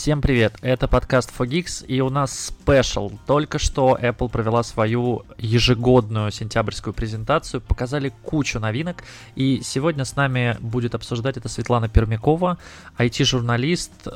Всем 0.00 0.22
привет, 0.22 0.54
это 0.62 0.88
подкаст 0.88 1.30
Fogix, 1.38 1.84
и 1.84 2.00
у 2.00 2.08
нас 2.08 2.46
спешл. 2.46 3.12
Только 3.26 3.58
что 3.58 3.98
Apple 4.00 4.30
провела 4.30 4.62
свою 4.62 5.26
ежегодную 5.36 6.30
сентябрьскую 6.30 6.94
презентацию, 6.94 7.60
показали 7.60 8.10
кучу 8.22 8.58
новинок, 8.58 9.04
и 9.34 9.60
сегодня 9.62 10.06
с 10.06 10.16
нами 10.16 10.56
будет 10.60 10.94
обсуждать 10.94 11.36
это 11.36 11.50
Светлана 11.50 11.90
Пермякова, 11.90 12.56
IT-журналист, 12.96 13.92
э, 14.06 14.10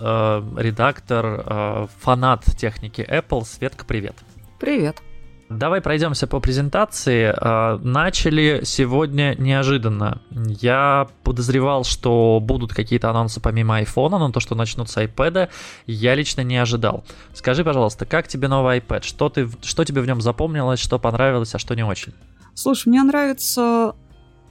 редактор, 0.56 1.44
э, 1.44 1.86
фанат 2.00 2.44
техники 2.56 3.06
Apple. 3.06 3.44
Светка, 3.44 3.84
привет. 3.84 4.16
Привет. 4.58 5.02
Давай 5.50 5.80
пройдемся 5.80 6.26
по 6.26 6.40
презентации. 6.40 7.32
А, 7.36 7.78
начали 7.78 8.62
сегодня 8.64 9.34
неожиданно. 9.38 10.22
Я 10.30 11.08
подозревал, 11.22 11.84
что 11.84 12.40
будут 12.42 12.72
какие-то 12.72 13.10
анонсы 13.10 13.40
помимо 13.40 13.80
iPhone, 13.80 14.10
но 14.10 14.32
то, 14.32 14.40
что 14.40 14.54
начнут 14.54 14.88
с 14.88 14.96
iPad, 14.96 15.50
я 15.86 16.14
лично 16.14 16.40
не 16.40 16.56
ожидал. 16.56 17.04
Скажи, 17.34 17.62
пожалуйста, 17.62 18.06
как 18.06 18.26
тебе 18.26 18.48
новый 18.48 18.78
iPad? 18.78 19.04
Что, 19.04 19.28
ты, 19.28 19.48
что 19.62 19.84
тебе 19.84 20.00
в 20.00 20.06
нем 20.06 20.20
запомнилось, 20.20 20.80
что 20.80 20.98
понравилось, 20.98 21.54
а 21.54 21.58
что 21.58 21.74
не 21.74 21.84
очень? 21.84 22.14
Слушай, 22.54 22.88
мне 22.88 23.02
нравится 23.02 23.94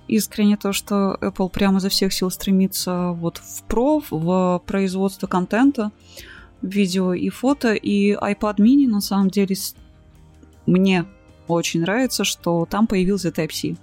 искренне 0.08 0.58
то, 0.58 0.74
что 0.74 1.18
Apple 1.22 1.50
прямо 1.50 1.78
изо 1.78 1.90
всех 1.90 2.14
сил 2.14 2.30
стремится 2.30 3.12
вот 3.12 3.38
в 3.38 3.64
про, 3.64 4.02
в 4.10 4.62
производство 4.66 5.28
контента, 5.28 5.92
видео 6.62 7.14
и 7.14 7.30
фото, 7.30 7.74
и 7.74 8.14
iPad 8.14 8.58
mini 8.58 8.88
на 8.88 9.02
самом 9.02 9.30
деле 9.30 9.56
мне 10.66 11.06
очень 11.48 11.82
нравится, 11.82 12.24
что 12.24 12.66
там 12.70 12.88
появился 12.88 13.30
Type-C. 13.30 13.76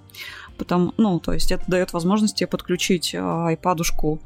Потому, 0.57 0.93
ну, 0.97 1.19
то 1.19 1.33
есть 1.33 1.51
это 1.51 1.63
дает 1.67 1.93
возможность 1.93 2.35
тебе 2.35 2.47
подключить 2.47 3.15
iPad-ушку 3.15 4.19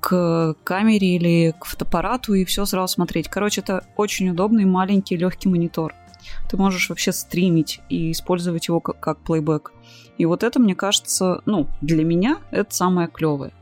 к 0.00 0.54
камере 0.64 1.16
или 1.16 1.54
к 1.58 1.64
фотоаппарату 1.64 2.34
и 2.34 2.44
все 2.44 2.64
сразу 2.66 2.92
смотреть. 2.92 3.28
Короче, 3.28 3.62
это 3.62 3.86
очень 3.96 4.28
удобный 4.30 4.64
маленький 4.64 5.16
легкий 5.16 5.48
монитор. 5.48 5.94
Ты 6.48 6.56
можешь 6.56 6.88
вообще 6.88 7.12
стримить 7.12 7.80
и 7.88 8.12
использовать 8.12 8.68
его 8.68 8.80
как, 8.80 9.00
как 9.00 9.18
плейбэк. 9.18 9.72
И 10.16 10.26
вот 10.26 10.42
это, 10.42 10.60
мне 10.60 10.74
кажется, 10.74 11.42
ну, 11.46 11.68
для 11.80 12.04
меня 12.04 12.38
это 12.50 12.74
самое 12.74 13.08
клевое. 13.08 13.52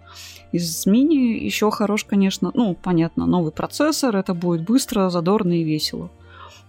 Из 0.53 0.85
мини 0.85 1.39
еще 1.43 1.71
хорош, 1.71 2.05
конечно, 2.05 2.51
ну, 2.55 2.75
понятно, 2.75 3.27
новый 3.27 3.53
процессор, 3.53 4.15
это 4.17 4.35
будет 4.35 4.65
быстро, 4.65 5.09
задорно 5.09 5.53
и 5.53 5.65
весело. 5.65 6.11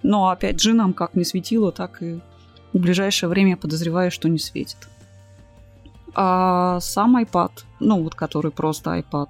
Но 0.04 0.30
опять 0.30 0.62
же 0.62 0.74
нам 0.74 0.94
как 0.94 1.16
не 1.16 1.24
светило, 1.24 1.72
так 1.72 2.04
и 2.04 2.20
в 2.74 2.80
ближайшее 2.80 3.30
время 3.30 3.58
подозреваю, 3.58 4.12
что 4.12 4.30
не 4.30 4.40
светит. 4.40 4.90
А 6.14 6.80
сам 6.82 7.18
iPad, 7.18 7.52
ну 7.80 8.04
вот 8.04 8.14
который 8.16 8.52
просто 8.52 8.98
iPad. 8.98 9.30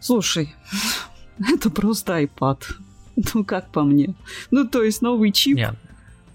Слушай, 0.00 0.54
это 1.38 1.70
просто 1.70 2.20
iPad. 2.20 2.62
Ну, 3.34 3.44
как 3.44 3.70
по 3.70 3.82
мне. 3.82 4.14
Ну, 4.50 4.66
то 4.66 4.82
есть 4.82 5.02
новый 5.02 5.32
чип. 5.32 5.56
Нет, 5.56 5.74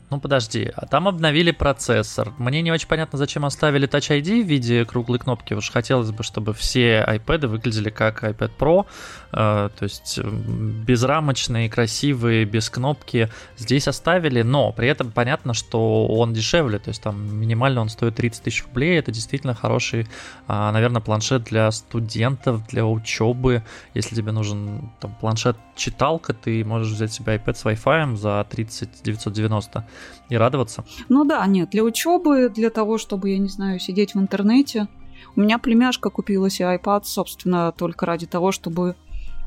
ну 0.09 0.21
подожди, 0.21 0.71
а 0.73 0.85
там 0.85 1.07
обновили 1.07 1.51
процессор. 1.51 2.31
Мне 2.37 2.61
не 2.61 2.71
очень 2.71 2.87
понятно, 2.87 3.17
зачем 3.17 3.43
оставили 3.43 3.89
Touch 3.89 4.17
ID 4.17 4.41
в 4.41 4.47
виде 4.47 4.85
круглой 4.85 5.19
кнопки. 5.19 5.53
Уж 5.53 5.69
хотелось 5.69 6.11
бы, 6.11 6.23
чтобы 6.23 6.53
все 6.53 7.03
iPad 7.05 7.47
выглядели 7.47 7.89
как 7.89 8.23
iPad 8.23 8.51
Pro, 8.57 8.85
э, 9.33 9.69
то 9.77 9.83
есть 9.83 10.19
безрамочные, 10.19 11.69
красивые, 11.69 12.45
без 12.45 12.69
кнопки. 12.69 13.29
Здесь 13.57 13.89
оставили, 13.89 14.43
но 14.43 14.71
при 14.71 14.87
этом 14.87 15.11
понятно, 15.11 15.53
что 15.53 16.07
он 16.07 16.33
дешевле, 16.33 16.79
то 16.79 16.87
есть 16.89 17.01
там 17.01 17.37
минимально 17.37 17.81
он 17.81 17.89
стоит 17.89 18.15
30 18.15 18.43
тысяч 18.43 18.63
рублей. 18.63 18.97
Это 18.97 19.11
действительно 19.11 19.55
хороший, 19.55 20.03
э, 20.03 20.05
наверное, 20.47 21.01
планшет 21.01 21.43
для 21.43 21.69
студентов, 21.71 22.65
для 22.67 22.85
учебы. 22.85 23.61
Если 23.93 24.15
тебе 24.15 24.31
нужен 24.31 24.89
планшет-читалка, 25.19 26.33
ты 26.33 26.63
можешь 26.63 26.93
взять 26.93 27.11
себе 27.11 27.35
iPad 27.35 27.55
с 27.55 27.65
Wi-Fi 27.65 28.15
за 28.15 28.47
30 28.49 29.03
990 29.03 29.85
и 30.29 30.37
радоваться. 30.37 30.83
Ну 31.09 31.25
да, 31.25 31.45
нет, 31.47 31.69
для 31.71 31.83
учебы, 31.83 32.49
для 32.49 32.69
того, 32.69 32.97
чтобы, 32.97 33.29
я 33.29 33.37
не 33.37 33.49
знаю, 33.49 33.79
сидеть 33.79 34.15
в 34.15 34.19
интернете. 34.19 34.87
У 35.35 35.41
меня 35.41 35.57
племяшка 35.57 36.09
купила 36.09 36.49
себе 36.49 36.75
iPad, 36.75 37.01
собственно, 37.05 37.71
только 37.71 38.05
ради 38.05 38.25
того, 38.25 38.51
чтобы 38.51 38.95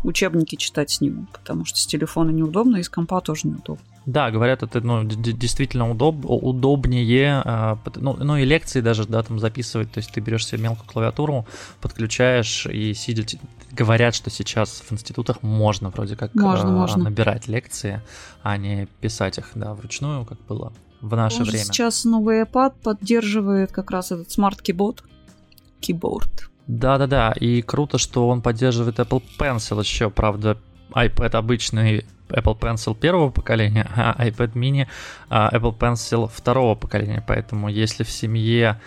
учебники 0.05 0.57
читать 0.57 0.91
с 0.91 1.01
ним, 1.01 1.29
потому 1.33 1.65
что 1.65 1.79
с 1.79 1.87
телефона 1.87 2.31
неудобно, 2.31 2.77
и 2.79 2.83
с 2.83 2.89
компа 2.89 3.21
тоже 3.21 3.49
неудобно. 3.49 3.85
Да, 4.07 4.31
говорят, 4.31 4.63
это 4.63 4.81
ну, 4.81 5.05
действительно 5.05 5.91
удоб, 5.91 6.25
удобнее. 6.25 7.43
А, 7.45 7.79
ну, 7.97 8.17
ну 8.17 8.37
и 8.37 8.45
лекции 8.45 8.81
даже, 8.81 9.07
да, 9.07 9.23
там 9.23 9.39
записывать. 9.39 9.93
То 9.93 9.99
есть 9.99 10.13
ты 10.13 10.21
берешь 10.21 10.47
себе 10.47 10.63
мелкую 10.63 10.89
клавиатуру, 10.89 11.47
подключаешь 11.81 12.67
и 12.67 12.95
сидя. 12.95 13.25
Говорят, 13.73 14.15
что 14.15 14.31
сейчас 14.31 14.83
в 14.89 14.93
институтах 14.93 15.43
можно 15.43 15.91
вроде 15.91 16.17
как 16.17 16.35
можно, 16.35 16.71
а, 16.71 16.73
можно. 16.73 17.05
набирать 17.05 17.47
лекции, 17.47 18.03
а 18.43 18.57
не 18.57 18.87
писать 19.01 19.39
их, 19.39 19.51
да, 19.55 19.75
вручную, 19.75 20.25
как 20.25 20.39
было 20.47 20.73
в 21.01 21.15
наше 21.15 21.43
время. 21.43 21.65
Сейчас 21.65 22.05
новый 22.05 22.43
iPad 22.43 22.75
поддерживает 22.83 23.71
как 23.71 23.91
раз 23.91 24.13
этот 24.13 24.31
смарт 24.31 24.61
keyboard. 24.67 25.01
Keyboard. 25.81 26.49
Да-да-да, 26.67 27.33
и 27.33 27.63
круто, 27.63 27.99
что 27.99 28.29
он 28.29 28.43
поддерживает 28.43 28.99
Apple 28.99 29.23
Pencil 29.39 29.81
еще, 29.81 30.11
правда, 30.11 30.57
iPad 30.93 31.37
обычный 31.37 32.05
Apple 32.33 32.59
Pencil 32.59 32.95
первого 32.95 33.31
поколения, 33.31 33.91
а 33.95 34.15
iPad 34.27 34.53
mini 34.55 34.87
а 35.29 35.51
Apple 35.53 35.77
Pencil 35.77 36.31
второго 36.33 36.75
поколения. 36.75 37.23
Поэтому 37.27 37.69
если 37.69 38.05
в 38.05 38.11
семье 38.11 38.81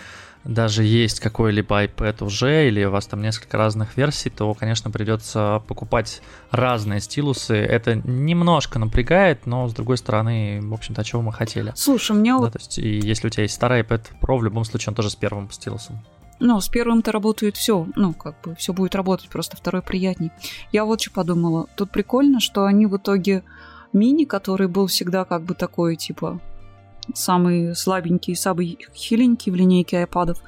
даже 0.43 0.83
есть 0.83 1.19
какой-либо 1.19 1.85
iPad 1.85 2.23
уже, 2.23 2.67
или 2.67 2.83
у 2.83 2.91
вас 2.91 3.07
там 3.07 3.21
несколько 3.21 3.57
разных 3.57 3.95
версий, 3.95 4.29
то, 4.29 4.53
конечно, 4.53 4.91
придется 4.91 5.63
покупать 5.67 6.21
разные 6.51 6.99
стилусы. 6.99 7.55
Это 7.55 7.95
немножко 7.95 8.79
напрягает, 8.79 9.45
но, 9.45 9.67
с 9.67 9.73
другой 9.73 9.97
стороны, 9.97 10.59
в 10.61 10.73
общем-то, 10.73 11.03
чего 11.03 11.21
мы 11.21 11.31
хотели. 11.31 11.71
Слушай, 11.75 12.15
мне 12.17 12.37
да. 12.37 12.49
То 12.49 12.59
есть, 12.59 12.77
и 12.77 12.99
если 12.99 13.27
у 13.27 13.29
тебя 13.29 13.43
есть 13.43 13.55
старый 13.55 13.81
iPad 13.81 14.01
Pro, 14.21 14.37
в 14.37 14.43
любом 14.43 14.65
случае 14.65 14.91
он 14.91 14.95
тоже 14.95 15.09
с 15.09 15.15
первым 15.15 15.49
стилусом. 15.49 16.01
Ну, 16.39 16.59
с 16.59 16.67
первым-то 16.67 17.11
работает 17.11 17.55
все, 17.57 17.87
ну, 17.95 18.13
как 18.13 18.41
бы 18.41 18.55
все 18.55 18.73
будет 18.73 18.95
работать, 18.95 19.29
просто 19.29 19.55
второй 19.55 19.81
приятней. 19.81 20.31
Я 20.71 20.85
вот 20.85 21.01
что 21.01 21.11
подумала. 21.11 21.67
Тут 21.75 21.91
прикольно, 21.91 22.39
что 22.39 22.65
они 22.65 22.85
в 22.85 22.97
итоге 22.97 23.43
мини, 23.93 24.25
который 24.25 24.67
был 24.67 24.87
всегда 24.87 25.25
как 25.25 25.43
бы 25.43 25.53
такой, 25.53 25.95
типа, 25.95 26.41
самый 27.13 27.75
слабенький, 27.75 28.35
самый 28.35 28.77
хиленький 28.93 29.51
в 29.51 29.55
линейке 29.55 29.99
айпадов, 29.99 30.41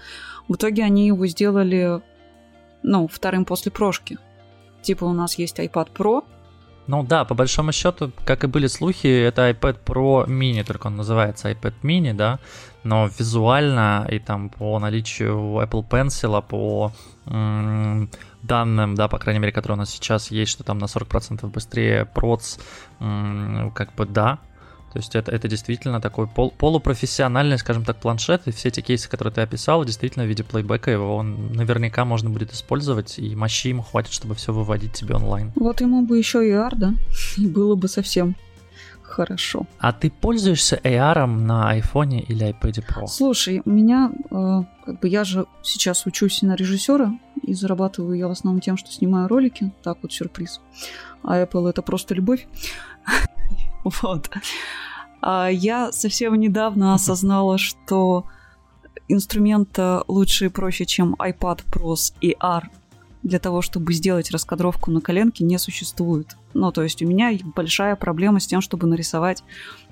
в 0.48 0.56
итоге 0.56 0.84
они 0.84 1.08
его 1.08 1.26
сделали, 1.28 2.02
ну, 2.84 3.08
вторым 3.08 3.46
после 3.46 3.72
прошки. 3.72 4.18
Типа 4.82 5.06
у 5.06 5.14
нас 5.14 5.38
есть 5.38 5.60
iPad 5.60 5.90
Pro, 5.94 6.24
ну 6.88 7.04
да, 7.04 7.26
по 7.26 7.36
большому 7.36 7.72
счету, 7.72 8.12
как 8.26 8.44
и 8.44 8.48
были 8.48 8.68
слухи, 8.68 9.08
это 9.08 9.50
iPad 9.50 9.80
Pro 9.84 10.28
mini, 10.28 10.64
только 10.64 10.88
он 10.88 10.96
называется 10.96 11.50
iPad 11.50 11.74
mini, 11.84 12.14
да, 12.14 12.40
но 12.84 13.10
визуально 13.18 14.08
и 14.12 14.20
там 14.20 14.50
по 14.50 14.80
наличию 14.80 15.62
Apple 15.62 15.88
Pencil, 15.88 16.42
по 16.44 16.92
данным, 18.44 18.96
да, 18.96 19.08
по 19.08 19.18
крайней 19.18 19.40
мере, 19.40 19.52
которые 19.52 19.76
у 19.76 19.80
нас 19.80 19.90
сейчас 19.90 20.30
есть, 20.32 20.52
что 20.52 20.64
там 20.64 20.78
на 20.78 20.86
40% 20.86 21.48
быстрее 21.48 22.06
проц, 22.06 22.58
как 23.00 23.96
бы 23.96 24.06
да, 24.06 24.40
то 24.96 25.00
есть 25.00 25.14
это, 25.14 25.30
это 25.30 25.50
действительно 25.50 26.00
такой 26.00 26.26
пол, 26.26 26.54
полупрофессиональный, 26.58 27.58
скажем 27.58 27.84
так, 27.84 27.98
планшет, 27.98 28.48
и 28.48 28.52
все 28.52 28.70
эти 28.70 28.80
кейсы, 28.80 29.10
которые 29.10 29.34
ты 29.34 29.42
описал, 29.42 29.84
действительно 29.84 30.24
в 30.24 30.30
виде 30.30 30.46
плейбека 30.46 30.90
его 30.90 31.18
он 31.18 31.52
наверняка 31.52 32.06
можно 32.06 32.30
будет 32.30 32.54
использовать, 32.54 33.20
и 33.20 33.36
мощи 33.36 33.68
ему 33.68 33.82
хватит, 33.82 34.14
чтобы 34.14 34.36
все 34.36 34.54
выводить 34.54 34.94
тебе 34.94 35.16
онлайн. 35.16 35.52
Вот 35.56 35.82
ему 35.82 36.06
бы 36.06 36.18
еще 36.18 36.48
и 36.48 36.52
AR, 36.54 36.76
да, 36.78 36.94
и 37.38 37.46
было 37.46 37.76
бы 37.76 37.90
совсем 37.90 38.38
хорошо. 39.04 39.68
А 39.80 39.92
ты 39.92 40.10
пользуешься 40.10 40.80
AR 40.82 41.26
на 41.26 41.72
айфоне 41.72 42.22
или 42.22 42.48
iPad 42.48 42.86
Pro? 42.88 43.08
Слушай, 43.08 43.62
у 43.66 43.70
меня, 43.70 44.14
э, 44.32 44.62
как 44.86 45.02
бы 45.02 45.10
я 45.10 45.26
же 45.26 45.46
сейчас 45.62 46.06
учусь 46.06 46.42
на 46.42 46.56
режиссера, 46.56 47.12
и 47.42 47.54
зарабатываю 47.54 48.18
я 48.18 48.30
в 48.30 48.32
основном 48.32 48.62
тем, 48.62 48.78
что 48.78 48.90
снимаю 48.94 49.28
ролики, 49.28 49.74
так 49.84 49.98
вот 50.02 50.14
сюрприз. 50.14 50.62
А 51.22 51.44
Apple 51.44 51.70
это 51.70 51.82
просто 51.82 52.16
любовь. 52.16 52.48
Вот. 54.02 54.30
А 55.22 55.50
я 55.50 55.92
совсем 55.92 56.36
недавно 56.36 56.94
осознала, 56.94 57.58
что 57.58 58.26
инструмента 59.08 60.04
лучше 60.08 60.46
и 60.46 60.50
проще, 60.50 60.86
чем 60.86 61.16
iPad 61.16 61.64
Pros 61.72 62.14
и 62.22 62.36
R 62.40 62.70
для 63.24 63.40
того, 63.40 63.64
чтобы 63.64 63.92
сделать 63.94 64.30
раскадровку 64.30 64.92
на 64.92 65.02
коленке, 65.02 65.44
не 65.44 65.58
существует. 65.58 66.36
Ну, 66.54 66.72
то 66.72 66.84
есть 66.84 67.02
у 67.02 67.08
меня 67.08 67.32
большая 67.56 67.96
проблема 67.96 68.40
с 68.40 68.46
тем, 68.46 68.62
чтобы 68.62 68.86
нарисовать 68.86 69.44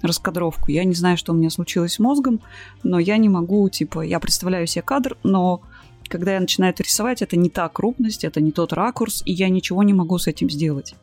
раскадровку. 0.04 0.69
Я 0.69 0.84
не 0.84 0.94
знаю, 0.94 1.18
что 1.18 1.34
у 1.34 1.36
меня 1.36 1.50
случилось 1.50 1.94
с 1.94 2.00
мозгом, 2.00 2.42
но 2.84 3.00
я 3.00 3.18
не 3.18 3.30
могу, 3.30 3.68
типа, 3.69 4.01
я 4.01 4.19
представляю 4.19 4.68
себе 4.68 4.84
кадр, 4.84 5.18
но 5.24 5.63
когда 6.10 6.36
я 6.36 6.40
начинаю 6.40 6.74
это 6.74 6.84
рисовать, 6.84 7.24
это 7.24 7.36
не 7.36 7.50
та 7.50 7.68
крупность, 7.69 8.24
это 8.24 8.40
не 8.40 8.51
тот 8.51 8.72
ракурс, 8.72 9.24
и 9.25 9.34
я 9.34 9.50
ничего 9.50 9.81
не 9.81 9.94
могу 9.94 10.19
с 10.19 10.28
этим 10.28 10.48
сделать. 10.48 10.94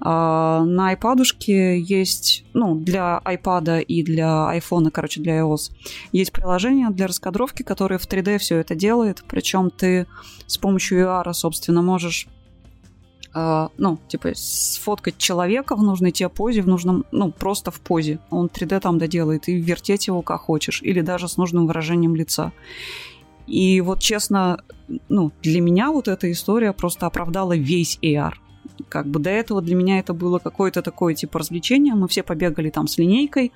А, 0.00 0.64
на 0.64 0.94
iPad 0.94 1.24
есть, 1.38 2.44
ну, 2.52 2.74
для 2.74 3.20
iPad 3.24 3.82
и 3.82 4.02
для 4.02 4.52
iPhone, 4.54 4.90
короче, 4.90 5.20
для 5.20 5.40
iOS, 5.40 5.72
есть 6.12 6.32
приложение 6.32 6.90
для 6.90 7.06
раскадровки, 7.06 7.62
которое 7.62 7.98
в 7.98 8.06
3D 8.06 8.38
все 8.38 8.58
это 8.58 8.74
делает. 8.74 9.24
Причем 9.26 9.70
ты 9.70 10.06
с 10.46 10.58
помощью 10.58 11.00
AR, 11.00 11.32
собственно, 11.32 11.82
можешь 11.82 12.28
э, 13.34 13.68
ну, 13.78 13.98
типа, 14.08 14.32
сфоткать 14.34 15.16
человека 15.18 15.76
в 15.76 15.82
нужной 15.82 16.12
тебе 16.12 16.28
позе, 16.28 16.60
в 16.60 16.68
нужном, 16.68 17.04
ну, 17.10 17.32
просто 17.32 17.70
в 17.70 17.80
позе. 17.80 18.18
Он 18.30 18.46
3D 18.46 18.80
там 18.80 18.98
доделает, 18.98 19.48
и 19.48 19.54
вертеть 19.54 20.08
его 20.08 20.20
как 20.22 20.42
хочешь, 20.42 20.82
или 20.82 21.00
даже 21.00 21.28
с 21.28 21.38
нужным 21.38 21.66
выражением 21.66 22.14
лица. 22.14 22.52
И 23.46 23.80
вот 23.80 24.00
честно, 24.00 24.62
ну, 25.08 25.32
для 25.42 25.60
меня 25.60 25.90
вот 25.90 26.08
эта 26.08 26.30
история 26.30 26.72
просто 26.72 27.06
оправдала 27.06 27.56
весь 27.56 27.98
AR. 28.02 28.34
Как 28.88 29.06
бы 29.06 29.20
до 29.20 29.30
этого 29.30 29.62
для 29.62 29.74
меня 29.74 29.98
это 29.98 30.14
было 30.14 30.38
какое-то 30.38 30.82
такое 30.82 31.14
типа 31.14 31.38
развлечение. 31.38 31.94
Мы 31.94 32.08
все 32.08 32.22
побегали 32.22 32.70
там 32.70 32.86
с 32.86 32.98
линейкой, 32.98 33.52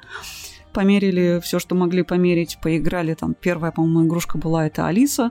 померили 0.73 1.41
все, 1.43 1.59
что 1.59 1.75
могли 1.75 2.03
померить, 2.03 2.59
поиграли 2.63 3.15
там. 3.15 3.35
Первая, 3.35 3.73
по-моему, 3.73 4.07
игрушка 4.07 4.39
была 4.39 4.67
это 4.67 4.87
Алиса. 4.87 5.31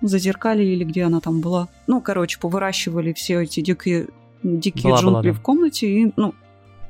Зазеркали 0.00 0.62
или 0.64 0.84
где 0.84 1.04
она 1.04 1.20
там 1.20 1.40
была. 1.40 1.68
Ну, 1.86 2.00
короче, 2.00 2.38
повыращивали 2.38 3.12
все 3.12 3.42
эти 3.42 3.60
дикие, 3.60 4.08
дикие 4.42 4.84
была, 4.92 5.00
джунгли 5.00 5.12
была, 5.12 5.22
да. 5.22 5.32
в 5.32 5.42
комнате. 5.42 5.86
И, 5.88 6.12
ну, 6.16 6.34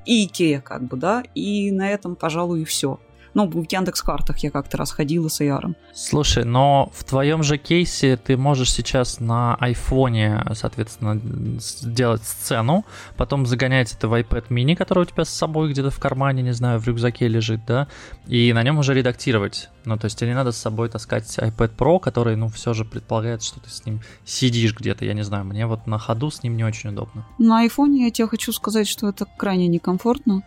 и 0.04 0.26
Икея, 0.26 0.60
как 0.60 0.82
бы, 0.82 0.96
да. 0.96 1.22
И 1.34 1.70
на 1.70 1.90
этом, 1.90 2.16
пожалуй, 2.16 2.62
и 2.62 2.64
все. 2.64 3.00
Ну, 3.34 3.48
в 3.48 3.66
Яндекс 3.70 4.02
картах 4.02 4.38
я 4.38 4.50
как-то 4.50 4.76
раз 4.76 4.90
ходила 4.90 5.28
с 5.28 5.40
AR. 5.40 5.74
Слушай, 5.94 6.44
но 6.44 6.90
в 6.94 7.04
твоем 7.04 7.42
же 7.42 7.58
кейсе 7.58 8.16
ты 8.16 8.36
можешь 8.36 8.72
сейчас 8.72 9.20
на 9.20 9.54
айфоне, 9.56 10.44
соответственно, 10.54 11.20
сделать 11.60 12.22
сцену, 12.22 12.84
потом 13.16 13.46
загонять 13.46 13.92
это 13.92 14.08
в 14.08 14.14
iPad 14.14 14.48
mini, 14.48 14.76
который 14.76 15.02
у 15.02 15.06
тебя 15.06 15.24
с 15.24 15.30
собой 15.30 15.70
где-то 15.70 15.90
в 15.90 15.98
кармане, 15.98 16.42
не 16.42 16.52
знаю, 16.52 16.78
в 16.80 16.86
рюкзаке 16.86 17.28
лежит, 17.28 17.60
да, 17.66 17.88
и 18.26 18.52
на 18.52 18.62
нем 18.62 18.78
уже 18.78 18.94
редактировать. 18.94 19.68
Ну, 19.88 19.96
то 19.96 20.04
есть 20.04 20.18
тебе 20.18 20.28
не 20.28 20.34
надо 20.34 20.52
с 20.52 20.58
собой 20.58 20.88
таскать 20.88 21.38
iPad 21.38 21.76
Pro, 21.76 21.98
который, 21.98 22.36
ну, 22.36 22.48
все 22.48 22.74
же 22.74 22.84
предполагает, 22.84 23.42
что 23.42 23.58
ты 23.60 23.70
с 23.70 23.84
ним 23.86 24.00
сидишь 24.24 24.74
где-то, 24.74 25.04
я 25.04 25.14
не 25.14 25.24
знаю, 25.24 25.44
мне 25.44 25.66
вот 25.66 25.86
на 25.86 25.98
ходу 25.98 26.30
с 26.30 26.42
ним 26.42 26.56
не 26.56 26.64
очень 26.64 26.90
удобно. 26.90 27.26
На 27.38 27.60
айфоне 27.60 28.04
я 28.04 28.10
тебе 28.10 28.28
хочу 28.28 28.52
сказать, 28.52 28.86
что 28.86 29.08
это 29.08 29.26
крайне 29.36 29.66
некомфортно 29.66 30.42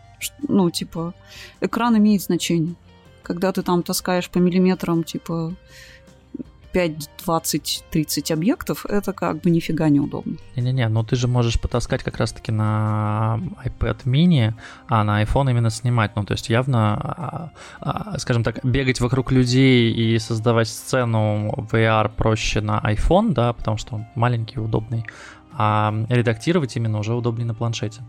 ну, 0.47 0.69
типа, 0.69 1.13
экран 1.61 1.97
имеет 1.97 2.21
значение. 2.21 2.75
Когда 3.23 3.51
ты 3.51 3.61
там 3.61 3.83
таскаешь 3.83 4.29
по 4.29 4.39
миллиметрам, 4.39 5.03
типа, 5.03 5.55
5, 6.73 7.09
20, 7.25 7.83
30 7.91 8.31
объектов, 8.31 8.85
это 8.85 9.13
как 9.13 9.41
бы 9.41 9.49
нифига 9.49 9.89
неудобно. 9.89 10.37
Не-не-не, 10.55 10.87
но 10.87 11.03
ты 11.03 11.15
же 11.15 11.27
можешь 11.27 11.59
потаскать 11.59 12.03
как 12.03 12.17
раз-таки 12.17 12.51
на 12.51 13.39
iPad 13.65 14.03
mini, 14.05 14.53
а 14.87 15.03
на 15.03 15.23
iPhone 15.23 15.51
именно 15.51 15.69
снимать. 15.69 16.15
Ну, 16.15 16.23
то 16.23 16.33
есть 16.33 16.49
явно, 16.49 16.95
а, 16.95 17.51
а, 17.79 18.19
скажем 18.19 18.43
так, 18.43 18.63
бегать 18.63 19.01
вокруг 19.01 19.31
людей 19.31 19.91
и 19.91 20.19
создавать 20.19 20.67
сцену 20.67 21.67
VR 21.71 22.09
проще 22.15 22.61
на 22.61 22.79
iPhone, 22.79 23.33
да, 23.33 23.53
потому 23.53 23.77
что 23.77 23.95
он 23.95 24.05
маленький, 24.15 24.59
удобный, 24.59 25.05
а 25.53 25.93
редактировать 26.09 26.75
именно 26.75 26.99
уже 26.99 27.13
удобнее 27.13 27.45
на 27.45 27.53
планшете. 27.53 28.01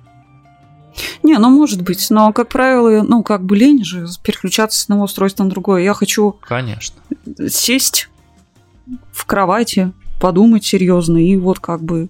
Не, 1.23 1.38
ну 1.38 1.50
может 1.50 1.82
быть, 1.82 2.11
но, 2.11 2.32
как 2.32 2.49
правило, 2.49 3.03
ну 3.03 3.23
как 3.23 3.44
бы 3.44 3.56
лень 3.56 3.85
же 3.85 4.06
переключаться 4.23 4.79
с 4.79 4.85
одного 4.85 5.05
устройства 5.05 5.44
на 5.44 5.50
другое. 5.50 5.82
Я 5.82 5.94
хочу... 5.94 6.38
Конечно. 6.43 7.00
Сесть 7.49 8.09
в 9.12 9.26
кровати, 9.26 9.93
подумать 10.20 10.64
серьезно 10.64 11.19
и 11.19 11.37
вот 11.37 11.58
как 11.61 11.82
бы 11.82 12.08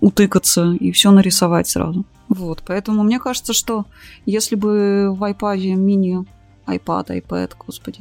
утыкаться 0.00 0.72
и 0.72 0.92
все 0.92 1.10
нарисовать 1.10 1.68
сразу. 1.68 2.04
Вот, 2.28 2.62
поэтому 2.66 3.02
мне 3.02 3.18
кажется, 3.18 3.52
что 3.52 3.86
если 4.24 4.54
бы 4.54 5.12
в 5.12 5.22
iPad 5.22 5.74
мини, 5.74 6.24
iPad, 6.66 7.08
iPad, 7.08 7.52
господи, 7.58 8.00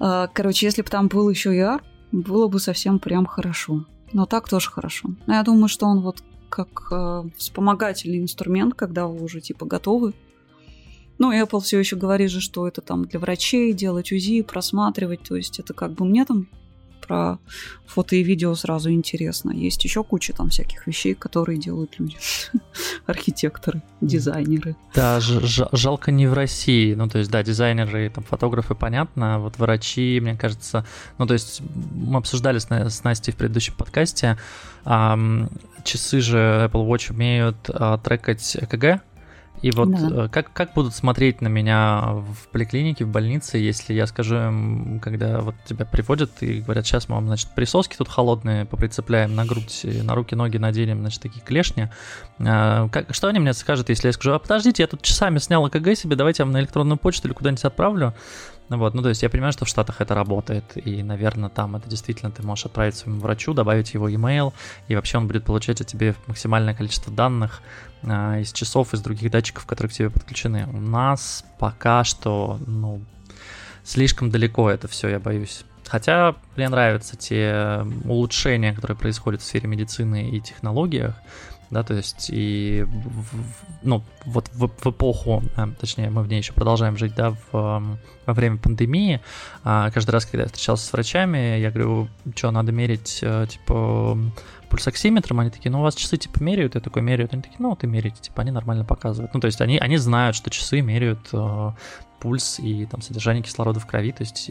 а, 0.00 0.28
короче, 0.28 0.66
если 0.66 0.82
бы 0.82 0.88
там 0.88 1.08
был 1.08 1.28
еще 1.28 1.54
AR, 1.54 1.80
было 2.12 2.48
бы 2.48 2.58
совсем 2.58 2.98
прям 2.98 3.26
хорошо. 3.26 3.84
Но 4.12 4.24
так 4.24 4.48
тоже 4.48 4.70
хорошо. 4.70 5.10
Но 5.26 5.34
я 5.34 5.42
думаю, 5.42 5.68
что 5.68 5.86
он 5.86 6.00
вот 6.00 6.22
как 6.48 6.88
э, 6.90 7.24
вспомогательный 7.36 8.22
инструмент, 8.22 8.74
когда 8.74 9.06
вы 9.06 9.22
уже 9.22 9.42
типа 9.42 9.66
готовы. 9.66 10.14
Ну, 11.18 11.32
Apple 11.32 11.60
все 11.60 11.78
еще 11.78 11.96
говорит 11.96 12.30
же, 12.30 12.40
что 12.40 12.66
это 12.66 12.80
там 12.80 13.04
для 13.04 13.20
врачей 13.20 13.74
делать 13.74 14.12
УЗИ, 14.12 14.42
просматривать. 14.42 15.22
То 15.24 15.36
есть 15.36 15.58
это 15.58 15.74
как 15.74 15.92
бы 15.92 16.06
мне 16.06 16.24
там 16.24 16.48
про 17.08 17.38
фото 17.86 18.14
и 18.16 18.22
видео 18.22 18.54
сразу 18.54 18.90
интересно. 18.92 19.50
Есть 19.50 19.82
еще 19.82 20.04
куча 20.04 20.32
там 20.34 20.50
всяких 20.50 20.86
вещей, 20.86 21.14
которые 21.14 21.58
делают 21.58 21.98
люди. 21.98 22.16
Архитекторы, 23.06 23.82
дизайнеры. 24.00 24.76
Да, 24.94 25.18
жалко 25.20 26.12
не 26.12 26.26
в 26.26 26.34
России. 26.34 26.94
Ну, 26.94 27.08
то 27.08 27.18
есть, 27.18 27.30
да, 27.30 27.42
дизайнеры, 27.42 28.10
там, 28.10 28.22
фотографы, 28.24 28.74
понятно. 28.74 29.36
А 29.36 29.38
вот 29.38 29.58
врачи, 29.58 30.20
мне 30.20 30.36
кажется... 30.36 30.86
Ну, 31.16 31.26
то 31.26 31.32
есть, 31.32 31.62
мы 31.94 32.18
обсуждали 32.18 32.58
с, 32.58 32.68
с 32.70 33.02
Настей 33.02 33.32
в 33.32 33.36
предыдущем 33.36 33.74
подкасте. 33.74 34.36
А, 34.84 35.18
часы 35.84 36.20
же 36.20 36.36
Apple 36.70 36.86
Watch 36.86 37.12
умеют 37.12 37.56
а, 37.68 37.98
трекать 37.98 38.56
ЭКГ, 38.56 39.02
и 39.62 39.70
вот 39.70 39.90
да. 39.90 40.24
Э, 40.24 40.28
как, 40.28 40.52
как 40.52 40.74
будут 40.74 40.94
смотреть 40.94 41.40
на 41.40 41.48
меня 41.48 42.14
в 42.14 42.48
поликлинике, 42.52 43.04
в 43.04 43.08
больнице, 43.08 43.58
если 43.58 43.92
я 43.92 44.06
скажу 44.06 44.36
им, 44.36 45.00
когда 45.00 45.40
вот 45.40 45.54
тебя 45.64 45.84
приводят 45.84 46.30
и 46.42 46.60
говорят, 46.60 46.86
сейчас 46.86 47.08
мы 47.08 47.16
вам, 47.16 47.26
значит, 47.26 47.50
присоски 47.54 47.96
тут 47.96 48.08
холодные 48.08 48.64
поприцепляем 48.64 49.34
на 49.34 49.44
грудь, 49.44 49.84
на 49.84 50.14
руки, 50.14 50.34
ноги 50.34 50.58
наденем, 50.58 51.00
значит, 51.00 51.22
такие 51.22 51.44
клешни. 51.44 51.88
А, 52.40 52.88
как, 52.88 53.14
что 53.14 53.28
они 53.28 53.40
мне 53.40 53.52
скажут, 53.52 53.88
если 53.88 54.08
я 54.08 54.12
скажу, 54.12 54.32
а 54.32 54.38
подождите, 54.38 54.82
я 54.82 54.86
тут 54.86 55.02
часами 55.02 55.38
снял 55.38 55.66
ЭКГ 55.66 55.96
себе, 55.96 56.16
давайте 56.16 56.42
я 56.42 56.46
вам 56.46 56.52
на 56.52 56.60
электронную 56.60 56.98
почту 56.98 57.28
или 57.28 57.34
куда-нибудь 57.34 57.64
отправлю. 57.64 58.14
Вот, 58.68 58.94
ну 58.94 59.02
то 59.02 59.08
есть 59.08 59.22
я 59.22 59.30
понимаю, 59.30 59.52
что 59.52 59.64
в 59.64 59.68
Штатах 59.68 60.00
это 60.00 60.14
работает, 60.14 60.64
и, 60.74 61.02
наверное, 61.02 61.48
там 61.48 61.76
это 61.76 61.88
действительно 61.88 62.30
ты 62.30 62.42
можешь 62.42 62.66
отправить 62.66 62.96
своему 62.96 63.20
врачу, 63.20 63.54
добавить 63.54 63.94
его 63.94 64.08
email, 64.08 64.52
и 64.88 64.94
вообще 64.94 65.18
он 65.18 65.26
будет 65.26 65.44
получать 65.44 65.80
от 65.80 65.86
тебя 65.86 66.14
максимальное 66.26 66.74
количество 66.74 67.12
данных 67.12 67.62
а, 68.02 68.38
из 68.38 68.52
часов, 68.52 68.92
из 68.92 69.00
других 69.00 69.30
датчиков, 69.30 69.64
которые 69.64 69.90
к 69.90 69.94
тебе 69.94 70.10
подключены. 70.10 70.66
У 70.72 70.80
нас 70.80 71.44
пока 71.58 72.04
что, 72.04 72.58
ну, 72.66 73.00
слишком 73.84 74.30
далеко 74.30 74.70
это 74.70 74.86
все, 74.86 75.08
я 75.08 75.18
боюсь. 75.18 75.64
Хотя 75.86 76.34
мне 76.54 76.68
нравятся 76.68 77.16
те 77.16 77.86
улучшения, 78.04 78.74
которые 78.74 78.96
происходят 78.96 79.40
в 79.40 79.44
сфере 79.44 79.66
медицины 79.66 80.28
и 80.28 80.40
технологиях 80.40 81.14
да, 81.70 81.82
то 81.82 81.94
есть 81.94 82.30
и, 82.30 82.84
в, 82.86 83.64
ну, 83.82 84.02
вот 84.24 84.48
в, 84.52 84.68
в 84.68 84.90
эпоху, 84.90 85.42
а, 85.56 85.68
точнее, 85.78 86.10
мы 86.10 86.22
в 86.22 86.28
ней 86.28 86.38
еще 86.38 86.52
продолжаем 86.52 86.96
жить, 86.96 87.14
да, 87.14 87.34
в, 87.52 87.98
во 88.26 88.34
время 88.34 88.56
пандемии, 88.56 89.20
а, 89.64 89.90
каждый 89.90 90.10
раз, 90.12 90.24
когда 90.24 90.42
я 90.42 90.46
встречался 90.46 90.86
с 90.86 90.92
врачами, 90.92 91.58
я 91.58 91.70
говорю, 91.70 92.08
что, 92.34 92.50
надо 92.50 92.72
мерить, 92.72 93.20
э, 93.22 93.46
типа, 93.48 94.18
пульсоксиметром, 94.70 95.40
они 95.40 95.50
такие, 95.50 95.70
ну, 95.70 95.80
у 95.80 95.82
вас 95.82 95.94
часы, 95.94 96.16
типа, 96.16 96.42
меряют, 96.42 96.74
я 96.74 96.80
такой 96.80 97.02
меряют, 97.02 97.32
они 97.32 97.42
такие, 97.42 97.58
ну, 97.58 97.74
ты 97.76 97.86
меряете, 97.86 98.20
типа, 98.20 98.42
они 98.42 98.50
нормально 98.50 98.84
показывают, 98.84 99.34
ну, 99.34 99.40
то 99.40 99.46
есть 99.46 99.60
они, 99.60 99.78
они 99.78 99.96
знают, 99.96 100.36
что 100.36 100.50
часы 100.50 100.80
меряют 100.80 101.28
э, 101.32 101.72
пульс 102.20 102.58
и 102.58 102.86
там 102.86 103.00
содержание 103.00 103.42
кислорода 103.42 103.80
в 103.80 103.86
крови, 103.86 104.12
то 104.12 104.22
есть 104.22 104.50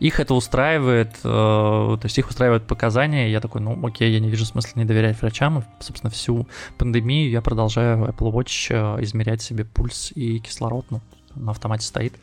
их 0.00 0.20
это 0.20 0.34
устраивает, 0.34 1.16
э, 1.22 1.22
то 1.24 2.00
есть 2.02 2.18
их 2.18 2.28
устраивают 2.28 2.66
показания, 2.66 3.30
я 3.30 3.40
такой, 3.40 3.60
ну 3.60 3.86
окей, 3.86 4.12
я 4.12 4.20
не 4.20 4.28
вижу 4.28 4.44
смысла 4.44 4.72
не 4.74 4.84
доверять 4.84 5.20
врачам, 5.20 5.60
и, 5.60 5.62
собственно, 5.80 6.10
всю 6.10 6.46
пандемию 6.76 7.30
я 7.30 7.40
продолжаю 7.40 8.06
Apple 8.06 8.32
Watch 8.32 8.98
э, 8.98 9.02
измерять 9.04 9.42
себе 9.42 9.64
пульс 9.64 10.12
и 10.14 10.38
кислород, 10.38 10.86
ну, 10.90 11.00
на 11.34 11.52
автомате 11.52 11.86
стоит. 11.86 12.14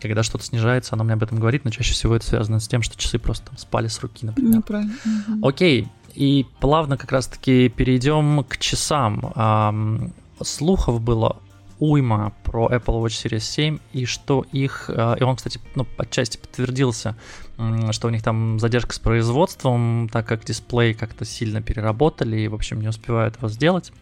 Когда 0.00 0.22
что-то 0.22 0.44
снижается, 0.44 0.94
оно 0.94 1.04
мне 1.04 1.14
об 1.14 1.22
этом 1.22 1.38
говорит, 1.38 1.64
но 1.64 1.70
чаще 1.70 1.94
всего 1.94 2.14
это 2.16 2.26
связано 2.26 2.60
с 2.60 2.68
тем, 2.68 2.82
что 2.82 2.98
часы 2.98 3.18
просто 3.18 3.46
там 3.46 3.58
спали 3.58 3.88
с 3.88 3.98
руки, 4.00 4.26
например. 4.26 4.56
Неправильно. 4.58 4.94
Окей, 5.42 5.88
и 6.14 6.46
плавно 6.60 6.96
как 6.96 7.12
раз-таки 7.12 7.68
перейдем 7.68 8.44
к 8.44 8.58
часам. 8.58 10.12
Слухов 10.42 11.00
было 11.00 11.38
уйма 11.78 12.32
про 12.42 12.68
Apple 12.68 13.02
Watch 13.02 13.24
Series 13.24 13.40
7 13.40 13.78
и 13.92 14.04
что 14.04 14.44
их, 14.52 14.88
э, 14.88 15.16
и 15.20 15.22
он, 15.22 15.36
кстати, 15.36 15.60
ну, 15.74 15.86
отчасти 15.98 16.38
подтвердился, 16.38 17.16
что 17.90 18.08
у 18.08 18.10
них 18.10 18.22
там 18.22 18.58
задержка 18.58 18.94
с 18.94 18.98
производством, 18.98 20.08
так 20.12 20.26
как 20.26 20.44
дисплей 20.44 20.94
как-то 20.94 21.24
сильно 21.24 21.62
переработали 21.62 22.38
и, 22.40 22.48
в 22.48 22.54
общем, 22.54 22.80
не 22.80 22.88
успевают 22.88 23.36
его 23.36 23.48
сделать. 23.48 23.92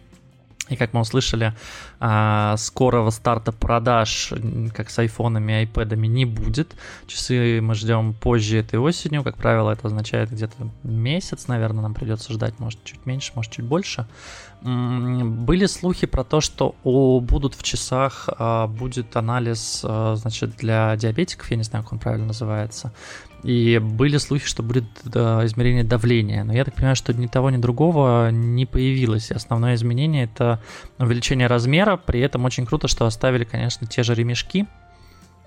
И 0.70 0.76
как 0.76 0.94
мы 0.94 1.00
услышали, 1.00 1.52
а, 2.00 2.56
скорого 2.56 3.10
старта 3.10 3.52
продаж, 3.52 4.32
как 4.74 4.88
с 4.88 4.98
айфонами 4.98 5.52
и 5.52 5.54
айпэдами, 5.56 6.06
не 6.06 6.24
будет. 6.24 6.74
Часы 7.06 7.60
мы 7.60 7.74
ждем 7.74 8.14
позже 8.14 8.58
этой 8.58 8.78
осенью. 8.78 9.22
Как 9.22 9.36
правило, 9.36 9.70
это 9.70 9.88
означает 9.88 10.30
где-то 10.30 10.70
месяц, 10.82 11.48
наверное, 11.48 11.82
нам 11.82 11.92
придется 11.92 12.32
ждать, 12.32 12.58
может, 12.60 12.82
чуть 12.84 13.04
меньше, 13.04 13.32
может, 13.34 13.52
чуть 13.52 13.66
больше. 13.66 14.06
Были 14.62 15.66
слухи 15.66 16.06
про 16.06 16.24
то, 16.24 16.40
что 16.40 16.74
о, 16.82 17.20
будут 17.20 17.54
в 17.54 17.62
часах, 17.62 18.30
а, 18.38 18.66
будет 18.66 19.14
анализ, 19.16 19.82
а, 19.84 20.16
значит, 20.16 20.56
для 20.56 20.96
диабетиков, 20.96 21.50
я 21.50 21.58
не 21.58 21.64
знаю, 21.64 21.84
как 21.84 21.92
он 21.92 21.98
правильно 21.98 22.28
называется. 22.28 22.94
И 23.44 23.78
были 23.78 24.16
слухи, 24.16 24.46
что 24.46 24.62
будет 24.62 24.84
да, 25.04 25.44
измерение 25.44 25.84
давления. 25.84 26.44
Но 26.44 26.54
я 26.54 26.64
так 26.64 26.74
понимаю, 26.74 26.96
что 26.96 27.12
ни 27.12 27.26
того, 27.26 27.50
ни 27.50 27.58
другого 27.58 28.30
не 28.30 28.64
появилось. 28.64 29.30
Основное 29.30 29.74
изменение 29.74 30.24
это 30.24 30.62
увеличение 30.98 31.46
размера. 31.46 31.98
При 31.98 32.20
этом 32.20 32.46
очень 32.46 32.64
круто, 32.64 32.88
что 32.88 33.04
оставили, 33.04 33.44
конечно, 33.44 33.86
те 33.86 34.02
же 34.02 34.14
ремешки. 34.14 34.66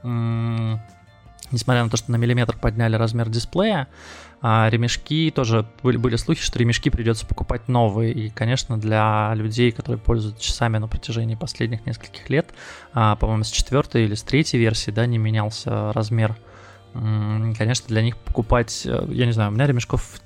несмотря 0.04 1.84
на 1.84 1.89
то, 1.89 1.98
что 1.98 2.12
на 2.12 2.18
миллиметр 2.18 2.56
подняли 2.58 2.96
размер 2.96 3.30
дисплея, 3.30 3.88
а 4.42 4.70
ремешки 4.70 5.32
тоже 5.34 5.66
были, 5.82 5.98
были 5.98 6.18
слухи, 6.18 6.44
что 6.44 6.60
ремешки 6.60 6.89
придется 6.89 7.25
покупать 7.25 7.68
новые. 7.68 8.13
И, 8.13 8.30
конечно, 8.30 8.77
для 8.77 9.32
людей, 9.34 9.72
которые 9.72 10.00
пользуются 10.00 10.44
часами 10.44 10.77
на 10.77 10.88
протяжении 10.88 11.34
последних 11.34 11.86
нескольких 11.88 12.30
лет, 12.30 12.54
а, 12.94 13.16
по-моему, 13.16 13.44
с 13.44 13.50
четвертой 13.50 14.04
или 14.04 14.13
с 14.13 14.22
третьей 14.22 14.60
версии, 14.60 14.92
да, 14.92 15.08
не 15.08 15.18
менялся 15.18 15.92
размер. 15.94 16.36
Конечно, 17.58 17.88
для 17.88 18.01
них 18.01 18.18
покупать, 18.18 18.84
э, 18.86 19.08
я 19.10 19.25
не 19.25 19.32
знаю, 19.32 19.51
у 19.51 19.54
меня 19.54 19.68
ремешков 19.68 20.20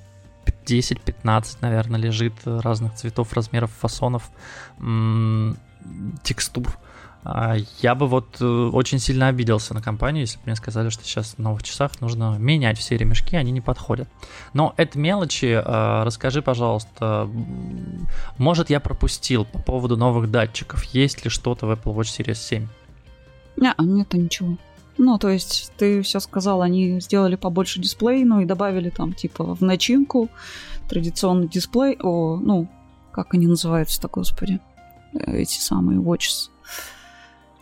10-15, 0.66 1.58
наверное, 1.62 2.00
лежит 2.00 2.34
разных 2.46 2.94
цветов, 2.96 3.34
размеров, 3.34 3.72
фасонов, 3.80 4.30
текстур. 6.24 6.78
А, 7.24 7.56
я 7.82 7.94
бы 7.94 8.08
вот 8.08 8.38
э, 8.42 8.46
очень 8.46 8.98
сильно 8.98 9.28
обиделся 9.28 9.76
на 9.76 9.82
компанию, 9.82 10.22
если 10.22 10.38
бы 10.38 10.44
мне 10.48 10.56
сказали, 10.56 10.90
что 10.90 11.04
сейчас 11.04 11.36
в 11.36 11.40
новых 11.40 11.62
часах 11.62 12.02
нужно 12.02 12.38
менять 12.40 12.80
все 12.80 12.98
ремешки, 12.98 13.36
они 13.36 13.52
не 13.52 13.62
подходят. 13.62 14.10
Но 14.54 14.74
это 14.78 14.98
мелочи. 14.98 15.62
А, 15.64 16.04
расскажи, 16.04 16.42
пожалуйста, 16.42 17.30
может 18.38 18.72
я 18.72 18.80
пропустил 18.80 19.46
по 19.46 19.60
поводу 19.60 19.98
новых 19.98 20.32
датчиков? 20.32 20.84
Есть 20.86 21.24
ли 21.24 21.30
что-то 21.30 21.68
в 21.68 21.72
Apple 21.72 21.96
Watch 21.96 22.20
Series 22.20 22.36
7? 22.36 22.68
Не, 23.58 23.74
нет 23.78 24.14
ничего. 24.14 24.58
Ну, 24.98 25.18
то 25.18 25.30
есть 25.30 25.72
ты 25.78 26.02
все 26.02 26.20
сказал, 26.20 26.62
они 26.62 27.00
сделали 27.00 27.36
побольше 27.36 27.80
дисплей, 27.80 28.24
ну 28.24 28.42
и 28.42 28.46
добавили 28.46 28.90
там 28.90 29.14
типа 29.14 29.56
в 29.56 29.62
начинку 29.62 30.30
традиционный 30.90 31.48
дисплей, 31.48 31.98
о, 32.02 32.38
ну, 32.38 32.68
как 33.12 33.34
они 33.34 33.48
называются-то, 33.48 34.10
господи, 34.10 34.60
эти 35.14 35.60
самые 35.60 36.00
watches 36.00 36.50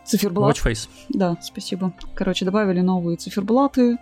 циферблат. 0.04 0.56
Watchface. 0.56 0.88
Да, 1.08 1.36
спасибо. 1.40 1.92
Короче, 2.14 2.44
добавили 2.44 2.80
новые 2.80 3.16
циферблаты, 3.16 3.98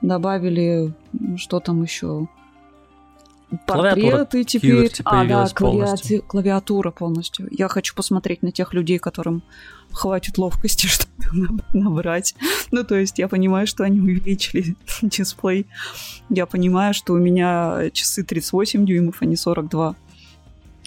добавили 0.00 0.94
что 1.36 1.60
там 1.60 1.82
еще 1.82 2.28
портреты 3.66 4.44
теперь. 4.44 4.92
А, 5.04 5.24
да, 5.24 5.46
клавиати... 5.48 6.18
клавиатура 6.26 6.90
полностью. 6.90 7.48
Я 7.50 7.68
хочу 7.68 7.94
посмотреть 7.94 8.42
на 8.42 8.52
тех 8.52 8.74
людей, 8.74 8.98
которым 8.98 9.42
хватит 9.92 10.38
ловкости, 10.38 10.86
чтобы 10.88 11.10
набрать. 11.72 12.34
Ну, 12.70 12.84
то 12.84 12.96
есть 12.96 13.18
я 13.18 13.28
понимаю, 13.28 13.66
что 13.66 13.84
они 13.84 14.00
увеличили 14.00 14.76
дисплей. 15.02 15.66
Я 16.28 16.46
понимаю, 16.46 16.94
что 16.94 17.12
у 17.14 17.18
меня 17.18 17.90
часы 17.92 18.22
38 18.22 18.86
дюймов, 18.86 19.16
а 19.20 19.24
не 19.24 19.36
42. 19.36 19.94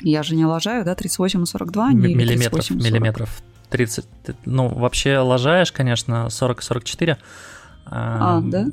Я 0.02 0.24
же 0.24 0.36
не 0.36 0.46
лажаю, 0.46 0.84
да, 0.84 0.96
38 0.96 1.44
и 1.44 1.46
42, 1.46 1.88
а 1.88 1.94
не 1.94 2.16
миллиметров, 2.16 2.70
миллиметров. 2.72 3.42
30, 3.70 4.06
ну, 4.46 4.68
вообще 4.68 5.18
лажаешь, 5.18 5.72
конечно, 5.72 6.28
40-44. 6.30 7.18
А, 7.86 8.38
а, 8.38 8.42
да? 8.42 8.68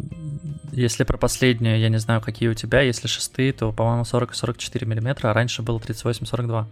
Если 0.73 1.05
про 1.05 1.17
последнюю, 1.17 1.79
я 1.79 1.89
не 1.89 1.99
знаю, 1.99 2.21
какие 2.21 2.49
у 2.49 2.55
тебя, 2.55 2.81
если 2.81 3.09
шестые, 3.09 3.53
то, 3.53 3.73
по-моему, 3.73 4.03
40-44 4.03 4.87
миллиметра, 4.87 5.31
а 5.31 5.35
раньше 5.35 5.63
было 5.63 5.79
38-42. 5.79 6.67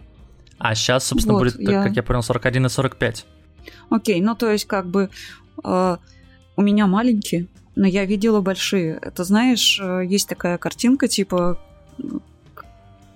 А 0.57 0.75
сейчас, 0.75 1.05
собственно, 1.05 1.35
вот, 1.35 1.55
будет, 1.55 1.59
я... 1.59 1.83
как 1.83 1.95
я 1.95 2.03
понял, 2.03 2.21
41 2.21 2.65
и 2.65 2.69
45. 2.69 3.25
Окей, 3.89 4.21
ну 4.21 4.35
то 4.35 4.49
есть 4.49 4.65
как 4.65 4.87
бы 4.87 5.09
э, 5.63 5.97
у 6.55 6.61
меня 6.61 6.87
маленькие, 6.87 7.47
но 7.75 7.87
я 7.87 8.05
видела 8.05 8.41
большие. 8.41 8.99
Это 9.01 9.23
знаешь, 9.23 9.79
э, 9.81 10.05
есть 10.05 10.27
такая 10.27 10.57
картинка, 10.57 11.07
типа 11.07 11.59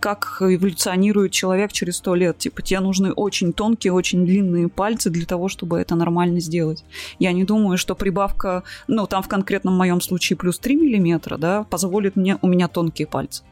как 0.04 0.42
эволюционирует 0.42 1.32
человек 1.32 1.72
через 1.72 1.96
сто 1.96 2.14
лет. 2.14 2.38
Типа, 2.38 2.62
тебе 2.62 2.82
нужны 2.82 3.14
очень 3.14 3.54
тонкие, 3.54 3.94
очень 3.94 4.26
длинные 4.26 4.68
пальцы 4.68 5.10
для 5.10 5.26
того, 5.26 5.48
чтобы 5.48 5.80
это 5.80 5.96
нормально 5.96 6.42
сделать. 6.42 6.84
Я 7.20 7.32
не 7.32 7.46
думаю, 7.46 7.78
что 7.78 7.96
прибавка, 7.96 8.64
ну, 8.90 9.08
там 9.08 9.24
в 9.24 9.30
конкретном 9.30 9.78
моем 9.78 10.02
случае 10.02 10.36
плюс 10.36 10.60
3 10.60 10.76
миллиметра, 10.76 11.38
да, 11.38 11.64
позволит 11.64 12.18
мне, 12.18 12.38
у 12.42 12.48
меня 12.48 12.68
тонкие 12.68 13.08
пальцы. 13.08 13.44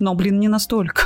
Но, 0.00 0.16
блин, 0.16 0.40
не 0.40 0.48
настолько. 0.48 1.02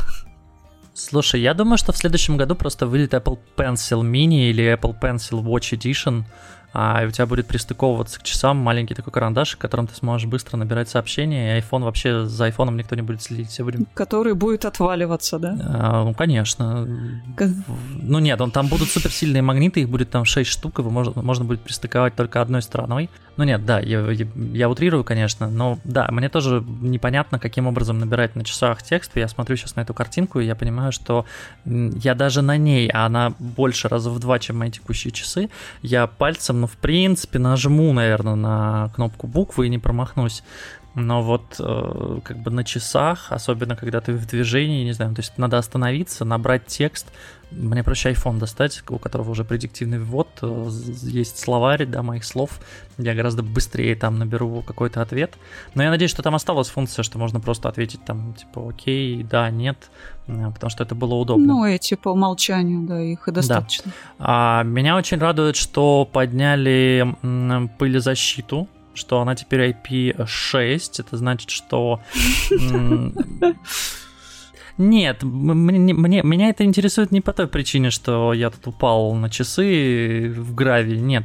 Слушай, 0.95 1.43
я 1.43 1.53
думаю, 1.53 1.77
что 1.77 1.93
в 1.93 1.99
следующем 1.99 2.39
году 2.39 2.55
просто 2.55 2.87
выйдет 2.87 3.13
Apple 3.13 3.39
Pencil 3.55 4.01
Mini 4.01 4.49
или 4.49 4.65
Apple 4.73 4.99
Pencil 4.99 5.45
Watch 5.45 5.79
Edition– 5.79 6.23
а 6.79 7.07
у 7.07 7.11
тебя 7.11 7.25
будет 7.25 7.47
пристыковываться 7.47 8.21
к 8.21 8.23
часам 8.23 8.59
маленький 8.59 8.95
такой 8.95 9.11
карандаш, 9.11 9.57
которым 9.57 9.87
ты 9.87 9.95
сможешь 9.95 10.29
быстро 10.29 10.59
набирать 10.59 10.91
сообщения, 10.91 11.57
и 11.57 11.63
iPhone 11.63 11.85
вообще 11.85 12.27
за 12.27 12.45
айфоном 12.45 12.77
никто 12.77 12.95
не 12.95 13.01
будет 13.01 13.23
следить, 13.23 13.49
все 13.49 13.65
будем... 13.65 13.87
Который 13.95 14.35
будет 14.35 14.67
отваливаться, 14.67 15.39
да? 15.39 15.57
А, 15.59 16.05
ну, 16.05 16.13
конечно. 16.13 16.87
Как... 17.35 17.49
Ну 17.89 18.19
нет, 18.19 18.39
он 18.43 18.51
там 18.51 18.67
будут 18.67 18.91
суперсильные 18.91 19.41
магниты, 19.41 19.81
их 19.81 19.89
будет 19.89 20.11
там 20.11 20.27
6 20.27 20.51
штук, 20.51 20.79
его 20.79 20.91
можно, 20.91 21.23
можно 21.23 21.47
будет 21.47 21.63
пристыковать 21.63 22.15
только 22.15 22.43
одной 22.43 22.61
стороной. 22.61 23.09
Ну 23.39 23.45
нет, 23.45 23.65
да, 23.67 23.81
я, 23.81 24.11
я, 24.11 24.27
я 24.35 24.69
утрирую, 24.69 25.05
конечно, 25.05 25.51
но 25.51 25.79
да, 25.85 26.09
мне 26.11 26.29
тоже 26.29 26.65
непонятно, 26.81 27.39
каким 27.39 27.67
образом 27.67 27.99
набирать 27.99 28.35
на 28.35 28.45
часах 28.45 28.83
текст. 28.83 29.13
Я 29.15 29.29
смотрю 29.29 29.57
сейчас 29.57 29.77
на 29.77 29.81
эту 29.81 29.95
картинку, 29.95 30.41
и 30.41 30.47
я 30.47 30.55
понимаю, 30.55 30.93
что 30.93 31.27
я 31.65 32.15
даже 32.15 32.43
на 32.43 32.57
ней, 32.57 32.89
а 32.89 33.07
она 33.07 33.35
больше 33.39 33.89
раза 33.89 34.11
в 34.11 34.19
два, 34.19 34.39
чем 34.39 34.59
мои 34.59 34.71
текущие 34.71 35.13
часы, 35.13 35.51
я 35.83 36.07
пальцем, 36.07 36.66
ну, 36.67 36.73
в 36.73 36.77
принципе, 36.79 37.39
нажму, 37.39 37.93
наверное, 37.93 38.35
на 38.35 38.91
кнопку 38.97 39.29
буквы 39.29 39.67
и 39.67 39.71
не 39.71 39.79
промахнусь. 39.79 40.43
Но 40.97 41.23
вот 41.23 41.61
э, 41.61 42.21
как 42.25 42.39
бы 42.39 42.51
на 42.51 42.65
часах, 42.65 43.31
особенно 43.31 43.77
когда 43.77 44.01
ты 44.01 44.15
в 44.15 44.27
движении, 44.27 44.83
не 44.83 44.93
знаю, 44.93 45.15
то 45.15 45.21
есть 45.21 45.39
надо 45.39 45.59
остановиться, 45.59 46.25
набрать 46.25 46.67
текст. 46.67 47.07
Мне 47.53 47.85
проще 47.85 48.11
iPhone 48.11 48.39
достать, 48.39 48.83
у 48.89 48.99
которого 48.99 49.31
уже 49.31 49.45
предиктивный 49.45 50.01
ввод, 50.01 50.29
э, 50.43 50.69
есть 51.03 51.39
словарь, 51.39 51.87
да, 51.87 52.03
моих 52.03 52.25
слов. 52.25 52.59
Я 52.99 53.15
гораздо 53.15 53.45
быстрее 53.45 53.95
там 53.95 54.19
наберу 54.19 54.63
какой-то 54.63 55.03
ответ. 55.03 55.35
Но 55.75 55.85
я 55.85 55.91
надеюсь, 55.91 56.11
что 56.11 56.23
там 56.23 56.35
осталась 56.35 56.69
функция, 56.69 57.05
что 57.05 57.19
можно 57.19 57.39
просто 57.39 57.69
ответить 57.69 58.05
там, 58.05 58.35
типа, 58.35 58.69
окей, 58.69 59.23
да, 59.23 59.51
нет, 59.51 59.91
потому 60.27 60.71
что 60.71 60.83
это 60.85 60.95
было 60.95 61.15
удобно. 61.15 61.47
Ну, 61.47 61.67
и 61.67 61.79
типа 61.79 62.11
умолчанию, 62.11 62.87
да, 62.87 63.01
их 63.01 63.29
и 63.29 63.33
достаточно. 63.33 63.93
Да. 64.19 64.61
А, 64.61 64.63
меня 64.65 64.97
очень 64.97 65.19
радует, 65.19 65.57
что 65.57 66.09
подняли 66.11 67.17
пылезащиту 67.79 68.69
что 68.97 69.21
она 69.21 69.35
теперь 69.35 69.77
IP6. 69.85 71.01
Это 71.01 71.17
значит, 71.17 71.51
что... 71.51 72.01
Нет, 74.79 75.23
мне, 75.23 75.95
мне, 75.95 76.23
меня 76.23 76.51
это 76.51 76.65
интересует 76.65 77.11
не 77.11 77.23
по 77.23 77.33
той 77.33 77.47
причине, 77.47 77.91
что 77.91 78.35
я 78.35 78.51
тут 78.51 78.67
упал 78.67 79.15
на 79.15 79.31
часы 79.31 80.35
в 80.37 80.55
гравии. 80.55 80.97
Нет, 80.97 81.25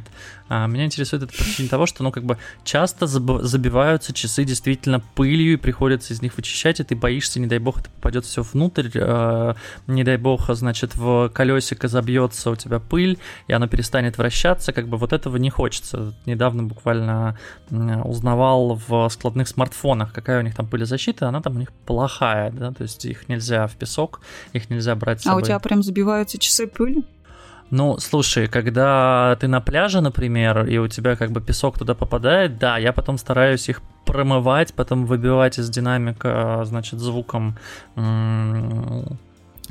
а, 0.54 0.66
меня 0.66 0.84
интересует 0.84 1.22
это 1.22 1.32
по 1.32 1.42
причине 1.42 1.66
того, 1.70 1.86
что, 1.86 2.02
ну, 2.02 2.12
как 2.12 2.24
бы 2.24 2.36
часто 2.62 3.06
забиваются 3.06 4.12
часы 4.12 4.44
действительно 4.44 5.00
пылью, 5.14 5.54
и 5.54 5.56
приходится 5.56 6.12
из 6.12 6.20
них 6.20 6.36
вычищать, 6.36 6.78
и 6.78 6.84
ты 6.84 6.94
боишься, 6.94 7.40
не 7.40 7.46
дай 7.46 7.58
бог, 7.58 7.80
это 7.80 7.88
попадет 7.88 8.26
все 8.26 8.42
внутрь, 8.42 8.90
э, 8.92 9.54
не 9.86 10.04
дай 10.04 10.18
бог, 10.18 10.54
значит, 10.54 10.94
в 10.94 11.30
колесико 11.30 11.88
забьется 11.88 12.50
у 12.50 12.56
тебя 12.56 12.80
пыль, 12.80 13.18
и 13.46 13.54
оно 13.54 13.66
перестанет 13.66 14.18
вращаться, 14.18 14.74
как 14.74 14.88
бы 14.88 14.98
вот 14.98 15.14
этого 15.14 15.38
не 15.38 15.48
хочется. 15.48 16.12
Недавно 16.26 16.64
буквально 16.64 17.38
узнавал 17.70 18.78
в 18.86 19.08
складных 19.08 19.48
смартфонах, 19.48 20.12
какая 20.12 20.40
у 20.40 20.42
них 20.42 20.54
там 20.54 20.66
пылезащита, 20.66 21.28
она 21.28 21.40
там 21.40 21.56
у 21.56 21.60
них 21.60 21.72
плохая, 21.86 22.50
да, 22.50 22.72
то 22.72 22.82
есть 22.82 23.06
их 23.06 23.26
нельзя 23.30 23.66
в 23.66 23.76
песок, 23.76 24.20
их 24.52 24.68
нельзя 24.68 24.94
брать 24.96 25.22
с 25.22 25.24
собой. 25.24 25.40
А 25.40 25.42
у 25.42 25.46
тебя 25.46 25.58
прям 25.60 25.82
забиваются 25.82 26.36
часы 26.36 26.66
пылью? 26.66 27.04
Ну, 27.72 27.96
слушай, 27.98 28.48
когда 28.48 29.34
ты 29.40 29.48
на 29.48 29.62
пляже, 29.62 30.02
например, 30.02 30.66
и 30.66 30.76
у 30.76 30.88
тебя 30.88 31.16
как 31.16 31.30
бы 31.30 31.40
песок 31.40 31.78
туда 31.78 31.94
попадает, 31.94 32.58
да, 32.58 32.76
я 32.76 32.92
потом 32.92 33.16
стараюсь 33.16 33.66
их 33.70 33.80
промывать, 34.04 34.74
потом 34.74 35.06
выбивать 35.06 35.58
из 35.58 35.70
динамика, 35.70 36.62
значит, 36.66 37.00
звуком 37.00 37.56
м- 37.96 39.18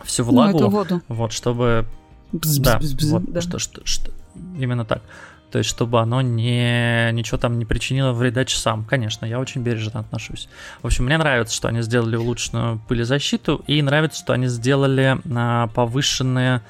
всю 0.03 0.25
ну, 0.25 0.31
влагу. 0.31 0.59
Ну, 0.61 0.69
воду. 0.69 1.01
Вот, 1.09 1.31
чтобы... 1.31 1.85
Бз 2.31 2.59
-бз 2.59 2.79
-бз 2.79 2.95
-бз, 2.95 3.05
да, 3.05 3.11
вот, 3.11 3.33
да. 3.33 3.41
Что, 3.41 3.59
что, 3.59 3.81
что, 3.85 4.11
именно 4.57 4.83
так. 4.83 5.03
То 5.51 5.59
есть, 5.59 5.69
чтобы 5.69 5.99
оно 5.99 6.21
не, 6.21 7.11
ничего 7.11 7.37
там 7.37 7.59
не 7.59 7.65
причинило 7.65 8.13
вреда 8.13 8.45
часам. 8.45 8.85
Конечно, 8.85 9.25
я 9.25 9.39
очень 9.39 9.61
бережно 9.61 9.99
отношусь. 9.99 10.47
В 10.81 10.87
общем, 10.87 11.05
мне 11.05 11.17
нравится, 11.17 11.53
что 11.53 11.67
они 11.67 11.81
сделали 11.81 12.15
улучшенную 12.15 12.79
пылезащиту, 12.87 13.61
и 13.67 13.81
нравится, 13.81 14.19
что 14.19 14.33
они 14.33 14.47
сделали 14.47 15.19
а, 15.35 15.67
повышенные 15.67 16.61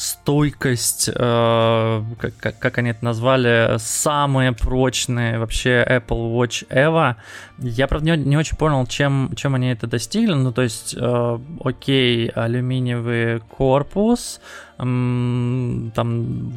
стойкость, 0.00 1.10
э, 1.14 2.02
как, 2.18 2.58
как 2.58 2.78
они 2.78 2.90
это 2.90 3.04
назвали, 3.04 3.76
самые 3.76 4.52
прочные 4.52 5.38
вообще 5.38 5.84
Apple 5.86 6.32
Watch 6.32 6.66
Evo. 6.70 7.16
Я, 7.58 7.86
правда, 7.86 8.16
не, 8.16 8.24
не 8.24 8.36
очень 8.38 8.56
понял, 8.56 8.86
чем, 8.86 9.32
чем 9.36 9.54
они 9.54 9.68
это 9.68 9.86
достигли. 9.86 10.32
Ну, 10.32 10.52
то 10.52 10.62
есть, 10.62 10.94
э, 10.98 11.38
окей, 11.62 12.28
алюминиевый 12.28 13.40
корпус, 13.40 14.40
там 14.78 16.52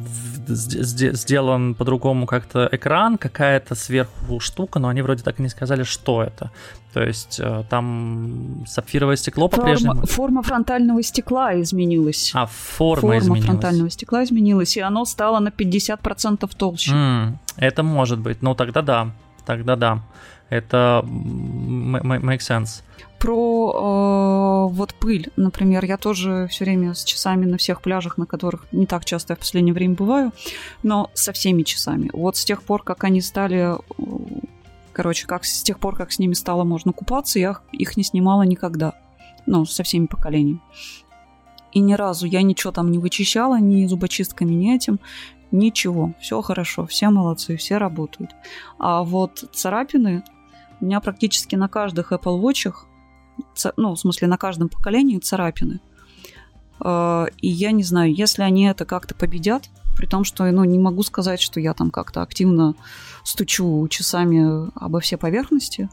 сделан 0.46 1.74
по-другому 1.74 2.24
как-то 2.24 2.66
экран, 2.72 3.18
какая-то 3.18 3.74
сверху 3.74 4.40
штука, 4.40 4.78
но 4.78 4.88
они 4.88 5.02
вроде 5.02 5.22
так 5.22 5.38
и 5.40 5.42
не 5.42 5.50
сказали, 5.50 5.82
что 5.82 6.22
это. 6.22 6.50
То 6.94 7.02
есть 7.02 7.40
э, 7.42 7.64
там 7.68 8.64
сапфировое 8.68 9.16
стекло 9.16 9.48
по-прежнему. 9.48 10.06
Форма 10.06 10.42
фронтального 10.42 11.02
стекла 11.02 11.60
изменилась. 11.60 12.30
А 12.34 12.46
форма, 12.46 13.18
форма 13.18 13.33
изменилась. 13.38 13.60
фронтального 13.60 13.90
стекла 13.90 14.24
изменилась, 14.24 14.76
и 14.76 14.80
оно 14.80 15.04
стало 15.04 15.38
на 15.38 15.48
50% 15.48 16.50
толще. 16.56 16.92
Mm, 16.92 17.34
это 17.56 17.82
может 17.82 18.18
быть. 18.18 18.42
Ну 18.42 18.54
тогда 18.54 18.82
да. 18.82 19.10
тогда 19.46 19.76
да. 19.76 20.02
Это 20.50 21.02
make 21.04 22.40
sense. 22.40 22.82
Про 23.18 24.68
э, 24.68 24.74
вот 24.74 24.94
пыль, 24.94 25.30
например, 25.36 25.84
я 25.84 25.96
тоже 25.96 26.46
все 26.50 26.64
время 26.64 26.92
с 26.94 27.04
часами 27.04 27.46
на 27.46 27.56
всех 27.56 27.80
пляжах, 27.80 28.18
на 28.18 28.26
которых 28.26 28.66
не 28.70 28.86
так 28.86 29.04
часто 29.06 29.32
я 29.32 29.36
в 29.36 29.38
последнее 29.38 29.72
время 29.72 29.94
бываю, 29.94 30.32
но 30.82 31.10
со 31.14 31.32
всеми 31.32 31.62
часами. 31.62 32.10
Вот 32.12 32.36
с 32.36 32.44
тех 32.44 32.62
пор, 32.62 32.82
как 32.82 33.04
они 33.04 33.22
стали 33.22 33.76
Короче, 34.94 35.26
как 35.26 35.44
с 35.44 35.62
тех 35.62 35.80
пор, 35.80 35.96
как 35.96 36.12
с 36.12 36.20
ними 36.20 36.34
стало 36.34 36.62
можно 36.62 36.92
купаться, 36.92 37.40
я 37.40 37.58
их 37.72 37.96
не 37.96 38.04
снимала 38.04 38.42
никогда. 38.42 38.94
Ну, 39.44 39.66
со 39.66 39.82
всеми 39.82 40.06
поколениями. 40.06 40.60
И 41.74 41.80
ни 41.80 41.94
разу 41.94 42.26
я 42.26 42.42
ничего 42.42 42.72
там 42.72 42.90
не 42.90 42.98
вычищала, 42.98 43.58
ни 43.58 43.86
зубочистками, 43.86 44.54
ни 44.54 44.74
этим. 44.74 45.00
Ничего. 45.50 46.14
Все 46.20 46.40
хорошо, 46.40 46.86
все 46.86 47.10
молодцы, 47.10 47.56
все 47.56 47.76
работают. 47.76 48.34
А 48.78 49.02
вот 49.02 49.44
царапины 49.52 50.22
у 50.80 50.84
меня 50.84 51.00
практически 51.00 51.56
на 51.56 51.68
каждых 51.68 52.12
Apple 52.12 52.40
Watch, 52.40 52.72
ну, 53.76 53.94
в 53.94 53.98
смысле, 53.98 54.28
на 54.28 54.36
каждом 54.36 54.68
поколении 54.68 55.18
царапины. 55.18 55.80
А, 56.80 57.26
и 57.38 57.48
я 57.48 57.72
не 57.72 57.82
знаю, 57.82 58.14
если 58.14 58.42
они 58.42 58.66
это 58.66 58.84
как-то 58.84 59.14
победят, 59.14 59.68
при 59.96 60.06
том, 60.06 60.24
что 60.24 60.44
ну, 60.50 60.64
не 60.64 60.78
могу 60.78 61.02
сказать, 61.02 61.40
что 61.40 61.60
я 61.60 61.72
там 61.74 61.90
как-то 61.90 62.22
активно 62.22 62.74
стучу 63.22 63.86
часами 63.88 64.70
обо 64.74 65.00
все 65.00 65.16
поверхности. 65.16 65.88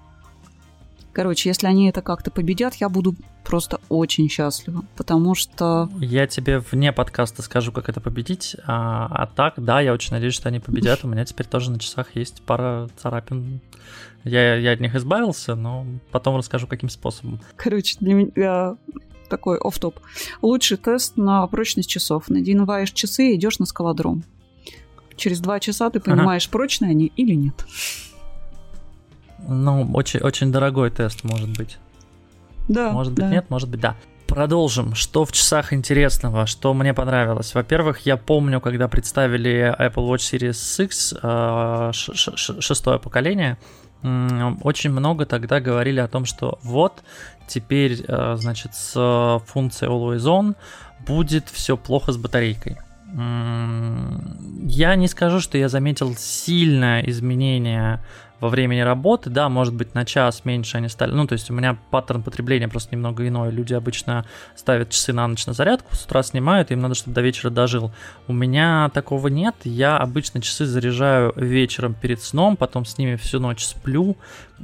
Короче, 1.13 1.49
если 1.49 1.67
они 1.67 1.89
это 1.89 2.01
как-то 2.01 2.31
победят, 2.31 2.75
я 2.75 2.87
буду 2.87 3.15
просто 3.43 3.79
очень 3.89 4.29
счастлива, 4.29 4.83
потому 4.95 5.35
что... 5.35 5.89
Я 5.99 6.25
тебе 6.27 6.59
вне 6.59 6.93
подкаста 6.93 7.41
скажу, 7.41 7.71
как 7.71 7.89
это 7.89 7.99
победить, 7.99 8.55
а, 8.65 9.07
а 9.11 9.27
так, 9.27 9.55
да, 9.57 9.81
я 9.81 9.93
очень 9.93 10.13
надеюсь, 10.13 10.33
что 10.33 10.49
они 10.49 10.59
победят. 10.59 11.03
У 11.03 11.07
меня 11.07 11.25
теперь 11.25 11.47
тоже 11.47 11.71
на 11.71 11.79
часах 11.79 12.15
есть 12.15 12.41
пара 12.43 12.89
царапин. 12.97 13.59
Я, 14.23 14.55
я 14.55 14.71
от 14.71 14.79
них 14.79 14.95
избавился, 14.95 15.55
но 15.55 15.85
потом 16.11 16.37
расскажу, 16.37 16.67
каким 16.67 16.89
способом. 16.89 17.41
Короче, 17.57 17.97
для 17.99 18.13
меня 18.13 18.77
такой 19.29 19.57
оф 19.57 19.79
топ 19.79 19.99
Лучший 20.41 20.77
тест 20.77 21.17
на 21.17 21.45
прочность 21.47 21.89
часов. 21.89 22.29
Надеваешь 22.29 22.91
часы 22.91 23.31
и 23.31 23.35
идешь 23.35 23.59
на 23.59 23.65
скалодром. 23.65 24.23
Через 25.15 25.39
два 25.39 25.59
часа 25.59 25.89
ты 25.89 25.99
понимаешь, 25.99 26.45
ага. 26.45 26.51
прочные 26.51 26.91
они 26.91 27.11
или 27.15 27.33
нет. 27.33 27.65
Ну, 29.51 29.89
очень, 29.93 30.21
очень 30.21 30.51
дорогой 30.51 30.89
тест, 30.89 31.23
может 31.23 31.55
быть. 31.57 31.77
Да. 32.67 32.91
Может 32.91 33.13
быть, 33.13 33.25
да. 33.25 33.29
нет, 33.29 33.49
может 33.49 33.69
быть, 33.69 33.81
да. 33.81 33.95
Продолжим. 34.27 34.95
Что 34.95 35.25
в 35.25 35.31
часах 35.33 35.73
интересного, 35.73 36.45
что 36.45 36.73
мне 36.73 36.93
понравилось? 36.93 37.53
Во-первых, 37.53 38.05
я 38.05 38.15
помню, 38.15 38.61
когда 38.61 38.87
представили 38.87 39.75
Apple 39.77 40.07
Watch 40.07 40.31
Series 40.31 40.83
X, 40.85 41.13
э, 41.21 41.91
шестое 41.93 42.97
поколение, 42.97 43.57
очень 44.01 44.91
много 44.91 45.25
тогда 45.25 45.59
говорили 45.59 45.99
о 45.99 46.07
том, 46.07 46.25
что 46.25 46.59
вот 46.63 47.03
теперь, 47.47 48.03
э, 48.07 48.35
значит, 48.39 48.73
с 48.73 49.41
функцией 49.47 49.91
Always 49.91 50.23
On 50.23 50.55
будет 51.05 51.49
все 51.49 51.75
плохо 51.75 52.11
с 52.13 52.17
батарейкой. 52.17 52.77
Я 53.13 54.95
не 54.95 55.07
скажу, 55.07 55.41
что 55.41 55.57
я 55.57 55.67
заметил 55.67 56.15
сильное 56.15 57.01
изменение 57.01 57.99
во 58.41 58.49
времени 58.49 58.81
работы, 58.81 59.29
да, 59.29 59.47
может 59.47 59.73
быть, 59.73 59.93
на 59.95 60.03
час 60.03 60.43
меньше 60.43 60.77
они 60.77 60.89
стали. 60.89 61.11
Ну, 61.11 61.27
то 61.27 61.33
есть 61.33 61.49
у 61.49 61.53
меня 61.53 61.77
паттерн 61.91 62.23
потребления 62.23 62.67
просто 62.67 62.95
немного 62.95 63.25
иной. 63.25 63.51
Люди 63.51 63.73
обычно 63.73 64.25
ставят 64.55 64.89
часы 64.89 65.13
на 65.13 65.27
ночь 65.27 65.45
на 65.45 65.53
зарядку, 65.53 65.95
с 65.95 66.03
утра 66.05 66.23
снимают, 66.23 66.71
им 66.71 66.79
надо, 66.79 66.95
чтобы 66.95 67.13
до 67.13 67.21
вечера 67.21 67.51
дожил. 67.51 67.91
У 68.27 68.33
меня 68.33 68.89
такого 68.93 69.29
нет. 69.29 69.55
Я 69.63 69.97
обычно 69.97 70.41
часы 70.41 70.65
заряжаю 70.65 71.31
вечером 71.35 71.93
перед 71.93 72.21
сном, 72.21 72.57
потом 72.57 72.83
с 72.83 72.97
ними 72.97 73.15
всю 73.15 73.39
ночь 73.39 73.63
сплю, 73.63 74.17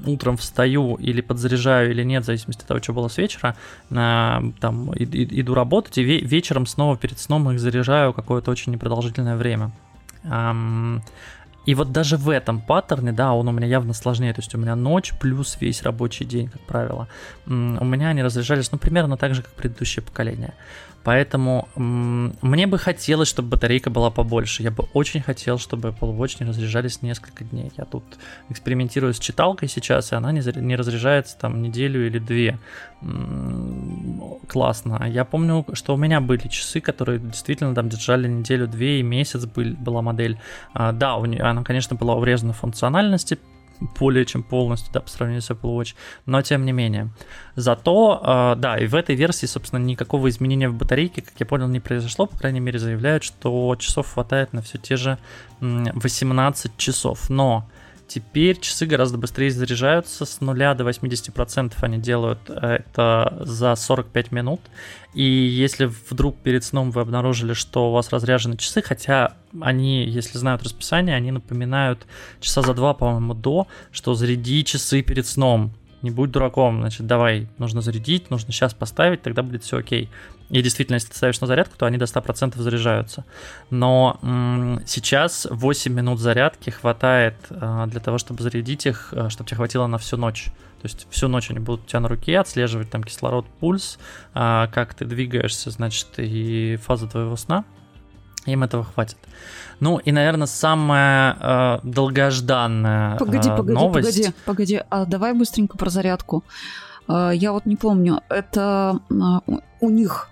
утром 0.05 0.37
встаю 0.37 0.95
или 0.95 1.21
подзаряжаю 1.21 1.91
или 1.91 2.03
нет, 2.03 2.23
в 2.23 2.25
зависимости 2.25 2.63
от 2.63 2.67
того, 2.67 2.81
что 2.81 2.93
было 2.93 3.07
с 3.07 3.17
вечера, 3.17 3.55
там 3.89 4.91
иду 4.95 5.53
работать, 5.53 5.97
и 5.99 6.03
вечером 6.03 6.65
снова 6.65 6.97
перед 6.97 7.19
сном 7.19 7.51
их 7.51 7.59
заряжаю 7.59 8.11
какое-то 8.13 8.49
очень 8.49 8.71
непродолжительное 8.71 9.35
время. 9.35 9.71
И 11.67 11.75
вот 11.75 11.91
даже 11.91 12.15
в 12.15 12.29
этом 12.29 12.61
паттерне, 12.61 13.11
да, 13.11 13.33
он 13.33 13.49
у 13.49 13.51
меня 13.51 13.67
явно 13.67 13.93
сложнее, 13.93 14.33
то 14.33 14.39
есть 14.39 14.55
у 14.55 14.57
меня 14.57 14.75
ночь 14.75 15.13
плюс 15.19 15.57
весь 15.59 15.83
рабочий 15.83 16.25
день, 16.25 16.47
как 16.47 16.61
правило. 16.61 17.09
У 17.45 17.51
меня 17.51 18.07
они 18.07 18.23
разряжались, 18.23 18.71
ну, 18.71 18.77
примерно 18.77 19.17
так 19.17 19.35
же, 19.35 19.43
как 19.43 19.51
предыдущее 19.51 20.01
поколение. 20.01 20.53
Поэтому 21.07 21.69
мне 21.77 22.67
бы 22.67 22.77
хотелось, 22.77 23.29
чтобы 23.29 23.47
батарейка 23.51 23.89
была 23.89 24.11
побольше. 24.11 24.61
Я 24.61 24.71
бы 24.71 24.87
очень 24.91 25.21
хотел, 25.21 25.57
чтобы 25.57 25.87
Apple 25.87 26.13
Watch 26.17 26.35
не 26.41 26.45
разряжались 26.45 27.01
несколько 27.01 27.45
дней. 27.45 27.71
Я 27.77 27.85
тут 27.85 28.03
экспериментирую 28.49 29.13
с 29.13 29.19
читалкой 29.19 29.69
сейчас, 29.69 30.11
и 30.11 30.15
она 30.15 30.33
не, 30.33 30.41
не 30.59 30.75
разряжается 30.75 31.37
там 31.37 31.61
неделю 31.61 32.05
или 32.05 32.19
две. 32.19 32.59
Классно. 34.49 35.01
Я 35.07 35.23
помню, 35.23 35.65
что 35.71 35.93
у 35.93 35.97
меня 35.97 36.19
были 36.19 36.45
часы, 36.49 36.81
которые 36.81 37.19
действительно 37.19 37.73
там 37.73 37.87
держали 37.87 38.27
неделю-две 38.27 38.99
и 38.99 39.03
месяц 39.03 39.45
был, 39.45 39.75
была 39.77 40.01
модель. 40.01 40.37
А, 40.73 40.91
да, 40.91 41.15
у 41.15 41.23
нее, 41.23 41.41
она, 41.41 41.63
конечно, 41.63 41.95
была 41.95 42.15
урезана 42.15 42.51
в 42.51 42.57
функциональности, 42.57 43.39
более 43.79 44.25
чем 44.25 44.43
полностью, 44.43 44.91
да, 44.93 45.01
по 45.01 45.09
сравнению 45.09 45.41
с 45.41 45.49
Apple 45.49 45.77
Watch, 45.77 45.95
но 46.25 46.41
тем 46.41 46.65
не 46.65 46.71
менее. 46.71 47.09
Зато, 47.55 48.21
э, 48.23 48.59
да, 48.59 48.77
и 48.77 48.87
в 48.87 48.95
этой 48.95 49.15
версии, 49.15 49.45
собственно, 49.45 49.79
никакого 49.79 50.29
изменения 50.29 50.69
в 50.69 50.75
батарейке, 50.75 51.21
как 51.21 51.33
я 51.39 51.45
понял, 51.45 51.67
не 51.67 51.79
произошло, 51.79 52.25
по 52.25 52.37
крайней 52.37 52.59
мере, 52.59 52.79
заявляют, 52.79 53.23
что 53.23 53.75
часов 53.77 54.13
хватает 54.13 54.53
на 54.53 54.61
все 54.61 54.77
те 54.77 54.97
же 54.97 55.17
18 55.59 56.77
часов, 56.77 57.29
но 57.29 57.67
Теперь 58.07 58.57
часы 58.59 58.85
гораздо 58.85 59.17
быстрее 59.17 59.51
заряжаются, 59.51 60.25
с 60.25 60.39
0 60.39 60.57
до 60.57 60.83
80% 60.85 61.73
они 61.81 61.97
делают 61.97 62.49
это 62.49 63.37
за 63.41 63.75
45 63.75 64.31
минут. 64.31 64.61
И 65.13 65.23
если 65.23 65.91
вдруг 66.09 66.37
перед 66.37 66.63
сном 66.63 66.91
вы 66.91 67.01
обнаружили, 67.01 67.51
что 67.51 67.89
у 67.89 67.91
вас 67.91 68.09
разряжены 68.13 68.55
часы, 68.55 68.81
хотя 68.81 69.35
они, 69.59 70.05
если 70.05 70.37
знают 70.37 70.63
расписание, 70.63 71.15
они 71.17 71.31
напоминают 71.31 72.07
часа 72.39 72.61
за 72.61 72.73
два, 72.73 72.93
по-моему, 72.93 73.33
до, 73.33 73.67
что 73.91 74.13
заряди 74.13 74.63
часы 74.63 75.01
перед 75.01 75.27
сном. 75.27 75.73
Не 76.01 76.11
будь 76.11 76.31
дураком, 76.31 76.79
значит, 76.79 77.07
давай, 77.07 77.49
нужно 77.57 77.81
зарядить, 77.81 78.29
нужно 78.29 78.53
сейчас 78.53 78.73
поставить, 78.73 79.21
тогда 79.21 79.43
будет 79.43 79.63
все 79.63 79.77
окей. 79.77 80.09
И 80.49 80.61
действительно, 80.61 80.95
если 80.95 81.09
ты 81.09 81.17
ставишь 81.17 81.41
на 81.41 81.47
зарядку, 81.47 81.75
то 81.77 81.85
они 81.85 81.97
до 81.97 82.05
100% 82.05 82.57
заряжаются. 82.57 83.25
Но 83.69 84.17
м- 84.21 84.81
сейчас 84.85 85.45
8 85.49 85.93
минут 85.93 86.19
зарядки 86.19 86.69
хватает 86.69 87.35
э, 87.49 87.85
для 87.87 87.99
того, 87.99 88.17
чтобы 88.17 88.41
зарядить 88.43 88.85
их, 88.85 89.09
э, 89.11 89.29
чтобы 89.29 89.49
тебе 89.49 89.57
хватило 89.57 89.87
на 89.87 89.97
всю 89.97 90.15
ночь. 90.15 90.45
То 90.81 90.85
есть 90.85 91.07
всю 91.09 91.27
ночь 91.27 91.49
они 91.49 91.59
будут 91.59 91.85
у 91.85 91.87
тебя 91.87 91.99
на 91.99 92.07
руке 92.07 92.39
отслеживать 92.39 92.89
там 92.89 93.03
кислород, 93.03 93.45
пульс, 93.59 93.99
э, 94.35 94.67
как 94.71 94.93
ты 94.93 95.03
двигаешься, 95.03 95.69
значит, 95.69 96.07
и 96.17 96.77
фаза 96.77 97.07
твоего 97.07 97.35
сна. 97.35 97.65
Им 98.45 98.63
этого 98.63 98.85
хватит. 98.85 99.17
Ну 99.81 99.97
и, 99.97 100.13
наверное, 100.13 100.47
самая 100.47 101.35
э, 101.41 101.79
долгожданная 101.83 103.17
погоди, 103.17 103.49
э, 103.49 103.57
погоди, 103.57 103.73
новость. 103.73 104.15
Погоди, 104.15 104.33
погоди, 104.45 104.81
а 104.89 105.05
давай 105.05 105.33
быстренько 105.33 105.77
про 105.77 105.89
зарядку. 105.89 106.45
Э, 107.09 107.31
я 107.33 107.51
вот 107.51 107.65
не 107.65 107.75
помню, 107.75 108.21
это 108.29 109.01
э, 109.09 109.53
у 109.81 109.89
них 109.89 110.29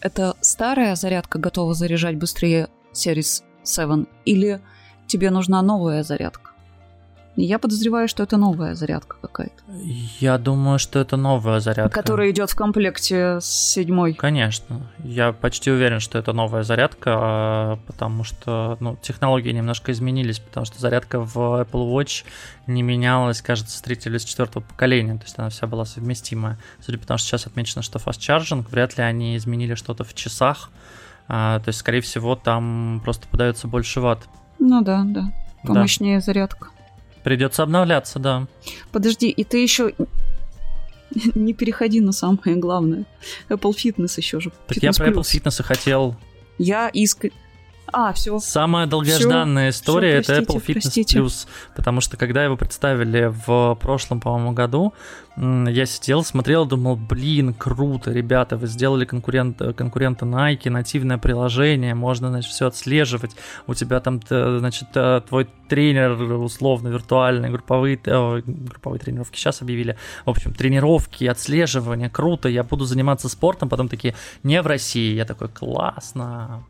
это 0.00 0.36
старая 0.40 0.96
зарядка 0.96 1.38
готова 1.38 1.74
заряжать 1.74 2.16
быстрее 2.16 2.68
Series 2.92 3.42
7 3.62 4.06
или 4.24 4.60
тебе 5.06 5.30
нужна 5.30 5.62
новая 5.62 6.02
зарядка? 6.02 6.52
Я 7.36 7.60
подозреваю, 7.60 8.08
что 8.08 8.24
это 8.24 8.36
новая 8.36 8.74
зарядка 8.74 9.16
какая-то. 9.22 9.62
Я 10.18 10.38
думаю, 10.38 10.80
что 10.80 10.98
это 10.98 11.16
новая 11.16 11.60
зарядка. 11.60 12.00
Которая 12.00 12.30
идет 12.30 12.50
в 12.50 12.56
комплекте 12.56 13.38
с 13.40 13.46
седьмой. 13.46 14.14
Конечно. 14.14 14.90
Я 15.04 15.32
почти 15.32 15.70
уверен, 15.70 16.00
что 16.00 16.18
это 16.18 16.32
новая 16.32 16.64
зарядка, 16.64 17.14
а, 17.16 17.78
потому 17.86 18.24
что 18.24 18.76
ну, 18.80 18.96
технологии 19.00 19.52
немножко 19.52 19.92
изменились, 19.92 20.40
потому 20.40 20.66
что 20.66 20.80
зарядка 20.80 21.20
в 21.20 21.36
Apple 21.36 21.92
Watch 21.92 22.24
не 22.66 22.82
менялась, 22.82 23.40
кажется, 23.40 23.78
с 23.78 23.82
третьего 23.82 24.14
или 24.14 24.18
с 24.18 24.24
четвертого 24.24 24.64
поколения. 24.64 25.16
То 25.16 25.24
есть 25.24 25.38
она 25.38 25.48
вся 25.50 25.68
была 25.68 25.84
совместимая. 25.84 26.58
Судя 26.80 26.98
по 26.98 27.06
тому, 27.06 27.18
что 27.18 27.28
сейчас 27.28 27.46
отмечено, 27.46 27.82
что 27.82 28.00
fast 28.00 28.18
charging, 28.18 28.66
вряд 28.68 28.98
ли 28.98 29.04
они 29.04 29.36
изменили 29.36 29.74
что-то 29.74 30.02
в 30.02 30.12
часах. 30.14 30.70
А, 31.28 31.60
то 31.60 31.68
есть, 31.68 31.78
скорее 31.78 32.00
всего, 32.00 32.34
там 32.34 33.00
просто 33.04 33.28
подается 33.28 33.68
больше 33.68 34.00
ватт. 34.00 34.28
Ну 34.58 34.82
да, 34.82 35.04
да. 35.04 35.30
Помощнее 35.62 36.18
да. 36.18 36.24
зарядка. 36.24 36.68
Придется 37.22 37.62
обновляться, 37.62 38.18
да. 38.18 38.46
Подожди, 38.92 39.28
и 39.28 39.44
ты 39.44 39.62
еще 39.62 39.92
не 41.34 41.54
переходи 41.54 42.00
на 42.00 42.12
самое 42.12 42.56
главное. 42.56 43.04
Apple 43.48 43.74
Fitness 43.74 44.14
еще 44.16 44.40
же. 44.40 44.52
Так 44.66 44.78
я 44.78 44.92
про 44.92 45.08
Apple 45.08 45.22
Fitness 45.22 45.60
и 45.60 45.62
хотел. 45.62 46.16
Я 46.58 46.88
иск... 46.88 47.26
А, 47.92 48.12
все. 48.12 48.38
Самая 48.38 48.86
долгожданная 48.86 49.70
Всё, 49.70 49.80
история 49.80 50.16
это 50.16 50.34
простите, 50.34 50.52
Apple 50.52 50.64
Fitness 50.64 50.72
простите. 50.72 51.18
Plus, 51.18 51.46
потому 51.76 52.00
что 52.00 52.16
когда 52.16 52.44
его 52.44 52.56
представили 52.56 53.32
в 53.46 53.76
прошлом, 53.80 54.20
по-моему, 54.20 54.52
году, 54.52 54.92
я 55.36 55.86
сидел, 55.86 56.24
смотрел, 56.24 56.66
думал, 56.66 56.96
блин, 56.96 57.54
круто, 57.54 58.10
ребята, 58.10 58.56
вы 58.56 58.66
сделали 58.66 59.04
конкурент, 59.04 59.62
конкурента 59.76 60.26
Nike, 60.26 60.68
нативное 60.68 61.18
приложение, 61.18 61.94
можно, 61.94 62.30
значит, 62.30 62.50
все 62.50 62.66
отслеживать, 62.66 63.36
у 63.68 63.74
тебя 63.74 64.00
там, 64.00 64.20
значит, 64.28 64.88
э, 64.94 65.20
твой 65.28 65.48
тренер 65.68 66.20
условно 66.20 66.88
виртуальный, 66.88 67.50
групповые, 67.50 68.00
э, 68.04 68.42
групповые 68.44 68.98
тренировки 68.98 69.36
сейчас 69.36 69.62
объявили, 69.62 69.96
в 70.26 70.30
общем, 70.30 70.52
тренировки, 70.52 71.24
отслеживание, 71.24 72.10
круто, 72.10 72.48
я 72.48 72.64
буду 72.64 72.84
заниматься 72.84 73.28
спортом, 73.28 73.68
потом 73.68 73.88
такие, 73.88 74.16
не 74.42 74.60
в 74.60 74.66
России, 74.66 75.14
я 75.14 75.24
такой, 75.24 75.48
классно, 75.48 76.64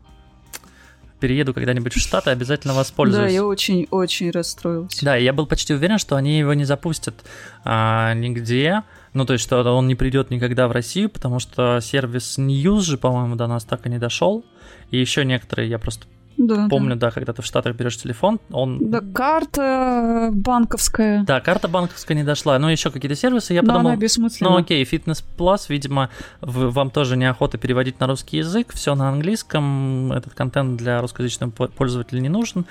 перееду 1.19 1.53
когда-нибудь 1.53 1.93
в 1.93 1.99
Штаты, 1.99 2.31
обязательно 2.31 2.73
воспользуюсь. 2.73 3.27
Да, 3.27 3.31
я 3.31 3.45
очень-очень 3.45 4.31
расстроилась. 4.31 4.99
Да, 5.01 5.15
я 5.15 5.33
был 5.33 5.45
почти 5.45 5.73
уверен, 5.73 5.97
что 5.97 6.15
они 6.15 6.39
его 6.39 6.53
не 6.53 6.65
запустят 6.65 7.15
а, 7.63 8.13
нигде. 8.13 8.83
Ну, 9.13 9.25
то 9.25 9.33
есть, 9.33 9.43
что 9.43 9.61
он 9.73 9.87
не 9.87 9.95
придет 9.95 10.29
никогда 10.29 10.67
в 10.67 10.71
Россию, 10.71 11.09
потому 11.09 11.39
что 11.39 11.79
сервис 11.81 12.37
News 12.37 12.81
же, 12.81 12.97
по-моему, 12.97 13.35
до 13.35 13.47
нас 13.47 13.63
так 13.63 13.85
и 13.85 13.89
не 13.89 13.97
дошел. 13.97 14.45
И 14.91 14.97
еще 14.97 15.25
некоторые, 15.25 15.69
я 15.69 15.79
просто 15.79 16.05
Да, 16.41 16.55
да. 16.55 16.67
помню, 16.69 16.95
да, 16.95 17.11
когда 17.11 17.33
ты 17.33 17.41
в 17.41 17.45
Штатах 17.45 17.75
берешь 17.75 17.97
телефон, 17.97 18.39
он... 18.51 18.89
Да, 18.89 19.01
карта 19.13 20.29
банковская. 20.33 21.23
Да, 21.25 21.41
карта 21.41 21.67
банковская 21.67 22.15
не 22.15 22.23
дошла, 22.23 22.57
но 22.59 22.71
еще 22.71 22.91
какие-то 22.91 23.15
сервисы, 23.15 23.53
я 23.53 23.61
Но 23.61 23.67
подумал, 23.73 23.87
она 23.91 23.97
бессмысленна. 23.97 24.51
ну 24.51 24.57
окей, 24.57 24.81
Fitness 24.85 25.21
Plus, 25.37 25.65
видимо, 25.67 26.09
в- 26.39 26.71
вам 26.71 26.91
тоже 26.91 27.17
неохота 27.17 27.57
переводить 27.57 27.99
на 27.99 28.07
русский 28.07 28.37
язык, 28.37 28.73
все 28.73 28.95
на 28.95 29.09
английском, 29.09 30.13
этот 30.13 30.33
контент 30.33 30.77
для 30.77 31.01
русскоязычного 31.01 31.51
по- 31.51 31.67
пользователя 31.67 32.19
не 32.21 32.29
нужен. 32.29 32.65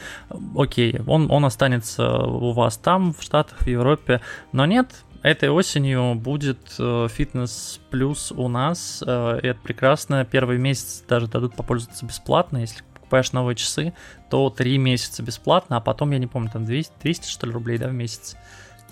Окей, 0.56 1.00
он, 1.06 1.30
он 1.30 1.44
останется 1.44 2.08
у 2.20 2.52
вас 2.52 2.78
там, 2.78 3.12
в 3.12 3.22
Штатах, 3.22 3.58
в 3.60 3.66
Европе, 3.66 4.22
но 4.52 4.64
нет, 4.64 4.88
этой 5.22 5.50
осенью 5.50 6.14
будет 6.14 6.58
э, 6.78 6.82
Fitness 7.16 7.80
Plus 7.92 8.32
у 8.34 8.48
нас, 8.48 9.02
э, 9.06 9.40
и 9.42 9.46
это 9.48 9.60
прекрасно. 9.62 10.24
Первый 10.24 10.56
месяц 10.58 11.04
даже 11.08 11.26
дадут 11.26 11.54
попользоваться 11.54 12.06
бесплатно, 12.06 12.58
если 12.58 12.82
покупаешь 13.08 13.32
новые 13.32 13.56
часы, 13.56 13.94
то 14.30 14.50
3 14.50 14.76
месяца 14.78 15.22
бесплатно, 15.22 15.78
а 15.78 15.80
потом, 15.80 16.10
я 16.12 16.18
не 16.18 16.26
помню, 16.26 16.50
там 16.52 16.64
200, 16.66 16.92
200 17.02 17.28
что 17.30 17.46
ли, 17.46 17.52
рублей, 17.52 17.78
да, 17.78 17.88
в 17.88 17.92
месяц? 17.94 18.36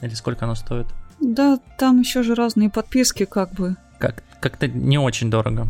Или 0.01 0.15
сколько 0.15 0.47
оно 0.47 0.55
стоит? 0.55 0.87
Да, 1.21 1.59
там 1.79 2.01
еще 2.01 2.23
же 2.23 2.35
разные 2.35 2.71
подписки, 2.71 3.25
как 3.27 3.53
бы. 3.53 3.77
как- 3.99 4.23
как-то 4.41 4.69
не 4.69 4.99
очень 4.99 5.31
дорого. 5.31 5.67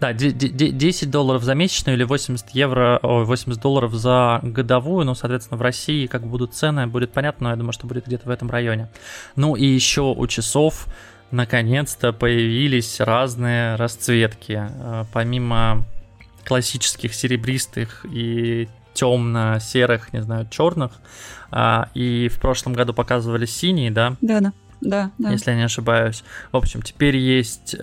Да, 0.00 0.12
де- 0.12 0.30
де- 0.32 0.48
де- 0.48 0.70
10 0.70 1.10
долларов 1.10 1.42
за 1.44 1.54
месячную 1.54 1.96
или 1.96 2.04
80 2.04 2.50
евро, 2.50 2.98
ой, 3.02 3.24
80 3.24 3.62
долларов 3.62 3.92
за 3.94 4.40
годовую, 4.42 5.06
ну, 5.06 5.14
соответственно, 5.14 5.58
в 5.58 5.62
России 5.62 6.06
как 6.06 6.22
будут 6.26 6.54
цены, 6.54 6.86
будет 6.86 7.12
понятно, 7.12 7.44
но 7.44 7.50
я 7.50 7.56
думаю, 7.56 7.72
что 7.72 7.86
будет 7.86 8.06
где-то 8.06 8.28
в 8.28 8.30
этом 8.30 8.50
районе. 8.50 8.88
Ну 9.36 9.56
и 9.56 9.64
еще 9.66 10.02
у 10.02 10.26
часов 10.26 10.86
наконец-то 11.30 12.12
появились 12.12 13.00
разные 13.00 13.74
расцветки. 13.76 14.68
Э, 14.70 15.04
Помимо 15.12 15.84
классических 16.44 17.14
серебристых 17.14 18.04
и 18.10 18.68
темно-серых, 18.94 20.12
не 20.12 20.22
знаю, 20.22 20.48
черных, 20.50 20.92
а, 21.50 21.88
и 21.94 22.28
в 22.28 22.40
прошлом 22.40 22.74
году 22.74 22.94
показывали 22.94 23.46
синие, 23.46 23.90
да, 23.90 24.16
Да, 24.20 24.40
да. 24.40 24.52
Да, 24.80 25.10
да. 25.18 25.30
если 25.30 25.52
я 25.52 25.56
не 25.56 25.62
ошибаюсь. 25.62 26.24
В 26.52 26.56
общем, 26.56 26.82
теперь 26.82 27.16
есть 27.16 27.74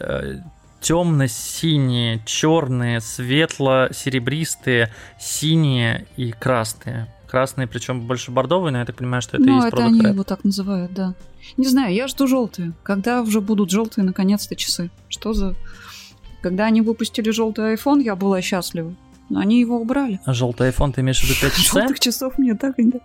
темно-синие, 0.82 2.22
черные, 2.26 3.00
светло-серебристые, 3.00 4.92
синие 5.20 6.08
и 6.18 6.32
красные. 6.32 7.08
Красные, 7.30 7.68
причем 7.68 8.02
больше 8.02 8.32
бордовые, 8.32 8.74
но 8.74 8.80
я 8.80 8.86
так 8.86 8.98
понимаю, 8.98 9.22
что 9.22 9.38
это 9.38 9.46
и 9.46 9.50
ну, 9.50 9.56
есть 9.56 9.68
это 9.68 9.86
они 9.86 10.02
Red. 10.02 10.10
его 10.14 10.24
так 10.24 10.44
называют, 10.44 10.94
да. 10.94 11.14
Не 11.56 11.68
знаю, 11.68 11.94
я 11.94 12.08
жду 12.08 12.28
желтые. 12.28 12.74
Когда 12.84 13.22
уже 13.22 13.40
будут 13.40 13.72
желтые, 13.72 14.04
наконец-то, 14.04 14.56
часы? 14.56 14.90
Что 15.08 15.34
за... 15.34 15.56
Когда 16.42 16.66
они 16.66 16.82
выпустили 16.82 17.30
желтый 17.32 17.76
iPhone, 17.76 18.02
я 18.02 18.16
была 18.16 18.42
счастлива. 18.42 18.96
Но 19.30 19.40
они 19.40 19.60
его 19.60 19.80
убрали. 19.80 20.20
А 20.26 20.34
Желтый 20.34 20.70
iPhone 20.70 20.92
ты 20.92 21.02
имеешь 21.02 21.22
в 21.22 21.24
виду 21.24 21.34
5C? 21.34 21.74
Желтых 21.74 22.00
часов 22.00 22.38
мне 22.38 22.56
так 22.56 22.80
и 22.80 22.84
не... 22.84 23.00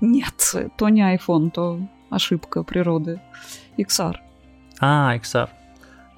Нет, 0.00 0.54
то 0.76 0.88
не 0.88 1.02
iPhone, 1.02 1.50
то 1.50 1.80
ошибка 2.10 2.62
природы. 2.62 3.20
XR. 3.76 4.16
А, 4.78 5.16
XR. 5.16 5.48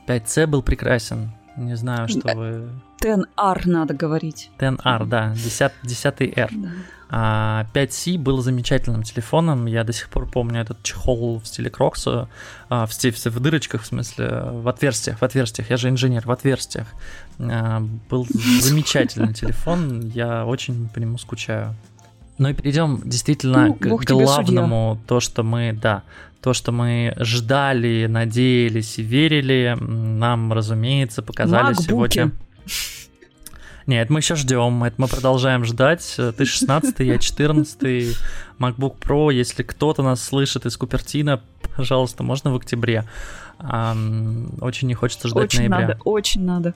5C 0.07 0.47
был 0.47 0.63
прекрасен. 0.63 1.33
Не 1.57 1.77
знаю, 1.77 2.09
что 2.09 2.35
вы... 2.37 2.71
10R 3.03 3.63
надо 3.65 3.95
говорить. 3.95 4.51
10R, 4.59 5.07
да, 5.07 5.35
10, 5.35 5.73
10R. 5.85 6.49
Да. 6.53 6.69
А 7.15 7.67
5C 7.75 8.17
был 8.17 8.41
замечательным 8.41 9.03
телефоном. 9.03 9.67
Я 9.67 9.85
до 9.85 9.93
сих 9.93 10.09
пор 10.09 10.27
помню 10.27 10.63
этот 10.63 10.83
чехол 10.83 11.41
в 11.41 11.47
стиле 11.47 11.69
Крокса, 11.69 12.27
а, 12.71 12.87
в, 12.87 12.95
стиле, 12.95 13.15
в 13.15 13.39
дырочках, 13.39 13.83
в 13.83 13.87
смысле, 13.87 14.45
в 14.45 14.67
отверстиях, 14.67 15.21
в 15.21 15.23
отверстиях. 15.23 15.69
Я 15.69 15.77
же 15.77 15.91
инженер, 15.91 16.27
в 16.27 16.31
отверстиях. 16.31 16.87
А, 17.39 17.83
Был 18.09 18.27
замечательный 18.63 19.35
телефон. 19.35 20.09
Я 20.15 20.47
очень 20.47 20.89
по 20.89 21.01
нему 21.01 21.19
скучаю. 21.19 21.75
Ну 22.39 22.49
и 22.49 22.55
перейдем 22.55 23.03
действительно 23.05 23.67
Ну, 23.67 23.75
к 23.75 24.05
главному, 24.07 24.99
то, 25.07 25.21
что 25.21 25.43
мы, 25.43 25.79
да, 25.79 26.05
то, 26.41 26.55
что 26.55 26.73
мы 26.73 27.15
ждали, 27.19 28.07
надеялись 28.09 28.99
и 28.99 29.03
верили, 29.03 29.77
нам, 29.79 30.51
разумеется, 30.51 31.21
показали 31.21 31.75
Макбуки. 31.75 31.85
сегодня. 31.87 32.31
Нет, 33.87 34.11
мы 34.11 34.21
еще 34.21 34.37
ждем, 34.37 34.85
это 34.85 34.95
мы 34.99 35.09
продолжаем 35.09 35.65
ждать. 35.65 36.15
Ты 36.17 36.45
16 36.45 37.01
я 37.01 37.19
14 37.19 38.17
MacBook 38.59 38.99
Pro, 38.99 39.33
если 39.33 39.63
кто-то 39.63 40.03
нас 40.03 40.23
слышит 40.23 40.67
из 40.67 40.77
Купертина, 40.77 41.43
пожалуйста, 41.77 42.23
можно 42.23 42.53
в 42.53 42.57
октябре. 42.57 43.05
Очень 43.59 44.89
не 44.89 44.95
хочется 44.95 45.29
ждать 45.29 45.45
Очень 45.45 45.69
ноября. 45.69 45.89
надо, 45.89 46.01
очень 46.05 46.45
надо. 46.45 46.75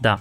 Да. 0.00 0.20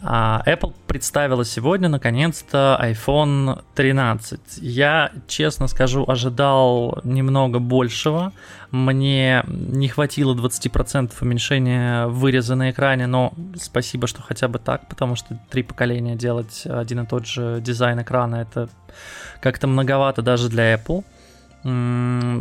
А, 0.00 0.42
Apple 0.46 0.72
представила 0.86 1.44
сегодня, 1.44 1.88
наконец-то, 1.88 2.78
iPhone 2.80 3.62
13. 3.74 4.40
Я, 4.60 5.10
честно 5.26 5.66
скажу, 5.66 6.04
ожидал 6.06 7.00
немного 7.02 7.58
большего. 7.58 8.32
Мне 8.70 9.42
не 9.46 9.88
хватило 9.88 10.34
20% 10.34 11.12
уменьшения 11.20 12.06
выреза 12.06 12.54
на 12.54 12.70
экране, 12.70 13.06
но 13.06 13.32
спасибо, 13.56 14.06
что 14.06 14.22
хотя 14.22 14.46
бы 14.46 14.58
так, 14.58 14.88
потому 14.88 15.16
что 15.16 15.38
три 15.50 15.62
поколения 15.62 16.14
делать 16.14 16.62
один 16.64 17.00
и 17.00 17.06
тот 17.06 17.26
же 17.26 17.60
дизайн 17.60 18.02
экрана, 18.02 18.36
это 18.36 18.68
как-то 19.40 19.66
многовато 19.66 20.22
даже 20.22 20.48
для 20.48 20.74
Apple. 20.74 21.04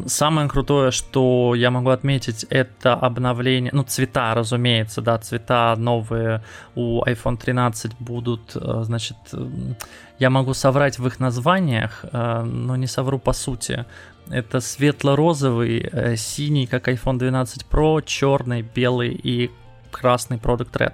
Самое 0.07 0.47
крутое, 0.47 0.91
что 0.91 1.55
я 1.55 1.71
могу 1.71 1.89
отметить, 1.89 2.45
это 2.49 2.93
обновление, 2.93 3.71
ну, 3.73 3.83
цвета, 3.83 4.33
разумеется, 4.33 5.01
да, 5.01 5.17
цвета 5.17 5.75
новые 5.77 6.43
у 6.75 7.03
iPhone 7.03 7.37
13 7.37 7.91
будут, 7.99 8.55
э, 8.55 8.83
значит, 8.83 9.17
м, 9.33 9.75
я 10.19 10.29
могу 10.29 10.53
соврать 10.53 10.99
в 10.99 11.07
их 11.07 11.19
названиях, 11.19 12.05
э, 12.11 12.43
но 12.43 12.75
не 12.75 12.87
совру 12.87 13.19
по 13.19 13.33
сути. 13.33 13.85
Это 14.29 14.59
светло-розовый, 14.59 15.89
э, 15.91 16.15
синий, 16.15 16.67
как 16.67 16.87
iPhone 16.87 17.17
12 17.17 17.65
Pro, 17.69 18.01
черный, 18.05 18.61
белый 18.61 19.13
и 19.13 19.51
красный 19.91 20.37
Product 20.37 20.71
Red. 20.71 20.93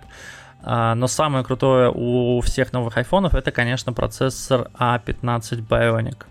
А, 0.65 0.95
Но 0.95 1.07
самое 1.07 1.43
крутое 1.43 1.91
у 1.93 2.39
всех 2.41 2.73
новых 2.73 2.97
айфонов 2.97 3.35
это, 3.35 3.51
конечно, 3.51 3.93
процессор 3.93 4.69
A15 4.79 5.67
Bionic. 5.67 6.25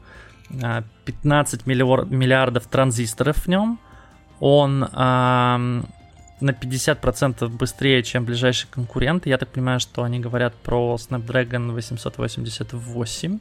А, 1.02 1.06
15 1.06 1.66
миллиор- 1.66 2.06
миллиардов 2.06 2.66
транзисторов 2.66 3.36
в 3.36 3.48
нем. 3.48 3.78
Он 4.40 4.88
ам, 4.92 5.84
на 6.40 6.52
50% 6.52 7.48
быстрее, 7.56 8.02
чем 8.02 8.24
ближайший 8.24 8.68
конкурент. 8.70 9.26
Я 9.26 9.38
так 9.38 9.48
понимаю, 9.50 9.80
что 9.80 10.02
они 10.02 10.18
говорят 10.20 10.54
про 10.54 10.96
Snapdragon 10.98 11.72
888. 11.72 13.38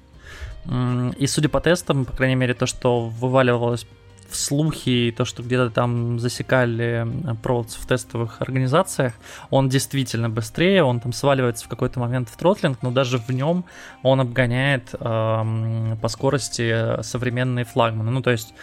М, 0.66 1.10
И 1.12 1.28
судя 1.28 1.50
по 1.50 1.60
тестам, 1.60 2.06
по 2.06 2.14
крайней 2.16 2.36
мере, 2.36 2.54
то, 2.54 2.66
что 2.68 3.10
вываливалось 3.10 3.86
в 4.32 4.36
слухи, 4.36 4.90
и 4.90 5.12
то, 5.12 5.26
что 5.26 5.44
где-то 5.44 5.70
там 5.70 6.20
засекали 6.20 7.02
м, 7.02 7.38
провод 7.38 7.70
в 7.70 7.86
тестовых 7.86 8.42
организациях, 8.42 9.14
он 9.50 9.70
действительно 9.70 10.30
быстрее, 10.30 10.84
он 10.84 11.00
там 11.00 11.14
сваливается 11.14 11.66
в 11.66 11.68
какой-то 11.68 12.00
момент 12.00 12.30
в 12.30 12.38
тротлинг, 12.38 12.80
но 12.82 12.92
даже 12.92 13.18
в 13.18 13.30
нем 13.30 13.66
он 14.04 14.22
обгоняет 14.22 14.96
эм, 15.00 15.98
по 16.02 16.08
скорости 16.08 17.02
современные 17.04 17.66
флагманы. 17.66 18.12
Ну, 18.12 18.22
то 18.22 18.32
есть, 18.32 18.54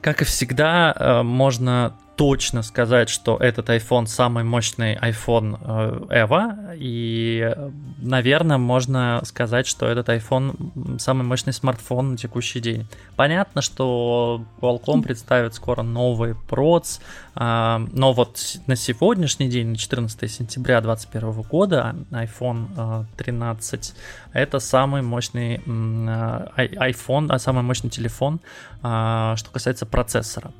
как 0.00 0.22
и 0.22 0.24
всегда, 0.24 0.94
э, 0.96 1.22
можно 1.22 1.94
точно 2.20 2.62
сказать, 2.62 3.08
что 3.08 3.38
этот 3.38 3.70
iPhone 3.70 4.04
самый 4.04 4.44
мощный 4.44 4.94
iPhone 4.94 5.56
э, 5.58 6.26
Evo, 6.26 6.76
и, 6.76 7.50
наверное, 7.96 8.58
можно 8.58 9.22
сказать, 9.24 9.66
что 9.66 9.86
этот 9.86 10.10
iPhone 10.10 10.98
самый 10.98 11.22
мощный 11.22 11.54
смартфон 11.54 12.10
на 12.10 12.16
текущий 12.18 12.60
день. 12.60 12.86
Понятно, 13.16 13.62
что 13.62 14.44
Qualcomm 14.60 15.00
представит 15.00 15.54
скоро 15.54 15.80
новый 15.80 16.34
проц, 16.34 16.98
а, 17.34 17.80
но 17.90 18.12
вот 18.12 18.38
на 18.66 18.76
сегодняшний 18.76 19.48
день, 19.48 19.68
на 19.68 19.76
14 19.76 20.30
сентября 20.30 20.82
2021 20.82 21.42
года, 21.48 21.96
iPhone 22.10 23.06
13 23.16 23.94
э, 24.34 24.38
это 24.42 24.58
самый 24.58 25.00
мощный 25.00 25.56
iPhone, 25.56 27.28
а 27.30 27.38
самый 27.38 27.62
мощный 27.62 27.88
телефон, 27.88 28.40
а, 28.82 29.36
что 29.36 29.50
касается 29.50 29.86
процессора. 29.86 30.52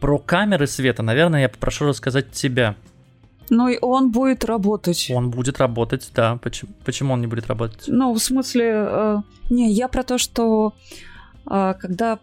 Про 0.00 0.18
камеры 0.18 0.66
света, 0.66 1.02
наверное, 1.02 1.42
я 1.42 1.48
попрошу 1.48 1.86
рассказать 1.86 2.30
тебя. 2.30 2.76
Ну 3.50 3.68
и 3.68 3.78
он 3.80 4.10
будет 4.10 4.44
работать. 4.44 5.10
Он 5.14 5.30
будет 5.30 5.58
работать, 5.58 6.10
да. 6.14 6.36
Почему, 6.36 6.72
почему 6.84 7.14
он 7.14 7.20
не 7.20 7.26
будет 7.26 7.46
работать? 7.46 7.84
Ну, 7.86 8.12
в 8.12 8.18
смысле, 8.18 8.64
э, 8.66 9.16
не, 9.50 9.72
я 9.72 9.88
про 9.88 10.02
то, 10.02 10.18
что 10.18 10.74
э, 11.50 11.74
когда... 11.80 12.18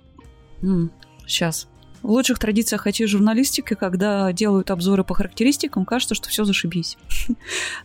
М, 0.62 0.92
сейчас. 1.26 1.68
В 2.04 2.12
лучших 2.12 2.38
традициях 2.38 2.86
IT-журналистики, 2.86 3.74
когда 3.74 4.32
делают 4.32 4.70
обзоры 4.70 5.04
по 5.04 5.16
характеристикам, 5.16 5.86
кажется, 5.86 6.14
что 6.14 6.30
все 6.30 6.44
зашибись. 6.44 6.98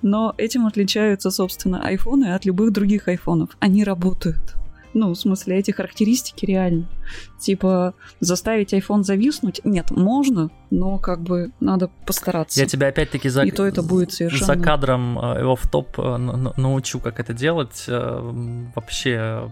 Но 0.02 0.34
этим 0.36 0.66
отличаются, 0.66 1.30
собственно, 1.30 1.82
айфоны 1.82 2.34
от 2.34 2.44
любых 2.44 2.72
других 2.72 3.08
айфонов. 3.08 3.56
Они 3.60 3.82
работают. 3.82 4.56
Ну, 4.94 5.10
в 5.10 5.14
смысле, 5.14 5.58
эти 5.58 5.70
характеристики 5.70 6.44
реально. 6.44 6.88
Типа, 7.38 7.94
заставить 8.20 8.72
iPhone 8.72 9.02
зависнуть? 9.02 9.60
Нет, 9.64 9.90
можно, 9.90 10.50
но 10.70 10.98
как 10.98 11.20
бы 11.20 11.50
надо 11.60 11.90
постараться. 12.06 12.60
Я 12.60 12.66
тебя 12.66 12.88
опять-таки 12.88 13.28
за, 13.28 13.42
И 13.42 13.50
то 13.50 13.66
это 13.66 13.82
будет 13.82 14.12
совершенно... 14.12 14.46
за 14.46 14.56
кадром 14.56 15.18
э, 15.18 15.40
его 15.40 15.56
в 15.56 15.68
топ 15.68 15.98
э, 15.98 16.16
научу, 16.56 17.00
как 17.00 17.18
это 17.18 17.32
делать. 17.32 17.84
Э, 17.88 18.70
вообще 18.74 19.50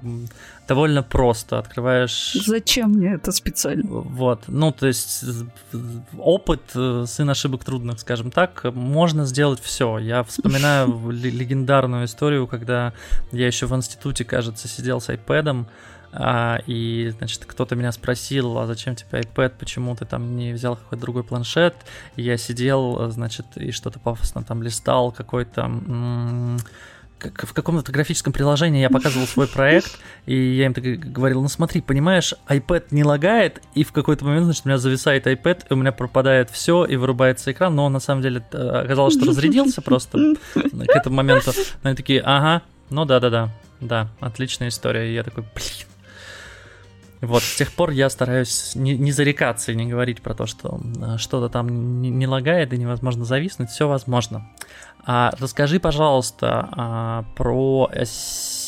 довольно 0.68 1.02
просто. 1.02 1.58
Открываешь... 1.58 2.34
Зачем 2.46 2.92
мне 2.92 3.14
это 3.14 3.32
специально? 3.32 3.84
Вот. 3.88 4.44
Ну, 4.46 4.70
то 4.70 4.86
есть 4.86 5.24
опыт, 6.18 6.62
сын 6.72 7.30
ошибок 7.30 7.64
трудных, 7.64 7.98
скажем 8.00 8.30
так, 8.30 8.64
можно 8.72 9.24
сделать 9.24 9.60
все. 9.60 9.98
Я 9.98 10.22
вспоминаю 10.22 11.10
легендарную 11.10 12.04
историю, 12.04 12.46
когда 12.46 12.92
я 13.32 13.46
еще 13.46 13.66
в 13.66 13.74
институте, 13.74 14.24
кажется, 14.24 14.68
сидел 14.68 15.00
с 15.00 15.08
iPad, 15.08 15.66
а, 16.12 16.60
и, 16.66 17.12
значит, 17.18 17.44
кто-то 17.44 17.76
меня 17.76 17.92
спросил, 17.92 18.58
а 18.58 18.66
зачем 18.66 18.94
тебе 18.94 19.20
iPad, 19.20 19.54
почему 19.58 19.94
ты 19.94 20.04
там 20.04 20.36
не 20.36 20.52
взял 20.52 20.76
какой-то 20.76 21.00
другой 21.00 21.24
планшет? 21.24 21.74
И 22.16 22.22
я 22.22 22.36
сидел, 22.36 23.10
значит, 23.10 23.46
и 23.56 23.70
что-то 23.70 23.98
пафосно 23.98 24.42
там 24.42 24.62
листал, 24.62 25.12
какой-то... 25.12 25.62
М- 25.62 26.58
в 27.20 27.52
каком-то 27.52 27.90
графическом 27.90 28.32
приложении 28.32 28.80
я 28.80 28.90
показывал 28.90 29.26
свой 29.26 29.48
проект, 29.48 29.98
и 30.26 30.36
я 30.36 30.66
им 30.66 30.74
так 30.74 30.84
говорил, 30.84 31.42
ну 31.42 31.48
смотри, 31.48 31.80
понимаешь, 31.80 32.32
iPad 32.48 32.84
не 32.92 33.02
лагает, 33.02 33.60
и 33.74 33.82
в 33.82 33.90
какой-то 33.90 34.24
момент, 34.24 34.44
значит, 34.44 34.64
у 34.64 34.68
меня 34.68 34.78
зависает 34.78 35.26
iPad, 35.26 35.64
и 35.68 35.72
у 35.72 35.76
меня 35.76 35.90
пропадает 35.90 36.48
все, 36.50 36.84
и 36.84 36.94
вырубается 36.94 37.50
экран, 37.50 37.74
но 37.74 37.88
на 37.88 37.98
самом 37.98 38.22
деле 38.22 38.44
э, 38.52 38.56
оказалось, 38.56 39.14
что 39.14 39.26
разрядился 39.26 39.82
просто 39.82 40.36
к 40.54 40.94
этому 40.94 41.16
моменту. 41.16 41.50
Они 41.82 41.96
такие, 41.96 42.20
ага, 42.20 42.62
ну 42.88 43.04
да-да-да, 43.04 43.50
да, 43.80 44.08
отличная 44.20 44.68
история. 44.68 45.10
И 45.10 45.14
я 45.14 45.24
такой, 45.24 45.42
блин, 45.42 45.88
вот, 47.20 47.42
с 47.42 47.56
тех 47.56 47.72
пор 47.72 47.90
я 47.90 48.10
стараюсь 48.10 48.74
не, 48.74 48.96
не 48.96 49.10
зарекаться 49.10 49.72
и 49.72 49.74
не 49.74 49.86
говорить 49.86 50.22
про 50.22 50.34
то, 50.34 50.46
что 50.46 50.80
э, 51.00 51.18
что-то 51.18 51.48
там 51.48 52.00
не, 52.00 52.10
не 52.10 52.26
лагает 52.26 52.72
и 52.72 52.78
невозможно 52.78 53.24
зависнуть. 53.24 53.70
Все 53.70 53.88
возможно. 53.88 54.48
А, 55.04 55.32
расскажи, 55.40 55.80
пожалуйста, 55.80 56.68
а, 56.72 57.24
про 57.34 57.90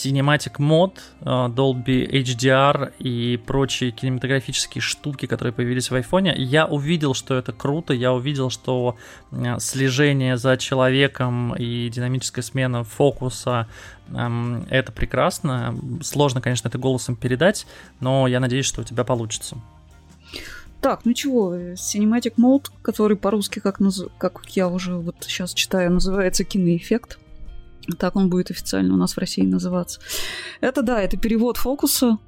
Cinematic 0.01 0.59
Mod, 0.59 0.99
а, 1.23 1.49
Dolby 1.49 2.09
HDR 2.11 2.93
и 2.99 3.37
прочие 3.37 3.91
кинематографические 3.91 4.81
штуки, 4.81 5.27
которые 5.27 5.53
появились 5.53 5.91
в 5.91 5.95
айфоне. 5.95 6.35
Я 6.37 6.67
увидел, 6.67 7.15
что 7.15 7.35
это 7.35 7.53
круто, 7.53 7.93
я 7.93 8.13
увидел, 8.13 8.51
что 8.51 8.97
а, 9.33 9.59
слежение 9.59 10.37
за 10.37 10.57
человеком 10.57 11.55
и 11.55 11.89
динамическая 11.89 12.43
смена 12.43 12.85
фокуса 12.85 13.67
это 14.71 14.91
прекрасно. 14.91 15.79
Сложно, 16.03 16.41
конечно, 16.41 16.67
это 16.67 16.79
голосом 16.79 17.15
передать, 17.15 17.65
но 18.01 18.27
я 18.27 18.41
надеюсь, 18.41 18.67
что 18.67 18.81
у 18.81 18.85
тебя 18.85 19.05
получится. 19.05 19.57
Так, 20.81 21.05
ну 21.05 21.13
чего, 21.13 21.55
Cinematic 21.55 22.35
Mode, 22.37 22.71
который 22.83 23.17
по-русски, 23.17 23.59
как, 23.61 23.81
наз... 23.81 24.03
как 24.19 24.45
я 24.57 24.67
уже 24.69 24.95
вот 24.97 25.15
сейчас 25.21 25.53
читаю, 25.53 25.93
называется 25.93 26.43
киноэффект. 26.43 27.19
Так 27.99 28.17
он 28.17 28.29
будет 28.29 28.51
официально 28.51 28.95
у 28.95 28.97
нас 28.97 29.15
в 29.15 29.19
России 29.19 29.43
называться. 29.43 30.01
Это 30.61 30.83
да, 30.83 31.01
это 31.01 31.17
перевод 31.17 31.57
фокуса 31.57 32.19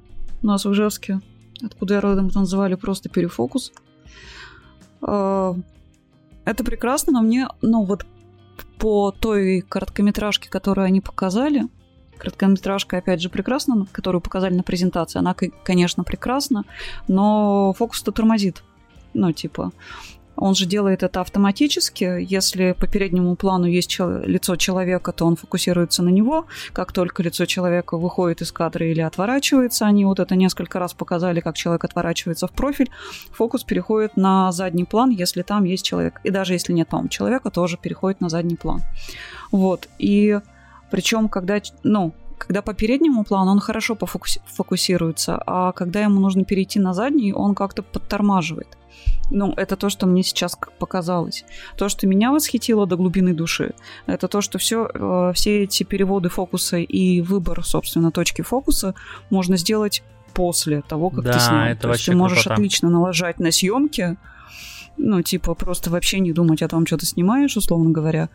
у 0.41 0.47
нас 0.47 0.65
в 0.65 0.71
Ижевске, 0.71 1.21
откуда 1.63 1.95
я 1.95 2.01
родом, 2.01 2.27
это 2.27 2.39
называли 2.39 2.75
просто 2.75 3.09
перефокус. 3.09 3.71
А, 5.01 5.55
это 6.45 6.63
прекрасно, 6.63 7.13
но 7.13 7.21
мне, 7.21 7.47
ну 7.61 7.83
вот 7.83 8.05
по 8.77 9.11
той 9.11 9.61
короткометражке, 9.61 10.49
которую 10.49 10.85
они 10.85 11.01
показали, 11.01 11.69
Короткометражка, 12.17 12.97
опять 12.97 13.21
же, 13.21 13.29
прекрасна, 13.29 13.85
которую 13.91 14.21
показали 14.21 14.53
на 14.53 14.63
презентации. 14.63 15.19
Она, 15.19 15.33
конечно, 15.33 16.03
прекрасна, 16.03 16.63
но 17.07 17.73
фокус-то 17.73 18.11
тормозит. 18.11 18.63
Ну, 19.13 19.31
типа, 19.31 19.71
он 20.35 20.55
же 20.55 20.65
делает 20.65 21.03
это 21.03 21.21
автоматически. 21.21 22.03
Если 22.21 22.73
по 22.73 22.87
переднему 22.87 23.35
плану 23.35 23.65
есть 23.65 23.89
чел- 23.89 24.23
лицо 24.23 24.55
человека, 24.55 25.11
то 25.11 25.25
он 25.25 25.35
фокусируется 25.35 26.03
на 26.03 26.09
него. 26.09 26.45
Как 26.73 26.91
только 26.91 27.23
лицо 27.23 27.45
человека 27.45 27.97
выходит 27.97 28.41
из 28.41 28.51
кадра 28.51 28.85
или 28.85 29.01
отворачивается, 29.01 29.85
они 29.85 30.05
вот 30.05 30.19
это 30.19 30.35
несколько 30.35 30.79
раз 30.79 30.93
показали, 30.93 31.39
как 31.39 31.55
человек 31.55 31.83
отворачивается 31.83 32.47
в 32.47 32.51
профиль, 32.51 32.89
фокус 33.31 33.63
переходит 33.63 34.17
на 34.17 34.51
задний 34.51 34.85
план, 34.85 35.11
если 35.11 35.43
там 35.43 35.65
есть 35.65 35.85
человек. 35.85 36.19
И 36.23 36.29
даже 36.29 36.53
если 36.53 36.73
нет 36.73 36.89
там 36.89 37.09
человека, 37.09 37.49
тоже 37.49 37.77
переходит 37.77 38.21
на 38.21 38.29
задний 38.29 38.55
план. 38.55 38.81
Вот. 39.51 39.87
И 39.99 40.39
причем, 40.89 41.29
когда, 41.29 41.61
ну, 41.83 42.13
когда 42.37 42.61
по 42.61 42.73
переднему 42.73 43.23
плану 43.23 43.51
он 43.51 43.59
хорошо 43.59 43.97
фокусируется, 44.45 45.41
а 45.45 45.71
когда 45.71 46.01
ему 46.01 46.19
нужно 46.19 46.43
перейти 46.43 46.79
на 46.79 46.93
задний, 46.93 47.33
он 47.33 47.55
как-то 47.55 47.83
подтормаживает. 47.83 48.67
Ну, 49.33 49.51
это 49.57 49.75
то, 49.75 49.89
что 49.89 50.05
мне 50.05 50.21
сейчас 50.21 50.57
показалось. 50.77 51.43
То, 51.75 51.89
что 51.89 52.05
меня 52.05 52.31
восхитило 52.31 52.85
до 52.85 52.95
глубины 52.95 53.33
души, 53.33 53.73
это 54.05 54.27
то, 54.27 54.41
что 54.41 54.59
все, 54.59 54.87
э, 54.93 55.31
все 55.33 55.63
эти 55.63 55.83
переводы 55.83 56.29
фокуса 56.29 56.77
и 56.77 57.21
выбор, 57.21 57.65
собственно, 57.65 58.11
точки 58.11 58.43
фокуса 58.43 58.93
можно 59.31 59.57
сделать 59.57 60.03
после 60.33 60.81
того, 60.83 61.09
как 61.09 61.23
да, 61.23 61.33
ты 61.33 61.39
снял. 61.39 61.65
Это 61.65 61.81
то 61.81 61.89
есть 61.93 62.05
ты 62.05 62.15
можешь 62.15 62.43
крутота. 62.43 62.53
отлично 62.53 62.89
налажать 62.89 63.39
на 63.39 63.51
съемке, 63.51 64.17
ну, 64.97 65.23
типа, 65.23 65.55
просто 65.55 65.89
вообще 65.89 66.19
не 66.19 66.31
думать 66.31 66.61
о 66.61 66.67
том, 66.67 66.85
что 66.85 66.97
ты 66.97 67.07
снимаешь, 67.07 67.57
условно 67.57 67.89
говоря, 67.89 68.29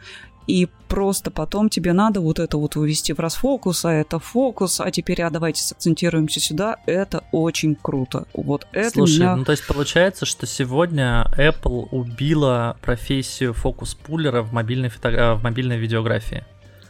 и 0.49 0.67
просто 0.89 1.31
потом 1.31 1.69
тебе 1.69 1.93
надо 1.93 2.21
вот 2.21 2.39
это 2.39 2.57
вот 2.57 2.75
вывести 2.75 3.13
в 3.13 3.21
расфокус, 3.21 3.85
а 3.85 3.93
это 3.93 4.19
фокус, 4.19 4.81
а 4.81 4.91
теперь 4.91 5.23
а 5.23 5.31
давайте 5.31 5.63
сакцентируемся 5.63 6.41
сюда, 6.41 6.79
это 6.87 7.23
очень 7.33 7.77
круто. 7.77 8.27
Вот 8.33 8.67
это 8.73 8.91
Слушай, 8.91 9.21
меня... 9.21 9.37
ну 9.37 9.45
то 9.45 9.53
есть 9.53 9.67
получается, 9.67 10.25
что 10.25 10.47
сегодня 10.47 11.31
Apple 11.37 11.89
убила 11.93 12.77
профессию 12.81 13.53
фокус-пулера 13.53 14.43
в 14.43 14.53
мобильной, 14.53 14.89
фото... 14.89 15.37
в 15.39 15.45
мобильной 15.45 15.79
видеографии. 15.79 16.45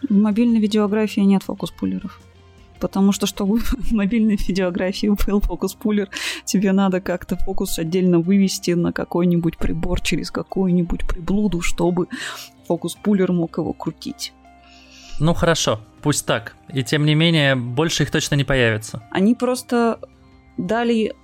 В 0.09 0.15
мобильной 0.15 0.61
видеографии 0.61 1.21
нет 1.21 1.43
фокус-пулеров. 1.43 2.21
Потому 2.81 3.13
что, 3.13 3.27
чтобы 3.27 3.59
в 3.59 3.93
мобильной 3.93 4.37
видеографии 4.37 5.11
был 5.27 5.41
фокус-пулер, 5.41 6.09
тебе 6.45 6.73
надо 6.73 7.01
как-то 7.01 7.37
фокус 7.37 7.79
отдельно 7.79 8.21
вывести 8.21 8.73
на 8.73 8.93
какой-нибудь 8.93 9.59
прибор 9.59 10.01
через 10.01 10.31
какую-нибудь 10.31 11.07
приблуду, 11.07 11.61
чтобы 11.61 12.09
фокус-пулер 12.67 13.33
мог 13.33 13.59
его 13.59 13.73
крутить. 13.73 14.33
Ну 15.21 15.35
хорошо, 15.35 15.81
пусть 16.03 16.27
так. 16.27 16.55
И 16.73 16.85
тем 16.85 17.05
не 17.05 17.15
менее, 17.15 17.57
больше 17.57 18.05
их 18.05 18.11
точно 18.11 18.37
не 18.37 18.45
появится. 18.45 19.03
Они 19.11 19.35
просто 19.35 19.99
дали, 20.57 21.15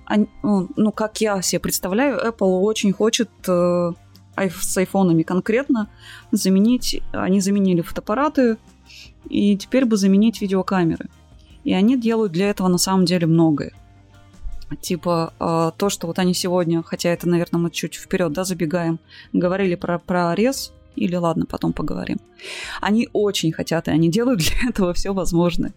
ну, 0.43 0.69
ну, 0.75 0.91
как 0.91 1.21
я 1.21 1.41
себе 1.41 1.59
представляю, 1.59 2.19
Apple 2.19 2.61
очень 2.61 2.93
хочет 2.93 3.29
э, 3.47 3.91
с 4.37 4.77
айфонами 4.77 5.23
конкретно 5.23 5.89
заменить, 6.31 7.01
они 7.11 7.41
заменили 7.41 7.81
фотоаппараты, 7.81 8.57
и 9.29 9.57
теперь 9.57 9.85
бы 9.85 9.97
заменить 9.97 10.41
видеокамеры. 10.41 11.09
И 11.65 11.73
они 11.73 11.99
делают 11.99 12.31
для 12.31 12.49
этого 12.49 12.69
на 12.69 12.77
самом 12.77 13.03
деле 13.05 13.27
многое. 13.27 13.73
Типа 14.81 15.33
э, 15.39 15.71
то, 15.77 15.89
что 15.89 16.07
вот 16.07 16.19
они 16.19 16.33
сегодня, 16.33 16.81
хотя 16.83 17.09
это, 17.09 17.27
наверное, 17.27 17.59
мы 17.59 17.71
чуть 17.71 17.95
вперед, 17.95 18.31
да, 18.31 18.43
забегаем, 18.43 18.99
говорили 19.33 19.75
про, 19.75 19.99
про 19.99 20.33
рез 20.33 20.73
Или 20.95 21.15
ладно, 21.15 21.45
потом 21.45 21.73
поговорим. 21.73 22.17
Они 22.81 23.09
очень 23.13 23.51
хотят, 23.51 23.87
и 23.87 23.91
они 23.91 24.09
делают 24.09 24.39
для 24.61 24.69
этого 24.69 24.93
все 24.93 25.13
возможное. 25.13 25.73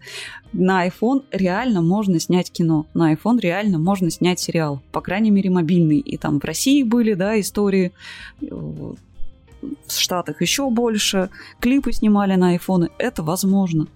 На 0.53 0.87
iPhone 0.87 1.23
реально 1.31 1.81
можно 1.81 2.19
снять 2.19 2.51
кино. 2.51 2.85
На 2.93 3.13
iPhone 3.13 3.39
реально 3.39 3.79
можно 3.79 4.09
снять 4.09 4.39
сериал. 4.39 4.81
По 4.91 5.01
крайней 5.01 5.31
мере, 5.31 5.49
мобильный. 5.49 5.99
И 5.99 6.17
там 6.17 6.39
в 6.39 6.43
России 6.43 6.83
были, 6.83 7.13
да, 7.15 7.39
истории. 7.39 7.91
В 8.41 8.95
Штатах 9.87 10.41
еще 10.41 10.69
больше. 10.69 11.29
Клипы 11.59 11.91
снимали 11.93 12.35
на 12.35 12.55
iPhone. 12.55 12.89
Это 12.97 13.23
возможно. 13.23 13.87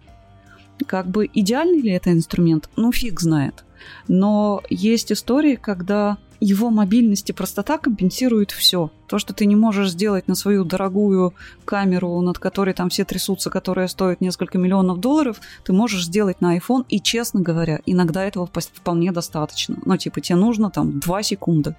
Как 0.86 1.08
бы 1.08 1.30
идеальный 1.34 1.82
ли 1.82 1.92
это 1.92 2.12
инструмент? 2.12 2.70
Ну, 2.76 2.92
фиг 2.92 3.20
знает. 3.20 3.64
Но 4.08 4.62
есть 4.70 5.12
истории, 5.12 5.56
когда 5.56 6.18
его 6.40 6.70
мобильность 6.70 7.30
и 7.30 7.34
простота 7.34 7.78
компенсирует 7.78 8.52
все. 8.52 8.92
То, 9.08 9.18
что 9.18 9.34
ты 9.34 9.46
не 9.46 9.56
можешь 9.56 9.92
сделать 9.92 10.28
на 10.28 10.36
свою 10.36 10.66
дорогую 10.66 11.34
камеру, 11.64 12.20
над 12.20 12.38
которой 12.38 12.74
там 12.74 12.90
все 12.90 13.06
трясутся, 13.06 13.50
которая 13.50 13.88
стоит 13.88 14.20
несколько 14.20 14.58
миллионов 14.58 15.00
долларов, 15.00 15.40
ты 15.64 15.72
можешь 15.72 16.06
сделать 16.06 16.42
на 16.42 16.58
iPhone, 16.58 16.86
и, 16.90 17.00
честно 17.00 17.40
говоря, 17.40 17.80
иногда 17.86 18.26
этого 18.26 18.50
вполне 18.52 19.14
достаточно. 19.14 19.78
Ну, 19.86 19.96
типа, 19.96 20.20
тебе 20.20 20.36
нужно 20.36 20.70
там 20.70 21.00
2 21.00 21.24
секунды. 21.24 21.76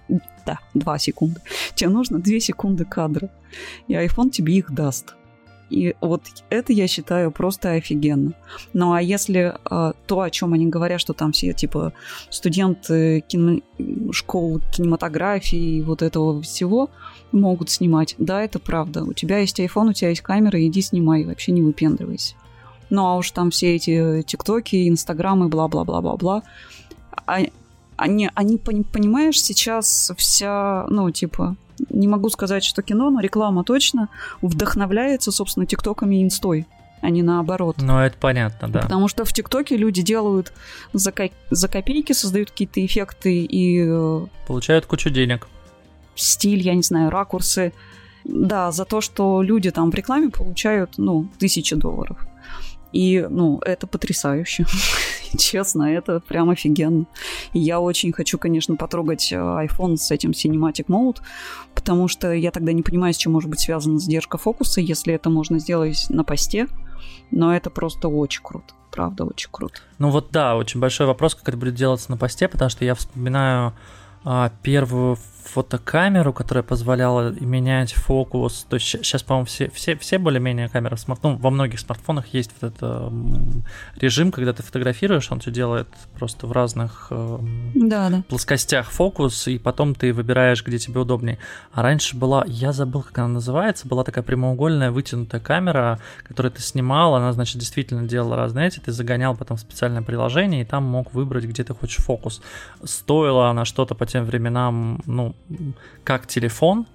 Да, 0.46 0.60
2 0.72 0.98
секунды. 0.98 1.42
Тебе 1.74 1.90
нужно 1.90 2.18
2 2.18 2.40
секунды 2.40 2.86
кадра. 2.86 3.28
И 3.86 3.92
iPhone 3.92 4.30
тебе 4.30 4.54
их 4.54 4.72
даст. 4.72 5.14
И 5.70 5.94
вот 6.00 6.22
это 6.50 6.72
я 6.72 6.86
считаю 6.86 7.30
просто 7.30 7.72
офигенно. 7.72 8.34
Ну 8.72 8.92
а 8.92 9.02
если 9.02 9.54
э, 9.70 9.92
то, 10.06 10.20
о 10.20 10.30
чем 10.30 10.52
они 10.52 10.66
говорят, 10.66 11.00
что 11.00 11.12
там 11.12 11.32
все 11.32 11.52
типа 11.52 11.92
студенты 12.30 13.24
кино... 13.26 13.60
школ 14.12 14.60
кинематографии 14.72 15.78
и 15.78 15.82
вот 15.82 16.02
этого 16.02 16.42
всего 16.42 16.90
могут 17.32 17.70
снимать, 17.70 18.14
да, 18.18 18.42
это 18.42 18.58
правда. 18.58 19.04
У 19.04 19.12
тебя 19.12 19.38
есть 19.38 19.58
iPhone, 19.58 19.90
у 19.90 19.92
тебя 19.92 20.10
есть 20.10 20.22
камера, 20.22 20.64
иди 20.64 20.82
снимай, 20.82 21.24
вообще 21.24 21.52
не 21.52 21.62
выпендривайся. 21.62 22.34
Ну 22.90 23.06
а 23.06 23.16
уж 23.16 23.30
там 23.30 23.50
все 23.50 23.74
эти 23.74 24.22
тиктоки, 24.22 24.88
инстаграмы, 24.88 25.48
бла-бла-бла-бла-бла. 25.48 26.42
А, 27.26 27.38
они, 27.96 28.30
они, 28.34 28.58
понимаешь, 28.58 29.40
сейчас 29.40 30.12
вся, 30.16 30.86
ну, 30.88 31.10
типа, 31.10 31.56
не 31.90 32.08
могу 32.08 32.30
сказать, 32.30 32.64
что 32.64 32.82
кино, 32.82 33.10
но 33.10 33.20
реклама 33.20 33.64
точно 33.64 34.08
вдохновляется, 34.42 35.32
собственно, 35.32 35.66
тиктоками 35.66 36.16
и 36.16 36.22
инстой 36.22 36.66
а 37.04 37.10
не 37.10 37.22
наоборот. 37.22 37.76
Ну, 37.82 37.98
это 37.98 38.16
понятно, 38.18 38.66
да. 38.66 38.80
Потому 38.80 39.08
что 39.08 39.26
в 39.26 39.32
ТикТоке 39.34 39.76
люди 39.76 40.00
делают 40.00 40.54
за, 40.94 41.12
ко- 41.12 41.28
за 41.50 41.68
копейки, 41.68 42.14
создают 42.14 42.50
какие-то 42.50 42.84
эффекты 42.84 43.44
и... 43.44 43.84
Э, 43.86 44.26
Получают 44.46 44.86
кучу 44.86 45.10
денег. 45.10 45.46
Стиль, 46.14 46.62
я 46.62 46.74
не 46.74 46.80
знаю, 46.82 47.10
ракурсы. 47.10 47.74
Да, 48.24 48.72
за 48.72 48.86
то, 48.86 49.02
что 49.02 49.42
люди 49.42 49.70
там 49.70 49.90
в 49.90 49.94
рекламе 49.94 50.30
получают, 50.30 50.92
ну, 50.96 51.28
тысячи 51.38 51.76
долларов. 51.76 52.16
И, 52.92 53.26
ну, 53.28 53.58
это 53.58 53.86
потрясающе. 53.86 54.64
Честно, 55.38 55.84
это 55.84 56.20
прям 56.20 56.50
офигенно. 56.50 57.06
И 57.52 57.60
я 57.60 57.80
очень 57.80 58.12
хочу, 58.12 58.38
конечно, 58.38 58.76
потрогать 58.76 59.32
э, 59.32 59.36
iPhone 59.36 59.96
с 59.96 60.10
этим 60.10 60.30
Cinematic 60.30 60.86
Mode, 60.86 61.18
потому 61.74 62.08
что 62.08 62.32
я 62.32 62.50
тогда 62.50 62.72
не 62.72 62.82
понимаю, 62.82 63.14
с 63.14 63.16
чем 63.16 63.32
может 63.32 63.50
быть 63.50 63.60
связана 63.60 63.98
задержка 63.98 64.38
фокуса, 64.38 64.80
если 64.80 65.14
это 65.14 65.30
можно 65.30 65.58
сделать 65.58 66.06
на 66.08 66.24
посте. 66.24 66.68
Но 67.30 67.54
это 67.54 67.70
просто 67.70 68.08
очень 68.08 68.42
круто. 68.42 68.74
Правда, 68.90 69.24
очень 69.24 69.48
круто. 69.50 69.74
Ну 69.98 70.10
вот 70.10 70.28
да, 70.30 70.56
очень 70.56 70.78
большой 70.78 71.06
вопрос, 71.06 71.34
как 71.34 71.48
это 71.48 71.56
будет 71.56 71.74
делаться 71.74 72.10
на 72.10 72.16
посте, 72.16 72.46
потому 72.48 72.70
что 72.70 72.84
я 72.84 72.94
вспоминаю 72.94 73.74
а, 74.24 74.52
первую 74.62 75.16
фотокамеру, 75.44 76.32
которая 76.32 76.62
позволяла 76.62 77.30
менять 77.30 77.92
фокус. 77.92 78.66
То 78.68 78.76
есть 78.76 78.86
сейчас, 78.86 79.22
по-моему, 79.22 79.46
все, 79.46 79.70
все, 79.70 79.96
все 79.96 80.18
более-менее 80.18 80.68
камеры 80.68 80.96
в 80.96 81.00
смартфонах, 81.00 81.38
ну, 81.38 81.42
во 81.42 81.50
многих 81.50 81.80
смартфонах 81.80 82.26
есть 82.32 82.50
вот 82.60 82.72
этот 82.72 83.12
режим, 83.96 84.32
когда 84.32 84.52
ты 84.52 84.62
фотографируешь, 84.62 85.30
он 85.30 85.40
все 85.40 85.50
делает 85.50 85.88
просто 86.18 86.46
в 86.46 86.52
разных 86.52 87.08
э, 87.10 87.38
да, 87.74 88.10
да. 88.10 88.22
плоскостях 88.28 88.90
фокус, 88.90 89.46
и 89.48 89.58
потом 89.58 89.94
ты 89.94 90.12
выбираешь, 90.12 90.64
где 90.64 90.78
тебе 90.78 91.00
удобнее. 91.00 91.38
А 91.72 91.82
раньше 91.82 92.16
была, 92.16 92.44
я 92.46 92.72
забыл, 92.72 93.02
как 93.02 93.18
она 93.18 93.28
называется, 93.28 93.86
была 93.86 94.04
такая 94.04 94.24
прямоугольная 94.24 94.90
вытянутая 94.90 95.40
камера, 95.40 96.00
которую 96.26 96.52
ты 96.52 96.62
снимал, 96.62 97.14
она, 97.14 97.32
значит, 97.32 97.58
действительно 97.58 98.06
делала 98.08 98.36
разные 98.36 98.68
эти, 98.68 98.78
ты 98.80 98.92
загонял 98.92 99.36
потом 99.36 99.56
в 99.56 99.60
специальное 99.60 100.02
приложение, 100.02 100.62
и 100.62 100.64
там 100.64 100.84
мог 100.84 101.12
выбрать, 101.12 101.44
где 101.44 101.64
ты 101.64 101.74
хочешь 101.74 102.04
фокус. 102.04 102.40
Стоила 102.82 103.50
она 103.50 103.64
что-то 103.64 103.94
по 103.94 104.06
тем 104.06 104.24
временам, 104.24 105.00
ну, 105.06 105.33
как 106.04 106.26
телефон, 106.26 106.86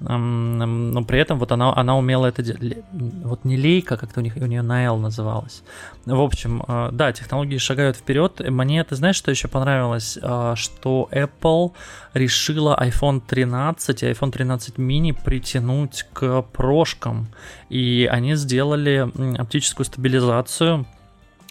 но 0.00 1.04
при 1.04 1.18
этом 1.18 1.38
вот 1.38 1.52
она, 1.52 1.74
она 1.74 1.96
умела 1.96 2.26
это 2.26 2.42
делать. 2.42 2.84
Вот 2.92 3.44
не 3.44 3.56
лейка, 3.56 3.96
как-то 3.96 4.20
у, 4.20 4.22
них, 4.22 4.36
у 4.36 4.46
нее 4.46 4.62
на 4.62 4.84
L 4.84 4.98
называлась. 4.98 5.62
В 6.04 6.20
общем, 6.20 6.62
э, 6.68 6.90
да, 6.92 7.12
технологии 7.12 7.56
шагают 7.56 7.96
вперед. 7.96 8.40
Мне, 8.46 8.84
ты 8.84 8.94
знаешь, 8.94 9.16
что 9.16 9.30
еще 9.30 9.48
понравилось? 9.48 10.18
Э, 10.20 10.52
что 10.54 11.08
Apple 11.10 11.72
решила 12.12 12.78
iPhone 12.78 13.22
13 13.26 14.02
и 14.02 14.06
iPhone 14.06 14.32
13 14.32 14.76
mini 14.76 15.16
притянуть 15.18 16.04
к 16.12 16.42
прошкам. 16.42 17.28
И 17.70 18.06
они 18.10 18.34
сделали 18.34 19.08
оптическую 19.38 19.86
стабилизацию 19.86 20.86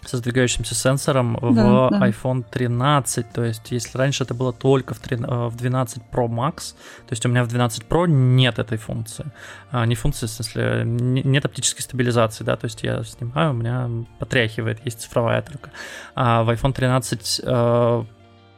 со 0.04 0.18
сдвигающимся 0.18 0.74
сенсором 0.74 1.38
да, 1.40 1.48
в 1.48 1.90
да. 1.90 2.08
iPhone 2.08 2.44
13. 2.48 3.30
То 3.32 3.44
есть, 3.44 3.70
если 3.70 3.98
раньше 3.98 4.24
это 4.24 4.34
было 4.34 4.52
только 4.52 4.94
в, 4.94 4.98
3, 4.98 5.16
э, 5.16 5.48
в 5.48 5.56
12 5.56 6.02
Pro 6.12 6.28
Max, 6.28 6.74
то 7.06 7.12
есть 7.12 7.24
у 7.26 7.28
меня 7.28 7.44
в 7.44 7.48
12 7.48 7.84
Pro 7.84 8.06
нет 8.06 8.58
этой 8.58 8.78
функции. 8.78 9.26
А, 9.70 9.84
не 9.86 9.94
функции, 9.94 10.26
в 10.26 10.30
смысле, 10.30 10.82
нет 10.84 11.44
оптической 11.44 11.82
стабилизации, 11.82 12.44
да, 12.44 12.56
то 12.56 12.66
есть 12.66 12.82
я 12.82 13.02
снимаю, 13.04 13.50
у 13.50 13.54
меня 13.54 13.90
потряхивает, 14.18 14.84
есть 14.84 15.00
цифровая 15.00 15.42
только. 15.42 15.70
А 16.14 16.44
в 16.44 16.50
iPhone 16.50 16.72
13 16.72 17.40
э, 17.44 18.04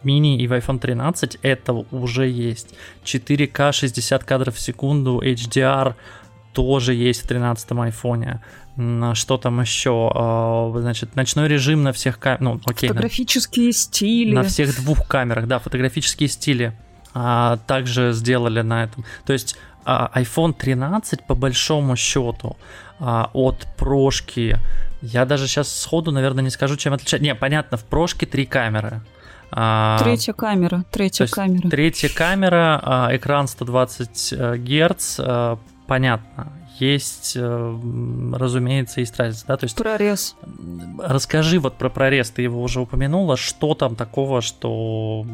мини 0.03 0.41
и 0.41 0.47
в 0.47 0.53
iPhone 0.53 0.79
13 0.79 1.39
это 1.43 1.73
уже 1.73 2.29
есть. 2.29 2.75
4К 3.05 3.73
60 3.73 4.25
кадров 4.25 4.55
в 4.55 4.61
секунду, 4.61 5.21
HDR 5.21 5.95
тоже 6.53 6.95
есть 6.95 7.23
в 7.23 7.29
13 7.29 7.73
айфоне 7.73 8.41
что 9.15 9.39
там 9.39 9.61
еще, 9.61 10.11
а, 10.15 10.73
значит, 10.77 11.17
ночной 11.17 11.49
режим 11.49 11.83
на 11.83 11.93
всех 11.93 12.19
камерах, 12.19 12.41
ну, 12.41 12.61
окей. 12.65 12.89
Фотографические 12.89 13.67
на, 13.67 13.73
стили. 13.73 14.33
На 14.33 14.43
всех 14.45 14.77
двух 14.77 15.07
камерах, 15.09 15.47
да, 15.49 15.59
фотографические 15.59 16.29
стили 16.29 16.73
а, 17.13 17.57
также 17.67 18.13
сделали 18.13 18.61
на 18.61 18.85
этом. 18.85 19.05
То 19.27 19.33
есть 19.33 19.57
а, 19.85 20.11
iPhone 20.15 20.55
13 20.55 21.27
по 21.27 21.35
большому 21.35 21.97
счету 21.97 22.57
а, 23.01 23.31
от 23.33 23.67
прошки, 23.77 24.57
я 25.03 25.25
даже 25.25 25.49
сейчас 25.49 25.75
сходу, 25.75 26.13
наверное, 26.13 26.45
не 26.45 26.51
скажу, 26.51 26.77
чем 26.77 26.93
отличается. 26.93 27.25
Не, 27.25 27.35
понятно, 27.35 27.79
в 27.79 27.85
прошке 27.85 28.27
три 28.27 28.47
камеры. 28.47 29.01
А, 29.51 29.99
третья 29.99 30.35
камера, 30.35 30.85
третья 30.93 31.27
камера. 31.27 31.69
Третья 31.69 32.11
камера, 32.11 32.81
а, 32.83 33.17
экран 33.17 33.49
120 33.49 34.35
э, 34.37 34.57
Гц, 34.57 35.17
э, 35.19 35.57
понятно 35.87 36.53
есть, 36.81 37.35
э, 37.37 37.79
разумеется, 38.35 39.01
есть 39.01 39.17
разница, 39.19 39.47
да, 39.47 39.57
то 39.57 39.65
есть... 39.65 39.77
Прорез. 39.77 40.37
Расскажи 40.99 41.59
вот 41.59 41.75
про 41.75 41.91
прорез, 41.91 42.31
ты 42.31 42.43
его 42.43 42.63
уже 42.63 42.81
упомянула, 42.81 43.37
что 43.37 43.75
там 43.75 43.97
такого, 43.97 44.41
что 44.41 45.27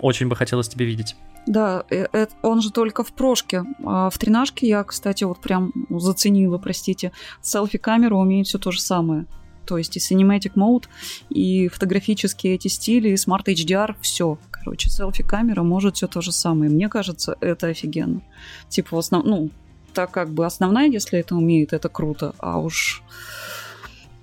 очень 0.00 0.28
бы 0.28 0.36
хотелось 0.36 0.68
тебе 0.68 0.86
видеть? 0.86 1.16
Да, 1.46 1.84
э, 1.90 2.26
он 2.42 2.62
же 2.62 2.70
только 2.70 3.02
в 3.02 3.12
прошке. 3.12 3.64
А 3.84 4.10
в 4.10 4.18
тренажке 4.18 4.68
я, 4.68 4.84
кстати, 4.84 5.24
вот 5.24 5.40
прям 5.40 5.72
заценила, 5.90 6.58
простите. 6.58 7.12
Селфи-камера 7.40 8.14
умеет 8.14 8.46
все 8.46 8.58
то 8.58 8.70
же 8.70 8.80
самое. 8.80 9.26
То 9.66 9.78
есть 9.78 9.96
и 9.96 10.00
Cinematic 10.00 10.54
Mode, 10.54 10.84
и 11.30 11.68
фотографические 11.68 12.54
эти 12.54 12.68
стили, 12.68 13.10
и 13.10 13.14
Smart 13.14 13.44
HDR, 13.44 13.94
все. 14.00 14.38
Короче, 14.50 14.90
селфи-камера 14.90 15.62
может 15.62 15.96
все 15.96 16.06
то 16.06 16.20
же 16.20 16.32
самое. 16.32 16.70
Мне 16.70 16.88
кажется, 16.88 17.36
это 17.40 17.68
офигенно. 17.68 18.22
Типа, 18.68 18.96
в 18.96 18.98
основном, 18.98 19.30
ну, 19.30 19.50
так 19.92 20.10
как 20.10 20.30
бы 20.30 20.46
основная, 20.46 20.88
если 20.88 21.18
это 21.18 21.34
умеет, 21.34 21.72
это 21.72 21.88
круто. 21.88 22.34
А 22.38 22.58
уж 22.58 23.02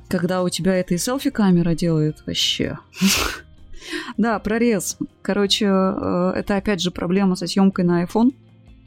когда 0.09 0.43
у 0.43 0.49
тебя 0.49 0.75
это 0.75 0.95
и 0.95 0.97
селфи-камера 0.97 1.75
делает, 1.75 2.23
вообще. 2.25 2.79
Да, 4.17 4.37
прорез. 4.37 4.97
Короче, 5.23 5.65
э, 5.65 6.33
это 6.35 6.57
опять 6.57 6.79
же 6.79 6.91
проблема 6.91 7.35
со 7.35 7.47
съемкой 7.47 7.85
на 7.85 8.03
iPhone. 8.03 8.35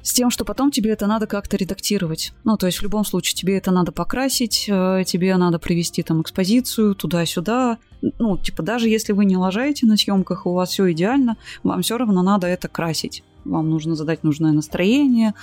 С 0.02 0.12
тем, 0.12 0.30
что 0.30 0.44
потом 0.44 0.70
тебе 0.70 0.90
это 0.90 1.06
надо 1.06 1.26
как-то 1.26 1.56
редактировать. 1.56 2.32
Ну, 2.44 2.56
то 2.56 2.66
есть 2.66 2.78
в 2.78 2.82
любом 2.82 3.04
случае 3.04 3.34
тебе 3.34 3.56
это 3.56 3.72
надо 3.72 3.90
покрасить, 3.90 4.66
э, 4.68 5.02
тебе 5.04 5.36
надо 5.36 5.58
привести 5.58 6.04
там 6.04 6.22
экспозицию 6.22 6.94
туда-сюда. 6.94 7.78
Ну, 8.18 8.36
типа 8.36 8.62
даже 8.62 8.88
если 8.88 9.12
вы 9.12 9.24
не 9.24 9.36
лажаете 9.36 9.86
на 9.86 9.96
съемках, 9.96 10.46
у 10.46 10.52
вас 10.52 10.70
все 10.70 10.92
идеально, 10.92 11.36
вам 11.64 11.82
все 11.82 11.98
равно 11.98 12.22
надо 12.22 12.46
это 12.46 12.68
красить 12.68 13.24
вам 13.44 13.70
нужно 13.70 13.94
задать 13.94 14.24
нужное 14.24 14.52
настроение, 14.52 15.34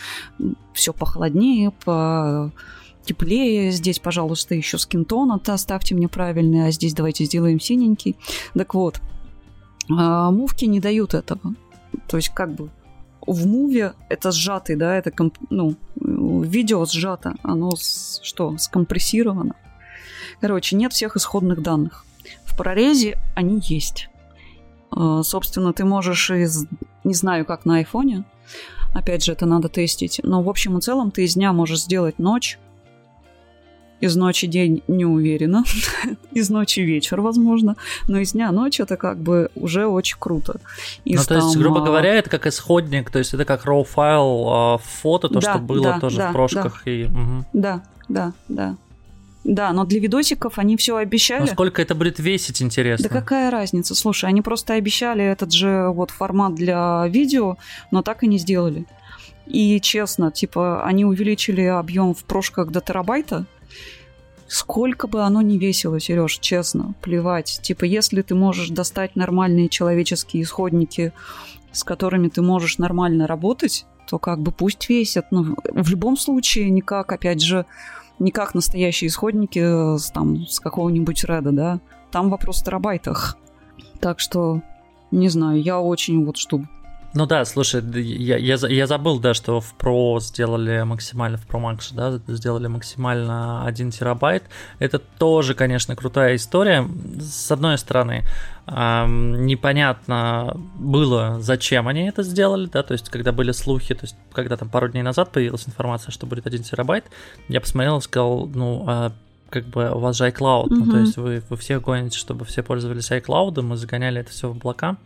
все 0.74 0.94
похолоднее, 0.94 1.72
по 1.72 2.52
теплее. 3.04 3.72
Здесь, 3.72 4.00
пожалуйста, 4.00 4.56
еще 4.56 4.78
скинтон 4.78 5.40
оставьте 5.48 5.96
мне 5.96 6.08
правильный, 6.08 6.68
а 6.68 6.72
здесь 6.72 6.94
давайте 6.94 7.26
сделаем 7.26 7.60
синенький. 7.60 8.16
Так 8.54 8.74
вот, 8.74 9.02
а, 9.90 10.32
мувки 10.32 10.66
не 10.66 10.80
дают 10.80 11.14
этого. 11.14 11.56
То 12.08 12.18
есть 12.18 12.30
как 12.30 12.54
бы 12.54 12.70
в 13.26 13.46
муве 13.48 13.94
это 14.10 14.32
сжатый, 14.32 14.76
да, 14.76 14.96
это 14.96 15.12
комп, 15.12 15.38
ну, 15.50 15.76
видео 15.96 16.86
сжато, 16.86 17.36
оно 17.44 17.72
с, 17.76 18.20
что, 18.24 18.58
скомпрессировано. 18.58 19.56
Короче, 20.42 20.76
нет 20.76 20.94
всех 20.94 21.16
исходных 21.16 21.62
данных. 21.62 22.06
В 22.46 22.58
прорезе 22.58 23.18
они 23.36 23.60
есть. 23.64 24.10
Э, 24.96 25.22
собственно, 25.24 25.74
ты 25.74 25.86
можешь 25.86 26.32
из, 26.32 26.66
не 27.04 27.14
знаю, 27.14 27.46
как 27.46 27.66
на 27.66 27.78
айфоне, 27.78 28.24
опять 28.94 29.24
же, 29.24 29.32
это 29.32 29.46
надо 29.46 29.70
тестить, 29.70 30.20
но 30.24 30.42
в 30.42 30.50
общем 30.50 30.78
и 30.78 30.82
целом 30.82 31.12
ты 31.12 31.24
из 31.24 31.36
дня 31.36 31.54
можешь 31.54 31.82
сделать 31.82 32.20
ночь, 32.20 32.60
из 34.02 34.16
ночи 34.16 34.48
день 34.48 34.82
не 34.88 35.06
уверена, 35.06 35.64
из 36.32 36.50
ночи 36.50 36.80
вечер, 36.80 37.22
возможно, 37.22 37.76
но 38.08 38.20
из 38.20 38.32
дня 38.32 38.52
ночь 38.52 38.80
это 38.80 38.98
как 38.98 39.18
бы 39.18 39.50
уже 39.56 39.88
очень 39.88 40.18
круто. 40.20 40.60
Из, 41.06 41.20
ну, 41.20 41.26
то 41.26 41.36
есть, 41.36 41.58
грубо 41.58 41.82
а, 41.82 41.86
говоря, 41.86 42.14
это 42.14 42.30
как 42.30 42.48
исходник, 42.48 43.10
то 43.12 43.20
есть 43.20 43.34
это 43.34 43.46
как 43.46 43.66
raw 43.66 43.84
файл 43.84 44.80
фото, 44.84 45.28
то, 45.28 45.40
да, 45.40 45.52
что 45.52 45.60
было 45.60 45.84
да, 45.84 46.00
тоже 46.00 46.18
да, 46.18 46.30
в 46.30 46.34
прошках. 46.34 46.82
Да, 46.86 46.92
и... 46.92 47.06
угу. 47.06 47.46
да, 47.54 47.84
да, 48.08 48.34
да. 48.48 48.76
Да, 49.44 49.72
но 49.72 49.86
для 49.86 50.00
видосиков 50.00 50.60
они 50.60 50.76
все 50.78 50.98
обещали. 50.98 51.42
Но 51.42 51.48
сколько 51.48 51.82
это 51.82 51.96
будет 51.96 52.20
весить, 52.20 52.62
интересно? 52.62 53.08
Да 53.08 53.14
какая 53.14 53.50
разница? 53.50 53.96
Слушай, 53.96 54.30
они 54.30 54.42
просто 54.42 54.74
обещали 54.74 55.24
этот 55.24 55.54
же 55.54 55.90
вот 55.90 56.12
формат 56.12 56.56
для 56.56 57.06
видео, 57.08 57.58
но 57.92 58.02
так 58.02 58.24
и 58.24 58.28
не 58.28 58.38
сделали. 58.38 58.86
И 59.46 59.80
честно, 59.82 60.32
типа, 60.32 60.84
они 60.86 61.06
увеличили 61.06 61.64
объем 61.64 62.14
в 62.14 62.24
прошках 62.26 62.70
до 62.70 62.82
терабайта, 62.82 63.46
Сколько 64.50 65.08
бы 65.08 65.22
оно 65.22 65.44
ни 65.44 65.60
весило, 65.60 66.00
Сереж, 66.00 66.40
честно, 66.40 66.96
плевать. 67.02 67.60
Типа, 67.62 67.86
если 67.86 68.24
ты 68.24 68.34
можешь 68.34 68.70
достать 68.70 69.16
нормальные 69.16 69.70
человеческие 69.70 70.42
исходники, 70.42 71.14
с 71.72 71.84
которыми 71.84 72.30
ты 72.30 72.42
можешь 72.42 72.80
нормально 72.80 73.28
работать, 73.28 73.86
то 74.08 74.18
как 74.18 74.40
бы 74.40 74.52
пусть 74.52 74.90
весят. 74.90 75.32
Но 75.32 75.56
в 75.64 75.90
любом 75.92 76.18
случае 76.18 76.72
никак, 76.72 77.12
опять 77.12 77.42
же, 77.42 77.68
не 78.20 78.32
как 78.32 78.54
настоящие 78.54 79.08
исходники 79.08 79.60
э, 79.60 79.98
там, 80.14 80.46
с 80.46 80.60
какого-нибудь 80.60 81.24
реда, 81.24 81.52
да. 81.52 81.80
Там 82.12 82.30
вопрос 82.30 82.62
в 82.62 82.66
терабайтах. 82.66 83.38
Так 84.00 84.20
что, 84.20 84.62
не 85.12 85.30
знаю, 85.30 85.62
я 85.62 85.80
очень 85.80 86.26
вот 86.26 86.38
жду 86.38 86.66
ну 87.14 87.26
да, 87.26 87.44
слушай, 87.46 87.82
я, 88.02 88.38
я, 88.38 88.56
я 88.68 88.88
забыл, 88.88 89.20
да, 89.20 89.34
что 89.34 89.62
в 89.62 89.74
Pro 89.78 90.20
сделали 90.20 90.84
максимально, 90.84 91.38
в 91.38 91.48
Pro 91.48 91.60
Max, 91.60 91.92
да, 91.92 92.20
сделали 92.28 92.68
максимально 92.68 93.66
1 93.66 93.92
терабайт. 93.92 94.44
Это 94.78 95.00
тоже, 95.00 95.56
конечно, 95.56 95.96
крутая 95.96 96.36
история. 96.36 96.88
С 97.20 97.52
одной 97.52 97.80
стороны, 97.80 98.26
эм, 98.68 99.46
непонятно 99.48 100.56
было, 100.76 101.38
зачем 101.40 101.88
они 101.88 102.08
это 102.08 102.22
сделали, 102.22 102.68
да, 102.68 102.84
то 102.84 102.94
есть 102.94 103.10
когда 103.10 103.32
были 103.32 103.54
слухи, 103.54 103.96
то 103.96 104.04
есть 104.04 104.16
когда 104.32 104.56
там 104.56 104.70
пару 104.70 104.90
дней 104.90 105.02
назад 105.02 105.32
появилась 105.32 105.68
информация, 105.68 106.12
что 106.12 106.28
будет 106.28 106.46
1 106.46 106.62
терабайт, 106.62 107.06
я 107.48 107.60
посмотрел 107.60 107.98
и 107.98 108.02
сказал, 108.02 108.46
ну, 108.54 108.86
а 108.88 109.12
как 109.50 109.66
бы 109.66 109.90
у 109.90 109.98
вас 109.98 110.16
же 110.16 110.28
iCloud, 110.28 110.68
mm-hmm. 110.68 110.76
ну, 110.76 110.92
то 110.92 110.98
есть 111.00 111.18
вы, 111.18 111.42
вы 111.50 111.58
все 111.58 111.80
гоните, 111.80 112.18
чтобы 112.20 112.46
все 112.46 112.62
пользовались 112.62 113.10
iCloud, 113.10 113.62
мы 113.64 113.78
загоняли 113.78 114.22
это 114.22 114.30
все 114.30 114.48
в 114.48 114.52
облака. 114.52 114.98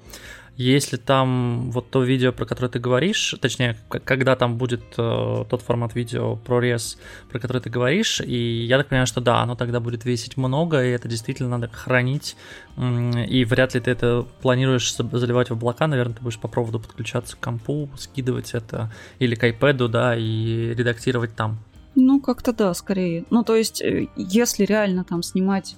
Если 0.56 0.98
там 0.98 1.72
вот 1.72 1.90
то 1.90 2.04
видео, 2.04 2.32
про 2.32 2.46
которое 2.46 2.70
ты 2.70 2.78
говоришь, 2.78 3.36
точнее, 3.42 3.76
когда 3.90 4.36
там 4.36 4.58
будет 4.58 4.84
э, 4.98 5.46
тот 5.50 5.62
формат 5.64 5.96
видео 5.96 6.36
про 6.36 6.60
рез, 6.60 7.00
про 7.32 7.40
который 7.40 7.60
ты 7.60 7.72
говоришь, 7.72 8.22
и 8.22 8.66
я 8.66 8.78
так 8.78 8.88
понимаю, 8.88 9.08
что 9.08 9.20
да, 9.20 9.42
оно 9.42 9.56
тогда 9.56 9.80
будет 9.80 10.06
весить 10.06 10.38
много, 10.38 10.84
и 10.84 10.90
это 10.90 11.08
действительно 11.08 11.50
надо 11.50 11.70
хранить, 11.70 12.36
и 12.78 13.46
вряд 13.46 13.74
ли 13.74 13.80
ты 13.80 13.90
это 13.90 14.28
планируешь 14.42 14.96
заливать 14.96 15.50
в 15.50 15.54
облака, 15.54 15.88
наверное, 15.88 16.16
ты 16.16 16.22
будешь 16.22 16.40
по 16.40 16.48
проводу 16.48 16.80
подключаться 16.80 17.36
к 17.36 17.40
компу, 17.40 17.90
скидывать 17.98 18.54
это 18.54 18.92
или 19.18 19.34
к 19.34 19.44
iPad, 19.44 19.88
да, 19.88 20.16
и 20.16 20.76
редактировать 20.76 21.36
там. 21.36 21.58
Ну, 21.96 22.20
как-то 22.20 22.54
да, 22.54 22.74
скорее. 22.74 23.26
Ну, 23.30 23.44
то 23.44 23.56
есть, 23.56 23.82
э, 23.82 24.08
если 24.16 24.66
реально 24.66 25.04
там 25.04 25.22
снимать 25.22 25.76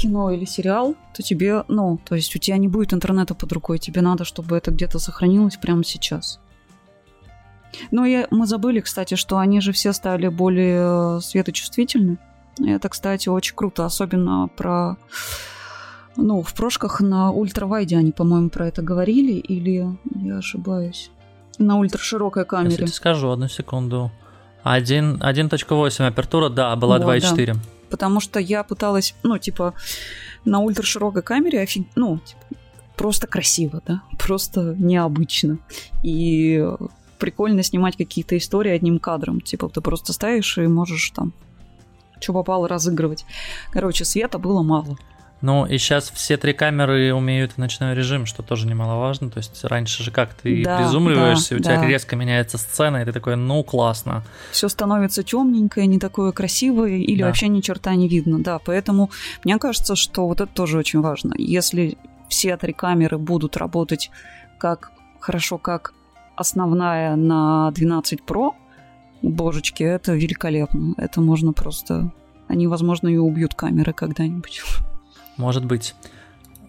кино 0.00 0.30
или 0.30 0.44
сериал, 0.44 0.94
то 1.14 1.22
тебе, 1.22 1.64
ну, 1.68 1.98
то 2.04 2.14
есть 2.14 2.34
у 2.36 2.38
тебя 2.38 2.56
не 2.56 2.68
будет 2.68 2.92
интернета 2.92 3.34
под 3.34 3.52
рукой, 3.52 3.78
тебе 3.78 4.00
надо, 4.00 4.24
чтобы 4.24 4.56
это 4.56 4.70
где-то 4.70 4.98
сохранилось 4.98 5.56
прямо 5.56 5.84
сейчас. 5.84 6.40
Ну 7.90 8.04
и 8.04 8.26
мы 8.30 8.46
забыли, 8.46 8.80
кстати, 8.80 9.14
что 9.14 9.38
они 9.38 9.60
же 9.60 9.72
все 9.72 9.92
стали 9.92 10.28
более 10.28 11.20
светочувствительны. 11.20 12.18
Это, 12.64 12.88
кстати, 12.88 13.28
очень 13.28 13.54
круто, 13.54 13.84
особенно 13.84 14.48
про... 14.56 14.96
Ну, 16.16 16.42
в 16.42 16.52
прошках 16.54 17.00
на 17.00 17.30
ультравайде 17.30 17.96
они, 17.96 18.10
по-моему, 18.10 18.50
про 18.50 18.66
это 18.66 18.82
говорили, 18.82 19.32
или 19.32 19.96
я 20.14 20.38
ошибаюсь? 20.38 21.10
На 21.58 21.78
ультраширокой 21.78 22.44
камере. 22.44 22.72
Я 22.72 22.76
тебе 22.78 22.88
скажу, 22.88 23.30
одну 23.30 23.48
секунду. 23.48 24.10
1.8 24.64 26.06
апертура, 26.06 26.48
да, 26.48 26.74
была 26.74 26.98
вот, 26.98 27.14
2.4. 27.14 27.54
Да 27.54 27.60
потому 27.90 28.20
что 28.20 28.40
я 28.40 28.62
пыталась, 28.62 29.14
ну, 29.22 29.38
типа, 29.38 29.74
на 30.44 30.60
ультраширокой 30.60 31.22
камере, 31.22 31.60
офиг... 31.60 31.86
ну, 31.96 32.18
типа, 32.18 32.40
просто 32.96 33.26
красиво, 33.26 33.82
да, 33.86 34.02
просто 34.18 34.74
необычно. 34.78 35.58
И 36.02 36.64
прикольно 37.18 37.62
снимать 37.62 37.96
какие-то 37.96 38.36
истории 38.36 38.72
одним 38.72 38.98
кадром. 38.98 39.40
Типа, 39.40 39.68
ты 39.68 39.80
просто 39.80 40.12
ставишь 40.12 40.58
и 40.58 40.66
можешь 40.66 41.10
там 41.10 41.32
что 42.20 42.32
попало 42.32 42.66
разыгрывать. 42.68 43.24
Короче, 43.70 44.04
света 44.04 44.38
было 44.38 44.62
мало. 44.62 44.98
Ну 45.40 45.66
и 45.66 45.78
сейчас 45.78 46.10
все 46.10 46.36
три 46.36 46.52
камеры 46.52 47.14
умеют 47.14 47.52
в 47.52 47.58
ночной 47.58 47.94
режим, 47.94 48.26
что 48.26 48.42
тоже 48.42 48.66
немаловажно. 48.66 49.30
То 49.30 49.38
есть 49.38 49.64
раньше 49.64 50.02
же 50.02 50.10
как 50.10 50.34
ты 50.34 50.64
да, 50.64 50.78
призумливаешься, 50.78 51.50
да, 51.50 51.56
у 51.56 51.58
тебя 51.60 51.80
да. 51.80 51.86
резко 51.86 52.16
меняется 52.16 52.58
сцена, 52.58 53.02
и 53.02 53.04
ты 53.04 53.12
такой, 53.12 53.36
ну 53.36 53.62
классно. 53.62 54.24
Все 54.50 54.68
становится 54.68 55.22
темненькое, 55.22 55.86
не 55.86 55.98
такое 55.98 56.32
красивое, 56.32 56.96
или 56.96 57.20
да. 57.20 57.26
вообще 57.26 57.48
ни 57.48 57.60
черта 57.60 57.94
не 57.94 58.08
видно. 58.08 58.42
Да, 58.42 58.58
поэтому 58.58 59.10
мне 59.44 59.58
кажется, 59.58 59.94
что 59.94 60.26
вот 60.26 60.40
это 60.40 60.52
тоже 60.52 60.78
очень 60.78 61.00
важно. 61.00 61.34
Если 61.38 61.96
все 62.28 62.56
три 62.56 62.72
камеры 62.72 63.18
будут 63.18 63.56
работать 63.56 64.10
как 64.58 64.90
хорошо, 65.20 65.58
как 65.58 65.94
основная 66.36 67.16
на 67.16 67.70
12 67.72 68.20
Pro, 68.26 68.52
божечки, 69.22 69.82
это 69.82 70.14
великолепно. 70.14 70.94
Это 70.96 71.20
можно 71.20 71.52
просто... 71.52 72.12
Они, 72.48 72.66
возможно, 72.66 73.08
и 73.08 73.16
убьют 73.16 73.54
камеры 73.54 73.92
когда-нибудь. 73.92 74.62
Может 75.38 75.64
быть. 75.64 75.94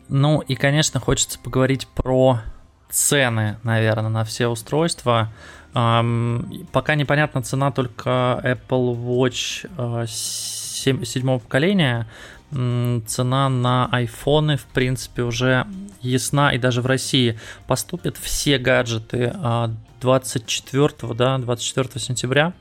Ну 0.07 0.39
и, 0.39 0.55
конечно, 0.55 0.99
хочется 0.99 1.37
поговорить 1.37 1.87
про 1.87 2.41
цены, 2.89 3.57
наверное, 3.63 4.09
на 4.09 4.23
все 4.23 4.47
устройства. 4.47 5.31
Um, 5.73 6.65
пока 6.71 6.95
непонятна 6.95 7.43
цена 7.43 7.71
только 7.71 8.41
Apple 8.43 8.95
Watch 8.95 9.69
uh, 9.77 10.07
7, 10.07 11.03
седьмого 11.03 11.39
поколения. 11.39 12.07
Цена 12.51 13.47
на 13.49 13.87
айфоны, 13.91 14.57
в 14.57 14.65
принципе, 14.65 15.21
уже 15.21 15.67
ясна, 16.01 16.51
и 16.51 16.57
даже 16.57 16.81
в 16.81 16.87
России 16.87 17.37
поступят 17.67 18.17
все 18.17 18.57
гаджеты 18.57 19.33
uh, 19.35 19.71
24, 20.01 21.13
да, 21.13 21.37
24 21.37 21.99
сентября 21.99 22.53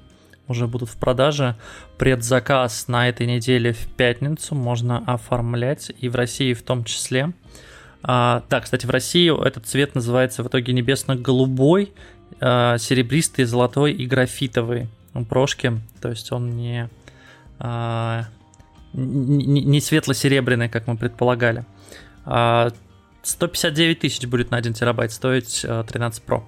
уже 0.49 0.67
будут 0.67 0.89
в 0.89 0.97
продаже. 0.97 1.57
Предзаказ 1.99 2.89
на 2.89 3.09
этой 3.09 3.27
неделе 3.27 3.73
в 3.73 3.87
пятницу 3.89 4.55
можно 4.55 4.99
оформлять, 5.07 5.93
и 6.01 6.09
в 6.09 6.17
России 6.17 6.55
в 6.55 6.63
том 6.63 6.85
числе. 6.85 7.33
А, 8.03 8.43
да, 8.49 8.61
кстати, 8.61 8.87
в 8.87 8.91
России 8.91 9.47
этот 9.47 9.67
цвет 9.67 9.95
называется 9.95 10.43
в 10.43 10.49
итоге 10.49 10.73
небесно-голубой, 10.73 11.93
а, 12.41 12.79
серебристый, 12.79 13.45
золотой 13.45 13.93
и 13.93 14.07
графитовый. 14.07 14.89
Он 15.15 15.25
прошки, 15.25 15.73
то 16.01 16.11
есть 16.11 16.31
он 16.33 16.57
не, 16.57 16.89
а, 17.59 18.25
не, 18.93 19.63
не 19.65 19.81
светло-серебряный, 19.81 20.69
как 20.69 20.87
мы 20.87 20.97
предполагали. 20.97 21.65
А, 22.25 22.73
159 23.23 24.01
тысяч 24.01 24.27
будет 24.27 24.51
на 24.51 24.57
1 24.57 24.75
терабайт 24.75 25.13
стоить 25.13 25.63
13 25.63 26.23
а, 26.27 26.31
Pro. 26.31 26.43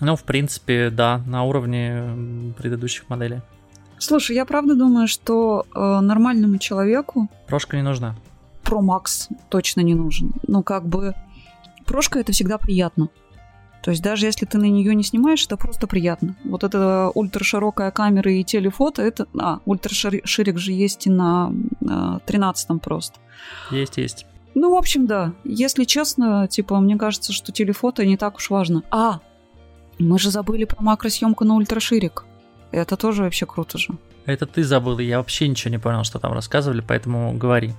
Ну, 0.00 0.16
в 0.16 0.24
принципе, 0.24 0.90
да, 0.90 1.20
на 1.26 1.44
уровне 1.44 2.52
предыдущих 2.58 3.08
моделей. 3.08 3.40
Слушай, 3.98 4.36
я 4.36 4.44
правда 4.44 4.74
думаю, 4.74 5.06
что 5.08 5.66
э, 5.74 6.00
нормальному 6.00 6.58
человеку... 6.58 7.28
Прошка 7.46 7.76
не 7.76 7.82
нужна. 7.82 8.16
Pro 8.62 8.80
Max 8.80 9.28
точно 9.48 9.82
не 9.82 9.94
нужен. 9.94 10.32
Ну, 10.46 10.62
как 10.62 10.86
бы... 10.86 11.14
Прошка 11.86 12.18
это 12.18 12.32
всегда 12.32 12.58
приятно. 12.58 13.08
То 13.82 13.90
есть 13.90 14.02
даже 14.02 14.26
если 14.26 14.46
ты 14.46 14.56
на 14.56 14.64
нее 14.64 14.94
не 14.94 15.04
снимаешь, 15.04 15.44
это 15.44 15.58
просто 15.58 15.86
приятно. 15.86 16.36
Вот 16.44 16.64
эта 16.64 17.10
ультраширокая 17.14 17.90
камера 17.90 18.32
и 18.32 18.42
телефото, 18.42 19.02
это... 19.02 19.26
А, 19.38 19.60
ультраширик 19.66 20.58
же 20.58 20.72
есть 20.72 21.06
и 21.06 21.10
на, 21.10 21.52
на 21.80 22.20
13 22.20 22.80
просто. 22.80 23.20
Есть, 23.70 23.98
есть. 23.98 24.26
Ну, 24.54 24.74
в 24.74 24.78
общем, 24.78 25.06
да. 25.06 25.34
Если 25.44 25.84
честно, 25.84 26.48
типа, 26.48 26.80
мне 26.80 26.96
кажется, 26.96 27.32
что 27.32 27.52
телефото 27.52 28.06
не 28.06 28.16
так 28.16 28.36
уж 28.36 28.48
важно. 28.50 28.82
А, 28.90 29.20
мы 29.98 30.18
же 30.18 30.30
забыли 30.30 30.64
про 30.64 30.82
макросъемку 30.82 31.44
на 31.44 31.54
ультраширик. 31.54 32.24
Это 32.70 32.96
тоже 32.96 33.22
вообще 33.22 33.46
круто 33.46 33.78
же. 33.78 33.94
Это 34.26 34.46
ты 34.46 34.64
забыл, 34.64 34.98
я 34.98 35.18
вообще 35.18 35.48
ничего 35.48 35.70
не 35.70 35.78
понял, 35.78 36.04
что 36.04 36.18
там 36.18 36.32
рассказывали, 36.32 36.82
поэтому 36.86 37.34
говори. 37.34 37.72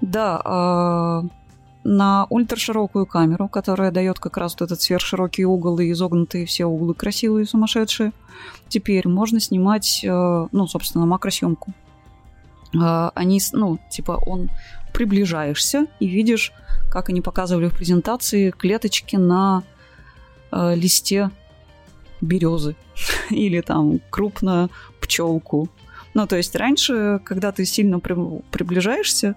Да, 0.00 0.42
э, 0.44 1.28
на 1.84 2.26
ультраширокую 2.28 3.06
камеру, 3.06 3.48
которая 3.48 3.90
дает 3.90 4.18
как 4.18 4.36
раз 4.36 4.52
вот 4.52 4.62
этот 4.62 4.82
сверхширокий 4.82 5.44
угол 5.44 5.78
и 5.78 5.90
изогнутые 5.92 6.46
все 6.46 6.66
углы 6.66 6.94
красивые, 6.94 7.46
сумасшедшие. 7.46 8.12
Теперь 8.68 9.08
можно 9.08 9.40
снимать, 9.40 10.04
э, 10.04 10.46
ну, 10.52 10.66
собственно, 10.66 11.06
макросъемку. 11.06 11.72
Э, 12.74 13.10
они, 13.14 13.40
ну, 13.52 13.78
типа, 13.90 14.20
он 14.26 14.50
приближаешься 14.92 15.86
и 16.00 16.06
видишь, 16.06 16.52
как 16.90 17.08
они 17.08 17.20
показывали 17.20 17.68
в 17.68 17.74
презентации, 17.74 18.50
клеточки 18.50 19.16
на 19.16 19.62
э, 20.52 20.74
листе 20.74 21.30
березы 22.20 22.76
или 23.30 23.60
там 23.60 24.00
крупную 24.10 24.70
пчелку. 25.00 25.68
Ну, 26.14 26.26
то 26.26 26.36
есть 26.36 26.54
раньше, 26.56 27.20
когда 27.24 27.52
ты 27.52 27.64
сильно 27.64 28.00
при, 28.00 28.14
приближаешься, 28.50 29.36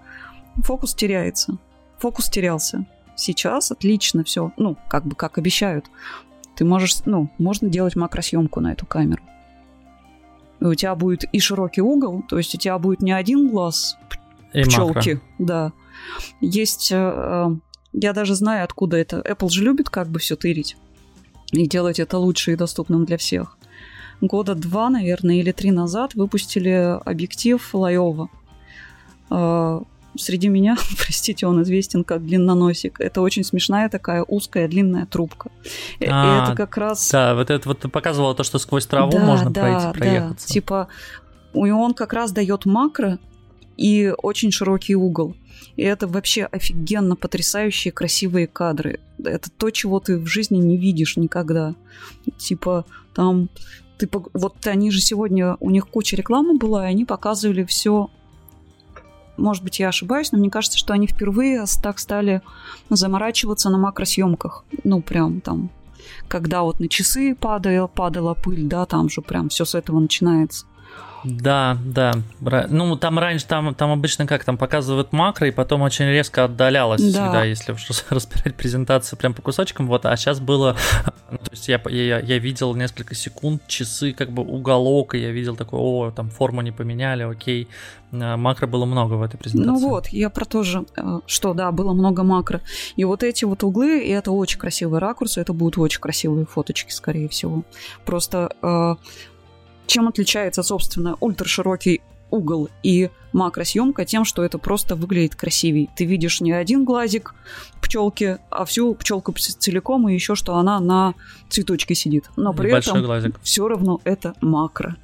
фокус 0.63 0.93
теряется. 0.93 1.57
Фокус 1.99 2.29
терялся. 2.29 2.85
Сейчас 3.15 3.71
отлично 3.71 4.23
все, 4.23 4.51
ну, 4.57 4.77
как 4.87 5.05
бы 5.05 5.15
как 5.15 5.37
обещают. 5.37 5.85
Ты 6.55 6.65
можешь, 6.65 6.97
ну, 7.05 7.29
можно 7.37 7.69
делать 7.69 7.95
макросъемку 7.95 8.61
на 8.61 8.71
эту 8.71 8.85
камеру. 8.85 9.21
И 10.59 10.65
у 10.65 10.73
тебя 10.75 10.95
будет 10.95 11.25
и 11.25 11.39
широкий 11.39 11.81
угол, 11.81 12.23
то 12.27 12.37
есть 12.37 12.55
у 12.55 12.57
тебя 12.57 12.77
будет 12.77 13.01
не 13.01 13.11
один 13.11 13.49
глаз 13.49 13.97
и 14.53 14.63
пчелки, 14.63 15.13
макро. 15.13 15.21
да. 15.39 15.73
Есть, 16.39 16.91
э, 16.91 17.55
я 17.93 18.13
даже 18.13 18.35
знаю, 18.35 18.63
откуда 18.63 18.97
это. 18.97 19.19
Apple 19.19 19.49
же 19.49 19.63
любит 19.63 19.89
как 19.89 20.07
бы 20.07 20.19
все 20.19 20.35
тырить 20.35 20.77
и 21.51 21.67
делать 21.67 21.99
это 21.99 22.17
лучше 22.17 22.53
и 22.53 22.55
доступным 22.55 23.05
для 23.05 23.17
всех. 23.17 23.57
Года 24.21 24.55
два, 24.55 24.89
наверное, 24.89 25.35
или 25.35 25.51
три 25.51 25.71
назад 25.71 26.15
выпустили 26.15 26.99
объектив 27.05 27.67
Лайова. 27.73 28.29
Э, 29.31 29.81
среди 30.17 30.47
меня, 30.47 30.77
простите, 30.97 31.47
он 31.47 31.61
известен 31.63 32.03
как 32.03 32.23
длинноносик. 32.23 32.99
Это 32.99 33.21
очень 33.21 33.43
смешная 33.43 33.89
такая 33.89 34.23
узкая 34.23 34.67
длинная 34.67 35.05
трубка. 35.05 35.49
А, 36.01 36.03
и 36.03 36.43
это 36.43 36.55
как 36.55 36.77
раз... 36.77 37.09
Да, 37.09 37.35
вот 37.35 37.49
это 37.49 37.67
вот 37.67 37.79
ты 37.79 37.87
показывала 37.87 38.35
то, 38.35 38.43
что 38.43 38.59
сквозь 38.59 38.85
траву 38.85 39.11
да, 39.11 39.25
можно 39.25 39.49
да, 39.49 39.61
пройти, 39.61 39.99
проехаться. 39.99 40.47
Да. 40.47 40.53
Типа, 40.53 40.87
и 41.53 41.71
он 41.71 41.93
как 41.93 42.13
раз 42.13 42.31
дает 42.31 42.65
макро 42.65 43.19
и 43.77 44.13
очень 44.21 44.51
широкий 44.51 44.95
угол. 44.95 45.35
И 45.75 45.83
это 45.83 46.07
вообще 46.07 46.45
офигенно 46.45 47.15
потрясающие 47.15 47.91
красивые 47.91 48.47
кадры. 48.47 48.99
Это 49.23 49.49
то, 49.49 49.69
чего 49.69 49.99
ты 49.99 50.17
в 50.17 50.27
жизни 50.27 50.57
не 50.57 50.77
видишь 50.77 51.17
никогда. 51.17 51.75
Типа 52.37 52.85
там 53.13 53.49
ты 53.97 54.09
вот 54.33 54.65
они 54.65 54.91
же 54.91 54.99
сегодня 55.01 55.57
у 55.59 55.69
них 55.69 55.87
куча 55.87 56.15
рекламы 56.15 56.57
была, 56.57 56.87
и 56.87 56.91
они 56.91 57.05
показывали 57.05 57.63
все 57.63 58.09
может 59.37 59.63
быть, 59.63 59.79
я 59.79 59.89
ошибаюсь, 59.89 60.31
но 60.31 60.37
мне 60.37 60.49
кажется, 60.49 60.77
что 60.77 60.93
они 60.93 61.07
впервые 61.07 61.65
так 61.81 61.99
стали 61.99 62.41
заморачиваться 62.89 63.69
на 63.69 63.77
макросъемках. 63.77 64.63
Ну, 64.83 65.01
прям 65.01 65.41
там, 65.41 65.71
когда 66.27 66.61
вот 66.61 66.79
на 66.79 66.87
часы 66.87 67.35
падала, 67.35 67.87
падала 67.87 68.33
пыль, 68.33 68.67
да, 68.67 68.85
там 68.85 69.09
же 69.09 69.21
прям 69.21 69.49
все 69.49 69.65
с 69.65 69.73
этого 69.73 69.99
начинается. 69.99 70.65
Да, 71.23 71.77
да. 71.83 72.13
Ну, 72.69 72.95
там 72.95 73.19
раньше, 73.19 73.45
там, 73.45 73.73
там 73.75 73.91
обычно 73.91 74.25
как, 74.25 74.43
там 74.43 74.57
показывают 74.57 75.13
макро, 75.13 75.47
и 75.47 75.51
потом 75.51 75.81
очень 75.81 76.05
резко 76.05 76.45
отдалялось 76.45 77.01
да. 77.01 77.07
всегда, 77.07 77.43
если 77.43 77.73
уж 77.73 77.87
разбирать 78.09 78.55
презентацию 78.55 79.17
прям 79.17 79.33
по 79.33 79.41
кусочкам, 79.41 79.87
вот, 79.87 80.05
а 80.05 80.15
сейчас 80.17 80.39
было, 80.39 80.75
ну, 81.31 81.37
то 81.37 81.51
есть 81.51 81.67
я, 81.67 81.81
я, 81.89 82.19
я 82.19 82.37
видел 82.37 82.75
несколько 82.75 83.15
секунд, 83.15 83.67
часы, 83.67 84.13
как 84.13 84.31
бы 84.31 84.43
уголок, 84.43 85.15
и 85.15 85.19
я 85.19 85.31
видел 85.31 85.55
такой, 85.55 85.79
о, 85.79 86.11
там 86.11 86.29
форму 86.29 86.61
не 86.61 86.71
поменяли, 86.71 87.23
окей, 87.23 87.67
а, 88.13 88.37
макро 88.37 88.67
было 88.67 88.85
много 88.85 89.13
в 89.13 89.23
этой 89.23 89.37
презентации. 89.37 89.69
Ну 89.69 89.89
вот, 89.89 90.07
я 90.07 90.29
про 90.29 90.45
то 90.45 90.63
же, 90.63 90.85
э, 90.97 91.19
что 91.25 91.53
да, 91.53 91.71
было 91.71 91.93
много 91.93 92.23
макро. 92.23 92.61
И 92.95 93.05
вот 93.05 93.23
эти 93.23 93.45
вот 93.45 93.63
углы, 93.63 93.99
и 93.99 94.09
это 94.09 94.31
очень 94.31 94.59
красивые 94.59 94.99
ракурсы, 94.99 95.39
это 95.39 95.53
будут 95.53 95.77
очень 95.77 96.01
красивые 96.01 96.45
фоточки, 96.45 96.91
скорее 96.91 97.29
всего. 97.29 97.63
Просто 98.05 98.51
э, 98.61 98.95
чем 99.87 100.07
отличается, 100.07 100.63
собственно, 100.63 101.17
ультраширокий 101.19 102.01
угол 102.31 102.69
и 102.81 103.09
макросъемка 103.33 104.05
тем, 104.05 104.25
что 104.25 104.43
это 104.43 104.57
просто 104.57 104.95
выглядит 104.95 105.35
красивей. 105.35 105.89
Ты 105.95 106.05
видишь 106.05 106.41
не 106.41 106.53
один 106.53 106.85
глазик 106.85 107.35
пчелки, 107.81 108.37
а 108.49 108.65
всю 108.65 108.95
пчелку 108.95 109.33
целиком, 109.33 110.07
и 110.07 110.13
еще 110.13 110.35
что 110.35 110.55
она 110.55 110.79
на 110.79 111.13
цветочке 111.49 111.93
сидит. 111.93 112.29
Но 112.37 112.53
при 112.53 112.71
Большой 112.71 112.93
этом 112.93 113.05
глазик. 113.05 113.39
все 113.43 113.67
равно 113.67 113.99
это 114.03 114.33
макро. 114.41 114.95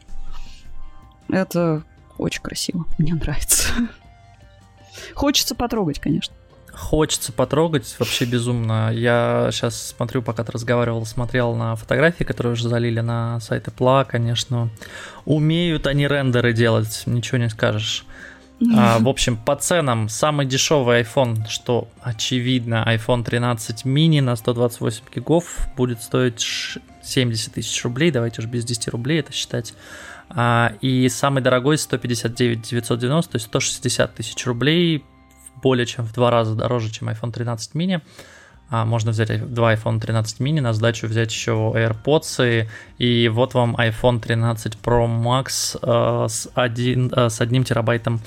Это 1.30 1.84
очень 2.18 2.42
красиво. 2.42 2.86
Мне 2.98 3.14
нравится. 3.14 3.68
Хочется 5.14 5.54
потрогать, 5.54 6.00
конечно 6.00 6.37
хочется 6.78 7.34
потрогать 7.34 7.96
вообще 7.98 8.26
безумно. 8.26 8.92
Я 8.94 9.50
сейчас 9.52 9.88
смотрю, 9.90 10.22
пока 10.22 10.44
ты 10.44 10.52
разговаривал, 10.52 11.06
смотрел 11.06 11.56
на 11.56 11.76
фотографии, 11.76 12.24
которые 12.24 12.54
уже 12.54 12.70
залили 12.70 13.00
на 13.00 13.40
сайт 13.40 13.68
Apple, 13.68 14.06
конечно. 14.06 14.70
Умеют 15.26 15.88
они 15.88 16.08
рендеры 16.08 16.54
делать, 16.54 17.04
ничего 17.08 17.40
не 17.40 17.50
скажешь. 17.50 18.06
А, 18.76 19.00
в 19.02 19.10
общем, 19.10 19.38
по 19.38 19.56
ценам 19.56 20.08
самый 20.08 20.46
дешевый 20.46 21.02
iPhone, 21.02 21.48
что 21.50 21.88
очевидно, 22.02 22.86
iPhone 22.88 23.24
13 23.24 23.86
mini 23.86 24.22
на 24.22 24.36
128 24.36 25.04
гигов 25.14 25.68
будет 25.76 26.02
стоить 26.04 26.46
70 27.04 27.54
тысяч 27.54 27.84
рублей. 27.84 28.12
Давайте 28.12 28.42
уже 28.42 28.48
без 28.48 28.64
10 28.64 28.90
рублей 28.90 29.20
это 29.20 29.34
считать. 29.34 29.74
А, 30.30 30.74
и 30.82 31.10
самый 31.10 31.42
дорогой 31.42 31.78
159 31.78 32.62
990, 32.62 33.32
то 33.32 33.36
есть 33.36 33.48
160 33.48 34.14
тысяч 34.14 34.46
рублей 34.46 35.04
более 35.62 35.86
чем 35.86 36.06
в 36.06 36.14
два 36.14 36.32
раза 36.32 36.56
дороже, 36.56 36.90
чем 36.92 37.10
iPhone 37.10 37.32
13 37.32 37.76
mini. 37.76 38.02
А, 38.70 38.86
можно 38.86 39.12
взять 39.12 39.54
два 39.54 39.74
iPhone 39.74 40.00
13 40.00 40.42
mini, 40.42 40.60
на 40.60 40.74
сдачу 40.74 41.08
взять 41.08 41.32
еще 41.32 41.52
AirPods, 41.52 42.68
и, 42.98 43.30
вот 43.30 43.54
вам 43.54 43.76
iPhone 43.76 44.20
13 44.20 44.78
Pro 44.84 45.08
Max 45.08 45.78
э, 45.82 46.28
с, 46.28 46.50
один, 46.54 47.12
э, 47.16 47.30
с 47.30 47.40
одним 47.40 47.64
терабайтом 47.64 48.20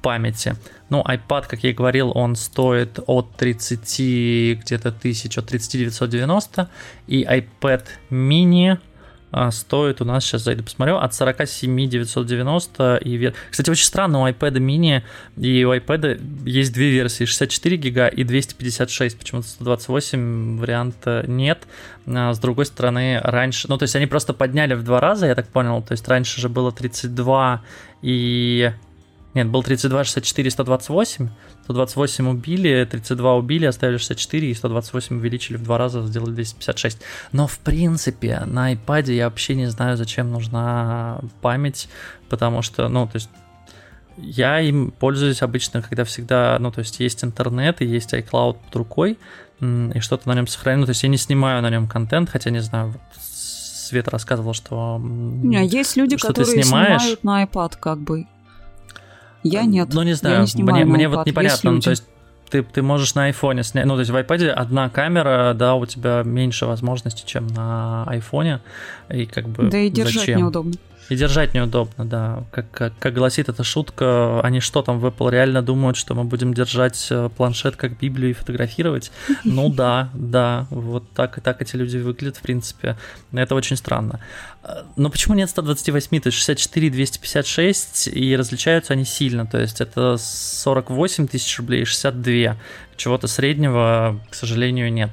памяти. 0.00 0.54
Ну, 0.90 1.02
iPad, 1.02 1.46
как 1.48 1.64
я 1.64 1.70
и 1.70 1.72
говорил, 1.72 2.12
он 2.14 2.36
стоит 2.36 3.00
от 3.06 3.34
30 3.36 4.60
где-то 4.60 4.92
тысяч, 4.92 5.36
от 5.36 5.46
30 5.46 5.72
990, 5.72 6.70
и 7.08 7.24
iPad 7.24 7.84
mini 8.10 8.78
стоит 9.50 10.00
у 10.00 10.04
нас, 10.04 10.24
сейчас 10.24 10.42
зайду 10.42 10.64
посмотрю, 10.64 10.96
от 10.96 11.14
47 11.14 11.88
990 11.88 12.96
и 13.04 13.16
вверх. 13.16 13.36
Кстати, 13.50 13.70
очень 13.70 13.84
странно, 13.84 14.22
у 14.22 14.28
iPad 14.28 14.54
mini 14.54 15.02
и 15.36 15.64
у 15.64 15.74
iPad 15.74 16.20
есть 16.48 16.72
две 16.72 16.90
версии, 16.90 17.24
64 17.24 17.76
гига 17.76 18.08
и 18.08 18.24
256, 18.24 19.18
почему-то 19.18 19.48
128 19.48 20.58
варианта 20.58 21.24
нет. 21.26 21.66
А, 22.06 22.32
с 22.32 22.38
другой 22.38 22.66
стороны, 22.66 23.20
раньше, 23.22 23.68
ну 23.68 23.78
то 23.78 23.84
есть 23.84 23.96
они 23.96 24.06
просто 24.06 24.34
подняли 24.34 24.74
в 24.74 24.82
два 24.82 25.00
раза, 25.00 25.26
я 25.26 25.34
так 25.34 25.48
понял, 25.48 25.82
то 25.82 25.92
есть 25.92 26.06
раньше 26.08 26.40
же 26.40 26.48
было 26.48 26.72
32 26.72 27.62
и 28.02 28.72
нет, 29.34 29.48
был 29.48 29.62
32, 29.62 30.04
64, 30.04 30.50
128. 30.50 31.28
128 31.64 32.28
убили, 32.28 32.84
32 32.90 33.34
убили, 33.36 33.64
оставили 33.66 33.96
64, 33.98 34.50
и 34.50 34.54
128 34.54 35.16
увеличили 35.16 35.56
в 35.56 35.62
два 35.62 35.78
раза, 35.78 36.04
сделали 36.06 36.32
256. 36.32 37.00
Но 37.32 37.46
в 37.46 37.58
принципе 37.60 38.42
на 38.46 38.72
iPad 38.72 39.12
я 39.12 39.24
вообще 39.24 39.54
не 39.54 39.66
знаю, 39.66 39.96
зачем 39.96 40.30
нужна 40.30 41.20
память, 41.42 41.88
потому 42.28 42.62
что, 42.62 42.88
ну, 42.88 43.06
то 43.06 43.16
есть 43.16 43.30
я 44.16 44.60
им 44.60 44.90
пользуюсь 44.90 45.42
обычно, 45.42 45.80
когда 45.80 46.04
всегда, 46.04 46.56
ну, 46.58 46.72
то 46.72 46.80
есть 46.80 46.98
есть 46.98 47.22
интернет 47.22 47.80
и 47.82 47.86
есть 47.86 48.12
iCloud 48.12 48.56
под 48.64 48.76
рукой, 48.76 49.18
и 49.60 50.00
что-то 50.00 50.28
на 50.28 50.34
нем 50.34 50.46
сохраню. 50.46 50.80
Ну, 50.80 50.86
то 50.86 50.90
есть 50.90 51.02
я 51.02 51.08
не 51.08 51.18
снимаю 51.18 51.62
на 51.62 51.70
нем 51.70 51.86
контент, 51.86 52.30
хотя 52.30 52.50
не 52.50 52.60
знаю, 52.60 52.94
Света 53.90 54.10
рассказывала, 54.10 54.54
что... 54.54 55.00
Не, 55.00 55.66
есть 55.66 55.96
люди, 55.96 56.16
что 56.16 56.28
которые 56.28 56.62
снимают 56.62 57.22
на 57.24 57.44
iPad 57.44 57.74
как 57.78 57.98
бы. 57.98 58.26
Я 59.42 59.64
нет. 59.64 59.88
Ну, 59.92 60.02
не 60.02 60.14
знаю, 60.14 60.46
не 60.54 60.62
мне, 60.62 60.84
мне 60.84 61.08
вот 61.08 61.26
непонятно, 61.26 61.72
ну, 61.72 61.80
то 61.80 61.90
есть 61.90 62.04
ты, 62.50 62.62
ты 62.62 62.82
можешь 62.82 63.14
на 63.14 63.24
айфоне 63.24 63.62
снять, 63.62 63.86
ну, 63.86 63.94
то 63.94 64.00
есть 64.00 64.10
в 64.10 64.16
iPad 64.16 64.48
одна 64.48 64.90
камера, 64.90 65.54
да, 65.54 65.74
у 65.74 65.86
тебя 65.86 66.22
меньше 66.24 66.66
возможностей, 66.66 67.22
чем 67.24 67.46
на 67.46 68.04
айфоне, 68.04 68.60
и 69.08 69.24
как 69.26 69.48
бы 69.48 69.70
Да 69.70 69.78
и 69.78 69.88
держать 69.88 70.14
зачем? 70.14 70.40
неудобно. 70.40 70.74
И 71.10 71.16
держать 71.16 71.54
неудобно, 71.54 72.04
да. 72.04 72.44
Как, 72.52 72.70
как, 72.70 72.92
как 73.00 73.14
гласит 73.14 73.48
эта 73.48 73.64
шутка, 73.64 74.40
они 74.42 74.60
что 74.60 74.80
там 74.80 75.00
в 75.00 75.06
Apple 75.06 75.32
реально 75.32 75.60
думают, 75.60 75.96
что 75.96 76.14
мы 76.14 76.22
будем 76.22 76.54
держать 76.54 77.08
э, 77.10 77.28
планшет 77.36 77.74
как 77.74 77.98
Библию 77.98 78.30
и 78.30 78.32
фотографировать? 78.32 79.10
Ну 79.44 79.68
да, 79.68 80.10
да, 80.14 80.68
вот 80.70 81.10
так 81.12 81.36
и 81.38 81.40
так 81.40 81.60
эти 81.62 81.74
люди 81.74 81.98
выглядят, 81.98 82.36
в 82.36 82.42
принципе. 82.42 82.96
Это 83.32 83.56
очень 83.56 83.76
странно. 83.76 84.20
Э, 84.62 84.84
но 84.94 85.10
почему 85.10 85.34
нет 85.34 85.50
128, 85.50 86.20
то 86.20 86.28
есть 86.28 86.38
64 86.38 86.86
и 86.86 86.90
256, 86.90 88.08
и 88.08 88.36
различаются 88.36 88.92
они 88.92 89.04
сильно, 89.04 89.46
то 89.46 89.58
есть 89.58 89.80
это 89.80 90.16
48 90.16 91.26
тысяч 91.26 91.58
рублей 91.58 91.82
и 91.82 91.84
62. 91.84 92.56
Чего-то 92.96 93.26
среднего, 93.26 94.20
к 94.30 94.34
сожалению, 94.36 94.92
нет. 94.92 95.10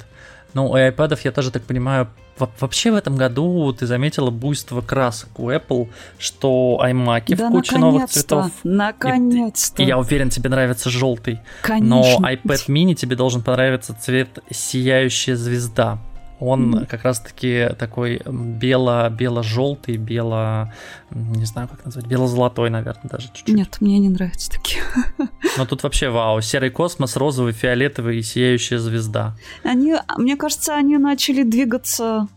Ну, 0.53 0.69
у 0.69 0.77
iPad, 0.77 1.19
я 1.23 1.31
тоже 1.31 1.49
так 1.49 1.63
понимаю, 1.63 2.07
вообще 2.37 2.91
в 2.91 2.95
этом 2.95 3.15
году 3.15 3.73
ты 3.73 3.85
заметила 3.85 4.29
буйство 4.29 4.81
красок 4.81 5.39
у 5.39 5.49
Apple, 5.49 5.89
что 6.17 6.79
iMac 6.83 7.35
да 7.35 7.49
в 7.49 7.51
куче 7.51 7.77
новых 7.77 8.09
цветов. 8.09 8.51
Наконец-то. 8.63 9.81
И, 9.81 9.85
и 9.85 9.87
я 9.87 9.97
уверен, 9.97 10.29
тебе 10.29 10.49
нравится 10.49 10.89
желтый. 10.89 11.39
Конечно. 11.61 11.87
Но 11.87 12.29
iPad 12.29 12.67
mini 12.67 12.93
тебе 12.93 13.15
должен 13.15 13.41
понравиться 13.41 13.93
цвет 13.99 14.39
сияющая 14.49 15.35
звезда. 15.35 15.99
Он 16.39 16.75
mm. 16.75 16.85
как 16.85 17.03
раз-таки 17.03 17.69
такой 17.79 18.21
бело, 18.25 19.09
бело-желтый, 19.09 19.97
бело, 19.97 20.73
не 21.09 21.45
знаю, 21.45 21.67
как 21.67 21.83
назвать, 21.83 22.05
бело-золотой, 22.05 22.69
наверное, 22.69 23.09
даже 23.09 23.27
чуть-чуть. 23.27 23.55
Нет, 23.55 23.77
мне 23.79 23.97
не 23.99 24.09
нравятся 24.09 24.51
такие. 24.51 24.83
Но 25.57 25.65
тут 25.65 25.83
вообще 25.83 26.09
вау, 26.09 26.41
серый 26.41 26.69
космос, 26.69 27.15
розовый, 27.15 27.53
фиолетовый 27.53 28.19
и 28.19 28.21
сияющая 28.21 28.77
звезда. 28.77 29.35
Они, 29.63 29.95
мне 30.17 30.35
кажется, 30.35 30.75
они 30.75 30.97
начали 30.97 31.43
двигаться 31.43 32.27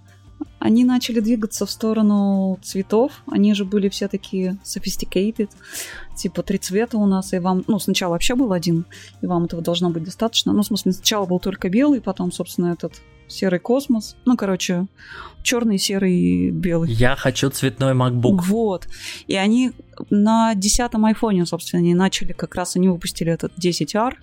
они 0.58 0.84
начали 0.84 1.20
двигаться 1.20 1.66
в 1.66 1.70
сторону 1.70 2.58
цветов. 2.62 3.12
Они 3.26 3.54
же 3.54 3.64
были 3.64 3.88
все 3.88 4.08
такие 4.08 4.58
sophisticated. 4.64 5.50
Типа 6.16 6.42
три 6.42 6.58
цвета 6.58 6.98
у 6.98 7.06
нас, 7.06 7.32
и 7.32 7.38
вам... 7.38 7.64
Ну, 7.66 7.78
сначала 7.78 8.12
вообще 8.12 8.34
был 8.34 8.52
один, 8.52 8.84
и 9.22 9.26
вам 9.26 9.44
этого 9.44 9.62
должно 9.62 9.90
быть 9.90 10.04
достаточно. 10.04 10.52
Ну, 10.52 10.62
в 10.62 10.66
смысле, 10.66 10.92
сначала 10.92 11.26
был 11.26 11.40
только 11.40 11.68
белый, 11.68 12.00
потом, 12.00 12.30
собственно, 12.32 12.72
этот 12.72 13.00
серый 13.30 13.60
космос. 13.60 14.16
Ну, 14.24 14.36
короче, 14.36 14.86
черный, 15.42 15.78
серый, 15.78 16.50
белый. 16.50 16.90
Я 16.92 17.16
хочу 17.16 17.50
цветной 17.50 17.94
MacBook. 17.94 18.40
Вот. 18.42 18.88
И 19.26 19.36
они 19.36 19.72
на 20.10 20.54
десятом 20.54 21.04
айфоне, 21.04 21.46
собственно, 21.46 21.80
они 21.80 21.94
начали, 21.94 22.32
как 22.32 22.54
раз 22.54 22.76
они 22.76 22.88
выпустили 22.88 23.32
этот 23.32 23.52
10R, 23.58 24.14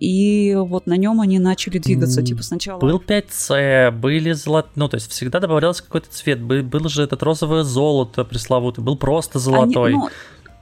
и 0.00 0.54
вот 0.56 0.86
на 0.86 0.96
нем 0.96 1.20
они 1.20 1.38
начали 1.38 1.78
двигаться, 1.78 2.22
типа 2.22 2.42
сначала... 2.42 2.80
Был 2.80 3.02
5C, 3.06 3.90
были 3.92 4.32
золот... 4.32 4.68
Ну, 4.74 4.88
то 4.88 4.96
есть 4.96 5.10
всегда 5.10 5.40
добавлялся 5.40 5.82
какой-то 5.84 6.10
цвет. 6.10 6.42
Был, 6.42 6.62
был 6.62 6.88
же 6.88 7.02
этот 7.02 7.22
розовое 7.22 7.62
золото 7.62 8.24
пресловутый, 8.24 8.82
был 8.82 8.96
просто 8.96 9.38
золотой. 9.38 9.90
Они, 9.90 9.98
ну, 9.98 10.08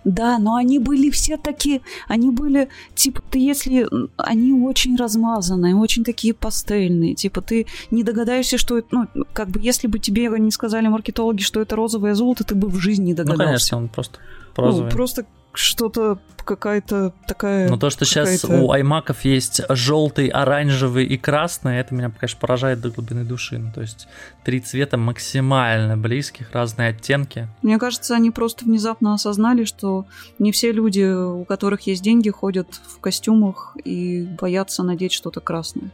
да, 0.04 0.38
но 0.38 0.56
они 0.56 0.78
были 0.78 1.10
все 1.10 1.36
такие, 1.36 1.80
они 2.08 2.30
были, 2.30 2.68
типа, 2.94 3.22
ты 3.30 3.38
если, 3.38 3.86
они 4.16 4.52
очень 4.52 4.96
размазанные, 4.96 5.76
очень 5.76 6.04
такие 6.04 6.34
пастельные, 6.34 7.14
типа, 7.14 7.40
ты 7.40 7.66
не 7.90 8.02
догадаешься, 8.02 8.58
что 8.58 8.78
это, 8.78 8.88
ну, 8.90 9.06
как 9.32 9.48
бы, 9.48 9.60
если 9.60 9.86
бы 9.86 9.98
тебе 9.98 10.28
не 10.38 10.50
сказали 10.50 10.88
маркетологи, 10.88 11.42
что 11.42 11.60
это 11.60 11.76
розовое 11.76 12.14
золото, 12.14 12.44
ты 12.44 12.54
бы 12.54 12.68
в 12.68 12.78
жизни 12.78 13.06
не 13.06 13.14
догадался. 13.14 13.42
Ну, 13.42 13.48
конечно, 13.48 13.78
он 13.78 13.88
просто 13.88 14.18
розовый. 14.56 14.90
Ну, 14.90 14.96
просто 14.96 15.26
что-то 15.52 16.18
какая-то 16.44 17.12
такая... 17.26 17.68
Но 17.68 17.76
то, 17.76 17.90
что 17.90 18.04
сейчас 18.04 18.44
у 18.44 18.72
аймаков 18.72 19.24
есть 19.24 19.60
желтый, 19.68 20.28
оранжевый 20.28 21.06
и 21.06 21.16
красный, 21.16 21.78
это 21.78 21.94
меня, 21.94 22.10
конечно, 22.10 22.38
поражает 22.40 22.80
до 22.80 22.90
глубины 22.90 23.24
души. 23.24 23.58
Ну, 23.58 23.70
то 23.72 23.80
есть 23.80 24.08
три 24.44 24.60
цвета 24.60 24.96
максимально 24.96 25.96
близких, 25.96 26.52
разные 26.52 26.90
оттенки. 26.90 27.48
Мне 27.62 27.78
кажется, 27.78 28.14
они 28.14 28.30
просто 28.30 28.64
внезапно 28.64 29.14
осознали, 29.14 29.64
что 29.64 30.06
не 30.38 30.52
все 30.52 30.72
люди, 30.72 31.02
у 31.02 31.44
которых 31.44 31.82
есть 31.82 32.02
деньги, 32.02 32.30
ходят 32.30 32.68
в 32.88 33.00
костюмах 33.00 33.76
и 33.84 34.24
боятся 34.40 34.82
надеть 34.82 35.12
что-то 35.12 35.40
красное 35.40 35.90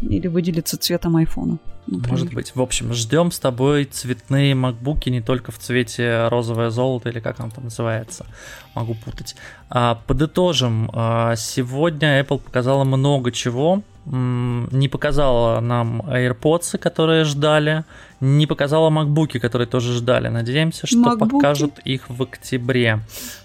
или 0.00 0.28
выделиться 0.28 0.76
цветом 0.76 1.16
айфона. 1.16 1.58
Например. 1.86 2.10
Может 2.10 2.34
быть. 2.34 2.54
В 2.54 2.62
общем, 2.62 2.92
ждем 2.94 3.30
с 3.30 3.38
тобой 3.38 3.84
цветные 3.84 4.54
макбуки 4.54 5.10
не 5.10 5.20
только 5.20 5.52
в 5.52 5.58
цвете 5.58 6.28
розовое 6.28 6.70
золото 6.70 7.10
или 7.10 7.20
как 7.20 7.40
он 7.40 7.50
там 7.50 7.64
называется. 7.64 8.26
Могу 8.74 8.94
путать. 8.94 9.36
А, 9.68 10.00
подытожим. 10.06 10.90
А, 10.92 11.36
сегодня 11.36 12.20
Apple 12.20 12.38
показала 12.38 12.84
много 12.84 13.32
чего. 13.32 13.82
Не 14.06 14.88
показала 14.88 15.60
нам 15.60 16.02
AirPods, 16.02 16.78
которые 16.78 17.24
ждали. 17.24 17.84
Не 18.20 18.46
показала 18.46 18.90
макбуки, 18.90 19.38
которые 19.38 19.66
тоже 19.66 19.94
ждали. 19.94 20.28
Надеемся, 20.28 20.86
что 20.86 20.98
MacBook. 20.98 21.30
покажут 21.30 21.78
их 21.84 22.08
в 22.08 22.22
октябре. 22.22 23.00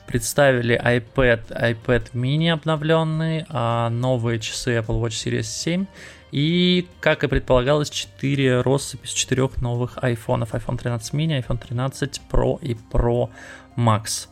Представили 0.05 0.79
iPad, 0.81 1.41
iPad 1.49 2.11
mini 2.13 2.49
обновленный, 2.49 3.45
а 3.49 3.89
новые 3.89 4.39
часы 4.39 4.77
Apple 4.77 5.01
Watch 5.01 5.09
Series 5.09 5.43
7 5.43 5.85
и, 6.31 6.87
как 6.99 7.23
и 7.23 7.27
предполагалось, 7.27 7.89
4 7.89 8.61
россыпи 8.61 9.07
с 9.07 9.11
4 9.11 9.49
новых 9.57 9.97
айфонов. 10.01 10.53
iPhone 10.53 10.77
13 10.77 11.13
mini, 11.13 11.43
iPhone 11.43 11.57
13 11.57 12.21
Pro 12.31 12.59
и 12.61 12.75
Pro 12.91 13.29
Max. 13.75 14.27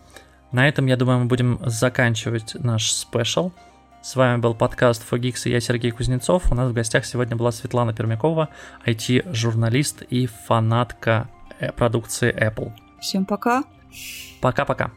На 0.52 0.68
этом, 0.68 0.86
я 0.86 0.96
думаю, 0.96 1.20
мы 1.20 1.26
будем 1.26 1.60
заканчивать 1.66 2.56
наш 2.56 2.92
спешл. 2.92 3.52
С 4.02 4.16
вами 4.16 4.40
был 4.40 4.54
подкаст 4.54 5.04
Fogix 5.10 5.42
и 5.46 5.50
я 5.50 5.60
Сергей 5.60 5.92
Кузнецов. 5.92 6.52
У 6.52 6.56
нас 6.56 6.70
в 6.70 6.74
гостях 6.74 7.06
сегодня 7.06 7.36
была 7.36 7.52
Светлана 7.52 7.94
Пермякова, 7.94 8.50
IT-журналист 8.86 10.04
и 10.04 10.28
фанатка 10.28 11.30
э, 11.60 11.72
продукции 11.72 12.34
Apple. 12.34 12.72
Всем 13.02 13.26
пока. 13.26 13.64
Пока-пока. 14.40 14.92